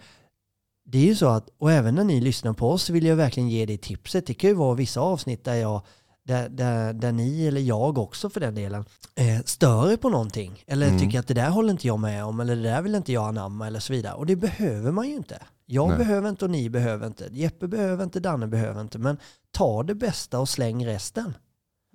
det 0.85 0.97
är 0.97 1.05
ju 1.05 1.15
så 1.15 1.27
att, 1.27 1.49
och 1.57 1.71
även 1.71 1.95
när 1.95 2.03
ni 2.03 2.21
lyssnar 2.21 2.53
på 2.53 2.69
oss 2.71 2.83
så 2.83 2.93
vill 2.93 3.05
jag 3.05 3.15
verkligen 3.15 3.49
ge 3.49 3.65
det 3.65 3.77
tipset. 3.77 4.27
Det 4.27 4.33
kan 4.33 4.49
ju 4.49 4.53
vara 4.55 4.75
vissa 4.75 5.01
avsnitt 5.01 5.43
där 5.43 5.55
jag, 5.55 5.81
där, 6.23 6.49
där, 6.49 6.93
där 6.93 7.11
ni 7.11 7.47
eller 7.47 7.61
jag 7.61 7.97
också 7.97 8.29
för 8.29 8.39
den 8.39 8.55
delen, 8.55 8.85
eh, 9.15 9.41
stör 9.45 9.91
er 9.91 9.97
på 9.97 10.09
någonting. 10.09 10.63
Eller 10.67 10.87
Mm. 10.87 10.99
tycker 10.99 11.19
att 11.19 11.27
det 11.27 11.33
där 11.33 11.49
håller 11.49 11.71
inte 11.71 11.87
jag 11.87 11.99
med 11.99 12.25
om 12.25 12.39
eller 12.39 12.55
det 12.55 12.61
där 12.61 12.81
vill 12.81 12.95
inte 12.95 13.11
jag 13.13 13.27
anamma 13.27 13.67
eller 13.67 13.79
så 13.79 13.93
vidare. 13.93 14.13
Och 14.13 14.25
det 14.25 14.35
behöver 14.35 14.91
man 14.91 15.09
ju 15.09 15.15
inte. 15.15 15.41
Jag 15.65 15.89
Nej. 15.89 15.97
behöver 15.97 16.29
inte 16.29 16.45
och 16.45 16.51
ni 16.51 16.69
behöver 16.69 17.07
inte. 17.07 17.29
Jeppe 17.31 17.67
behöver 17.67 18.03
inte, 18.03 18.19
Danne 18.19 18.47
behöver 18.47 18.81
inte. 18.81 18.99
Men 18.99 19.17
ta 19.51 19.83
det 19.83 19.95
bästa 19.95 20.39
och 20.39 20.49
släng 20.49 20.85
resten. 20.87 21.33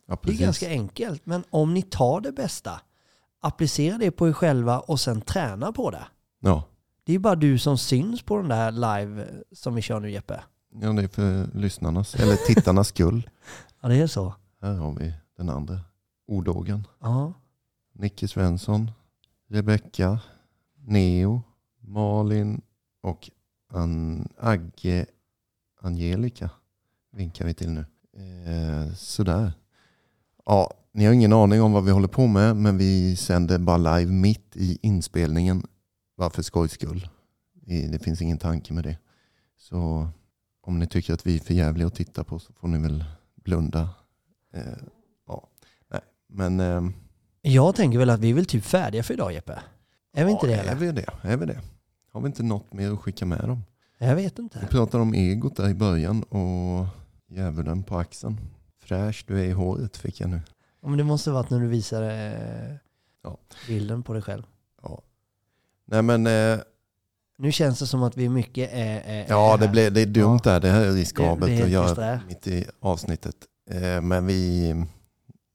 Ja 0.07 0.19
Det 0.23 0.33
är 0.33 0.37
ganska 0.38 0.69
enkelt. 0.69 1.27
Men 1.27 1.45
om 1.51 1.75
ni 1.75 1.83
tar 1.83 2.21
det 2.21 2.33
bästa, 2.33 2.81
applicera 3.40 3.99
det 3.99 4.11
på 4.11 4.29
er 4.29 4.33
själva 4.33 4.81
och 4.81 5.01
sen 5.01 5.21
träna 5.21 5.73
på 5.73 5.90
det. 5.90 6.07
Ja. 6.40 6.64
Det 7.05 7.14
är 7.14 7.19
bara 7.19 7.35
du 7.35 7.59
som 7.59 7.79
syns 7.79 8.23
på 8.23 8.37
den 8.37 8.49
där 8.49 8.73
live 8.73 9.27
som 9.53 9.75
vi 9.75 9.83
kör 9.83 10.01
nu 10.01 10.11
Jeppe. 10.11 10.40
ja, 10.81 10.92
det 10.92 11.03
är 11.03 11.09
för 11.09 11.47
lyssnarnas, 11.59 12.14
eller 12.14 12.37
tittarnas 12.37 12.88
skull. 12.88 13.31
Ja, 13.81 13.88
det 13.88 13.97
är 13.97 14.07
så. 14.07 14.35
Här 14.62 14.75
har 14.75 14.92
vi 14.92 15.14
den 15.37 15.51
andra 15.51 15.81
odågen. 16.27 16.87
Ja, 17.01 17.33
Nicke 17.92 18.29
Svensson, 18.29 18.90
Rebecka, 19.49 20.19
Neo, 20.87 21.42
Malin 21.81 22.62
och 23.03 23.31
An 23.73 24.29
Agge 24.38 25.07
Angelica 25.81 26.51
vinkar 27.12 27.45
vi 27.45 27.55
till 27.55 27.71
nu. 27.71 27.85
Eh, 28.16 28.95
sådär. 28.95 29.53
Ja, 30.46 30.70
ni 30.92 31.04
har 31.04 31.12
ingen 31.12 31.32
aning 31.32 31.62
om 31.62 31.72
vad 31.72 31.85
vi 31.85 31.90
håller 31.90 32.09
på 32.09 32.26
med 32.26 32.56
men 32.56 32.78
vi 32.78 33.16
sänder 33.16 33.59
bara 33.59 33.76
live 33.98 34.12
mitt 34.12 34.56
i 34.56 34.78
inspelningen. 34.82 35.62
Bara 36.18 36.30
för 36.30 36.42
skojs 36.42 36.72
skull. 36.72 37.09
Det 37.54 37.87
det 37.87 37.98
finns 37.98 38.22
ingen 38.22 38.38
tanke 38.38 38.72
med 38.72 38.85
det. 38.85 38.98
Så 39.59 40.09
om 40.62 40.78
ni 40.78 40.87
tycker 40.87 41.14
att 41.14 41.26
vi 41.26 41.35
är 41.37 41.40
för 41.40 41.54
jävliga 41.54 41.87
att 41.87 41.94
titta 41.94 42.24
på 42.24 42.38
så 42.38 42.52
får 42.52 42.68
ni 42.68 42.78
väl 42.78 43.04
blunda. 43.44 43.88
Eh, 44.54 44.62
ja, 45.26 45.48
nej. 45.90 46.00
Men 46.28 46.61
ehm, 46.61 46.92
jag 47.42 47.74
tänker 47.74 47.98
väl 47.98 48.11
att 48.11 48.20
vi 48.20 48.30
är 48.30 48.35
väl 48.35 48.46
typ 48.46 48.64
färdiga 48.64 49.02
för 49.02 49.14
idag 49.14 49.32
Jeppe. 49.32 49.59
Är 50.12 50.24
vi 50.24 50.30
inte 50.30 50.46
ja, 50.46 50.52
det? 50.52 50.59
Är 50.59 50.64
Eller? 50.64 50.74
vi 50.74 50.92
det? 50.92 51.06
Är 51.22 51.37
vi 51.37 51.46
det? 51.46 51.61
Har 52.12 52.20
vi 52.20 52.26
inte 52.26 52.42
något 52.42 52.72
mer 52.72 52.92
att 52.92 52.98
skicka 53.00 53.26
med 53.26 53.40
dem? 53.40 53.62
Jag 53.98 54.16
vet 54.16 54.38
Vi 54.38 54.42
inte. 54.42 54.66
pratade 54.70 55.02
om 55.02 55.14
egot 55.14 55.56
där 55.56 55.68
i 55.68 55.74
början 55.74 56.22
och 56.22 56.87
djävulen 57.28 57.82
på 57.82 57.98
axeln. 57.98 58.40
Fräsch 58.87 59.25
du 59.27 59.40
är 59.40 59.44
i 59.44 59.53
håret 59.53 59.96
fick 59.96 60.20
jag 60.20 60.31
nu. 60.31 60.40
Ja, 60.83 60.88
Men 60.88 60.99
det 60.99 61.05
måste 61.05 61.31
varit 61.31 61.51
när 61.51 61.61
du 61.61 61.66
visade 61.66 62.14
eh, 62.14 62.77
Ja. 63.22 63.38
bilden 63.68 64.03
på 64.03 64.12
dig 64.12 64.22
själv. 64.22 64.42
Ja. 64.83 65.03
Nej 65.85 66.03
men 66.03 66.27
eh, 66.27 66.59
Nu 67.38 67.53
känns 67.53 67.79
det 67.79 67.87
som 67.87 68.03
att 68.03 68.16
vi 68.16 68.29
mycket 68.29 68.70
är... 68.72 69.01
är 69.01 69.27
ja 69.29 69.55
är 69.55 69.59
det, 69.59 69.68
blev, 69.68 69.92
det 69.92 70.01
är 70.01 70.07
dumt 70.07 70.40
Ja. 70.44 70.51
där. 70.53 70.61
Det 70.61 70.68
här 70.68 70.81
är 70.81 70.87
Det- 70.90 70.92
riskabelt 70.96 71.46
det 71.53 71.59
är 71.59 71.64
att 71.64 71.70
göra 71.70 72.20
mitt 72.29 72.47
i 72.47 72.66
avsnittet. 72.80 73.37
Eh, 73.70 74.01
men 74.01 74.26
vi, 74.26 74.72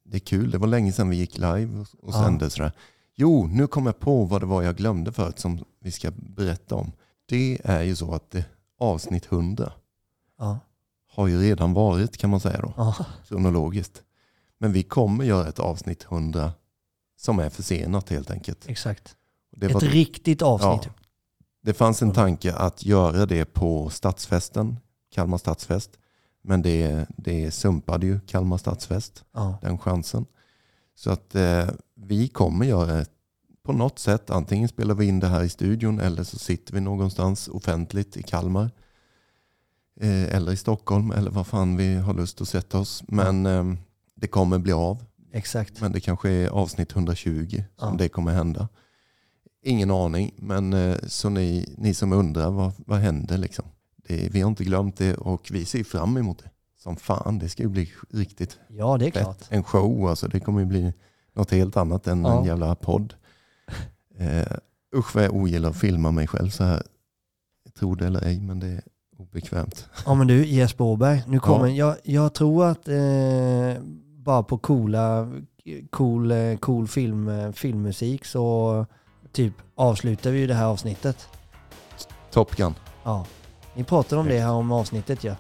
det 0.03 0.17
är 0.17 0.19
kul. 0.19 0.51
Det 0.51 0.57
var 0.57 0.67
länge 0.67 0.91
sedan 0.91 1.09
vi 1.09 1.15
gick 1.15 1.37
live 1.37 1.79
och, 1.79 1.87
och 2.03 2.13
Ja. 2.13 2.23
sände 2.23 2.49
sådär. 2.49 2.71
Jo, 3.15 3.47
nu 3.47 3.67
kom 3.67 3.85
jag 3.85 3.99
på 3.99 4.25
vad 4.25 4.41
det 4.41 4.45
var 4.45 4.61
jag 4.61 4.75
glömde 4.75 5.11
förut 5.11 5.39
som 5.39 5.63
vi 5.79 5.91
ska 5.91 6.11
berätta 6.15 6.75
om. 6.75 6.91
Det 7.25 7.59
är 7.63 7.81
ju 7.81 7.95
så 7.95 8.13
att 8.13 8.31
det, 8.31 8.45
avsnitt 8.79 9.25
100 9.31 9.71
Ja. 10.39 10.59
Har 11.13 11.27
ju 11.27 11.41
redan 11.41 11.73
varit 11.73 12.17
kan 12.17 12.29
man 12.29 12.39
säga 12.39 12.61
då. 12.61 12.93
Kronologiskt. 13.27 14.03
Men 14.59 14.73
vi 14.73 14.83
kommer 14.83 15.23
göra 15.25 15.47
ett 15.47 15.59
avsnitt 15.59 16.03
100 16.03 16.51
som 17.17 17.39
är 17.39 17.49
försenat 17.49 18.09
helt 18.09 18.31
enkelt. 18.31 18.69
Exakt. 18.69 19.15
Det, 19.55 19.65
Ett 19.65 19.73
var, 19.73 19.81
riktigt 19.81 20.41
avsnitt. 20.41 20.81
Ja. 20.85 21.03
det 21.61 21.73
fanns 21.73 22.01
en 22.01 22.11
tanke 22.13 22.53
att 22.53 22.85
göra 22.85 23.25
det 23.25 23.45
på 23.45 23.89
stadsfesten, 23.89 24.77
Kalmar 25.13 25.37
stadsfest. 25.37 25.91
Men 26.43 26.61
det, 26.61 27.05
det 27.17 27.51
sumpade 27.51 28.05
ju 28.05 28.19
Kalmar 28.19 28.57
stadsfest, 28.57 29.23
Ja. 29.33 29.57
den 29.61 29.77
chansen. 29.77 30.25
Så 30.95 31.11
att 31.11 31.35
eh, 31.35 31.67
vi 31.95 32.27
kommer 32.27 32.65
göra 32.65 33.05
på 33.63 33.73
något 33.73 33.99
sätt, 33.99 34.29
antingen 34.29 34.69
spelar 34.69 34.95
vi 34.95 35.05
in 35.05 35.19
det 35.19 35.27
här 35.27 35.43
i 35.43 35.49
studion 35.49 35.99
eller 35.99 36.23
så 36.23 36.39
sitter 36.39 36.73
vi 36.73 36.81
någonstans 36.81 37.47
offentligt 37.47 38.17
i 38.17 38.23
Kalmar. 38.23 38.71
Eh, 40.01 40.35
eller 40.35 40.51
i 40.51 40.57
Stockholm 40.57 41.11
eller 41.11 41.31
vad 41.31 41.47
fan 41.47 41.77
vi 41.77 41.95
har 41.95 42.13
lust 42.13 42.41
att 42.41 42.49
sätta 42.49 42.79
oss. 42.79 43.03
Men 43.07 43.45
eh, 43.45 43.73
det 44.15 44.27
kommer 44.27 44.57
bli 44.59 44.71
av. 44.73 45.03
Exakt. 45.33 45.81
Men 45.81 45.91
det 45.91 45.99
kanske 45.99 46.29
är 46.29 46.47
avsnitt 46.49 46.91
120 46.91 47.49
som 47.77 47.89
Ja. 47.91 47.95
det 47.97 48.09
kommer 48.09 48.31
hända. 48.31 48.67
Ingen 49.63 49.91
aning, 49.91 50.33
men 50.37 50.73
eh, 50.73 50.97
så 51.07 51.29
ni, 51.29 51.73
ni 51.77 51.93
som 51.93 52.13
undrar 52.13 52.49
vad, 52.51 52.71
vad 52.77 52.99
händer 52.99 53.37
liksom. 53.37 53.65
Det, 54.07 54.29
vi 54.31 54.41
har 54.41 54.49
inte 54.49 54.63
glömt 54.63 54.97
det 54.97 55.15
och 55.15 55.49
vi 55.51 55.65
ser 55.65 55.83
fram 55.83 56.17
emot 56.17 56.39
det. 56.43 56.49
Som 56.77 56.95
fan, 56.95 57.39
det 57.39 57.49
ska 57.49 57.63
ju 57.63 57.69
bli 57.69 57.91
riktigt 58.09 58.59
Ja, 58.67 58.97
det 58.97 59.05
är 59.07 59.11
klart. 59.11 59.37
fett. 59.39 59.47
En 59.51 59.63
show 59.63 60.07
alltså, 60.07 60.27
det 60.27 60.39
kommer 60.39 60.59
ju 60.59 60.65
bli 60.65 60.93
något 61.33 61.51
helt 61.51 61.77
annat 61.77 62.07
än 62.07 62.21
Ja. 62.25 62.39
en 62.39 62.45
jävla 62.45 62.75
podd. 62.75 63.13
Eh, 64.17 64.57
usch 64.95 65.15
vad 65.15 65.23
jag 65.23 65.33
ogillar 65.35 65.69
att 65.69 65.77
filma 65.79 66.11
mig 66.11 66.27
själv 66.27 66.49
så 66.49 66.63
här. 66.63 66.83
Jag 67.63 67.73
tror 67.73 67.95
det 67.95 68.05
eller 68.07 68.21
ej, 68.25 68.39
men 68.39 68.59
det 68.59 68.67
är 68.67 68.81
obekvämt. 69.21 69.87
Ja 70.05 70.13
men 70.13 70.27
du 70.27 70.45
Jesper 70.45 70.83
Åberg, 70.83 71.23
nu 71.27 71.39
kommer 71.39 71.67
jag, 71.67 71.95
jag 72.03 72.33
tror 72.33 72.65
att 72.65 72.87
eh, 72.87 73.83
bara 74.17 74.43
på 74.43 74.57
coola, 74.57 75.31
cool, 75.89 76.31
eh, 76.31 76.57
cool 76.59 76.87
film, 76.87 77.29
eh, 77.29 77.51
filmmusik 77.51 78.25
så 78.25 78.85
typ 79.31 79.53
avslutar 79.75 80.31
vi 80.31 80.39
ju 80.39 80.47
det 80.47 80.53
här 80.53 80.65
avsnittet. 80.65 81.27
Top 82.31 82.55
Gun. 82.55 82.75
Ja. 83.03 83.25
Ni 83.73 83.83
pratade 83.83 84.21
om 84.21 84.27
det 84.27 84.39
här 84.39 84.51
om 84.51 84.71
avsnittet 84.71 85.23
ja. 85.23 85.35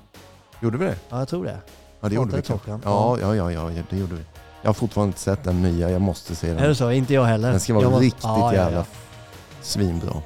Gjorde 0.61 0.77
vi 0.77 0.85
det? 0.85 0.95
Ja 1.09 1.19
jag 1.19 1.27
tror 1.27 1.45
det. 1.45 1.57
Ja, 2.01 2.09
det 2.09 2.15
gjorde 2.15 2.35
vi. 2.35 2.41
Top. 2.41 2.65
Gun? 2.65 2.81
Ja, 2.83 3.17
ja, 3.21 3.35
ja, 3.35 3.51
ja, 3.51 3.83
det 3.89 3.97
gjorde 3.97 4.15
vi. 4.15 4.21
Jag 4.61 4.69
har 4.69 4.73
fortfarande 4.73 5.07
inte 5.09 5.19
sett 5.19 5.43
den 5.43 5.61
nya, 5.61 5.89
jag 5.89 6.01
måste 6.01 6.35
se 6.35 6.49
Är 6.49 6.55
den. 6.55 6.63
det 6.63 6.75
så? 6.75 6.91
Inte 6.91 7.13
jag 7.13 7.25
heller. 7.25 7.51
Den 7.51 7.59
ska 7.59 7.73
vara 7.73 7.83
jag 7.83 8.01
riktigt 8.01 8.23
Ja, 8.23 8.39
ja, 8.39 8.53
jävla 8.53 8.77
ja. 8.77 8.85
svinbra. 9.61 10.21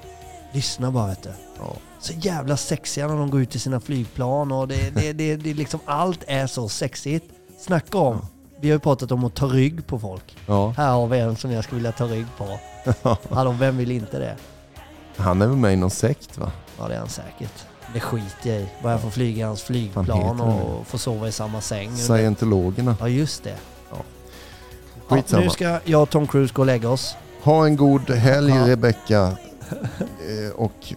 Lyssna 0.54 0.92
bara 0.92 1.08
vet 1.08 1.24
du. 1.24 1.30
Ja. 1.60 1.74
Så 2.06 2.14
jävla 2.14 2.58
sexiga 2.58 3.08
när 3.08 3.16
de 3.16 3.30
går 3.32 3.42
ut 3.42 3.56
i 3.56 3.60
sina 3.60 3.80
flygplan 3.80 4.52
och 4.52 4.68
det, 4.68 4.90
det, 4.96 5.14
det, 5.14 5.36
det 5.36 5.54
liksom 5.54 5.80
allt 5.86 6.24
är 6.28 6.48
så 6.48 6.70
sexigt. 6.70 7.26
Snacka 7.60 7.98
om. 7.98 8.26
Vi 8.60 8.70
har 8.70 8.76
ju 8.76 8.80
pratat 8.80 9.12
om 9.12 9.24
att 9.24 9.36
ta 9.36 9.46
rygg 9.46 9.88
på 9.88 10.00
folk. 10.00 10.38
Ja. 10.48 10.74
Här 10.78 10.92
har 10.92 11.08
vi 11.08 11.20
en 11.20 11.36
som 11.36 11.52
jag 11.52 11.64
skulle 11.64 11.78
vilja 11.78 11.92
ta 11.92 12.06
rygg 12.06 12.26
på. 12.38 12.60
Hallå, 13.36 13.52
vem 13.60 13.78
vill 13.78 13.92
inte 13.92 14.20
det? 14.20 14.36
Han 15.18 15.42
är 15.42 15.48
väl 15.48 15.58
med 15.58 15.74
i 15.74 15.76
någon 15.76 15.90
sekt 15.92 16.38
va? 16.38 16.52
Ja, 16.80 16.88
det 16.88 16.96
är 16.96 17.00
han 17.00 17.10
säkert. 17.10 17.66
Det 17.94 18.00
skiter 18.00 18.50
jag 18.50 18.62
i. 18.62 18.68
Bara 18.84 18.92
jag 18.94 19.02
får 19.02 19.10
flyga 19.10 19.40
i 19.40 19.42
hans 19.48 19.64
flygplan 19.64 20.42
och 20.42 20.88
få 20.88 20.98
sova 20.98 21.28
i 21.28 21.32
samma 21.32 21.62
säng. 21.62 21.98
Scientologerna. 21.98 22.96
Ja, 23.00 23.08
just 23.08 23.44
det. 23.44 23.56
Ja. 23.92 23.98
Ja, 25.10 25.16
Skitsamma. 25.16 25.44
nu 25.44 25.50
ska 25.50 25.80
jag 25.86 26.02
och 26.02 26.10
Tom 26.10 26.28
Cruise 26.28 26.54
gå 26.54 26.62
och 26.62 26.66
lägga 26.66 26.90
oss. 26.90 27.16
Ha 27.44 27.66
en 27.66 27.76
god 27.76 28.10
helg 28.10 28.50
Ja. 28.56 28.68
Rebecka. 28.68 29.38
Eh, 30.00 30.56
Och 30.56 30.94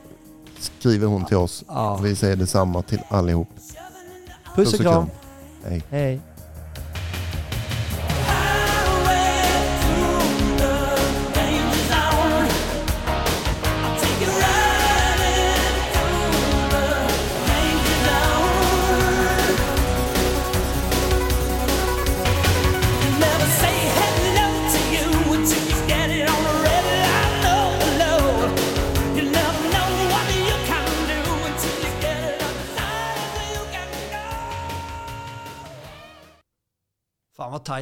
skriver 0.61 1.07
hon 1.07 1.25
till 1.25 1.37
oss. 1.37 1.65
Ja. 1.69 1.97
Vi 2.03 2.17
säger 2.17 2.37
detsamma 2.37 2.83
till 2.83 3.01
allihop. 3.09 3.49
Puss 4.55 4.75
och 4.75 4.81
kram. 4.81 5.11
Hej. 5.65 5.83
Hej. 5.91 6.21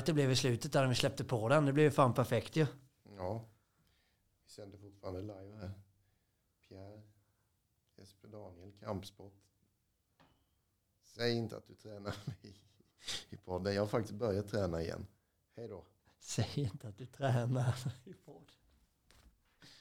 Det 0.06 0.12
blev 0.12 0.30
i 0.30 0.36
slutet 0.36 0.72
där 0.72 0.80
när 0.80 0.88
vi 0.88 0.94
släppte 0.94 1.24
på 1.24 1.48
den. 1.48 1.64
Det 1.64 1.72
blev 1.72 1.84
ju 1.84 1.90
fan 1.90 2.14
perfekt 2.14 2.56
ju. 2.56 2.66
Ja. 3.16 3.44
Vi 4.44 4.50
sänder 4.50 4.78
fortfarande 4.78 5.20
live 5.20 5.56
här. 5.56 5.72
Pierre, 6.68 7.02
Jesper 7.96 8.28
Daniel, 8.28 8.72
kampsport. 8.80 9.34
Säg 11.02 11.34
inte 11.34 11.56
att 11.56 11.66
du 11.66 11.74
tränar 11.74 12.14
i, 12.42 12.54
i 13.30 13.36
podden. 13.36 13.74
Jag 13.74 13.82
har 13.82 13.88
faktiskt 13.88 14.14
börjat 14.14 14.48
träna 14.48 14.82
igen. 14.82 15.06
Hej 15.56 15.68
då. 15.68 15.84
Säg 16.18 16.50
inte 16.54 16.88
att 16.88 16.98
du 16.98 17.06
tränar 17.06 17.76
i 18.04 18.12
podd. 18.12 18.52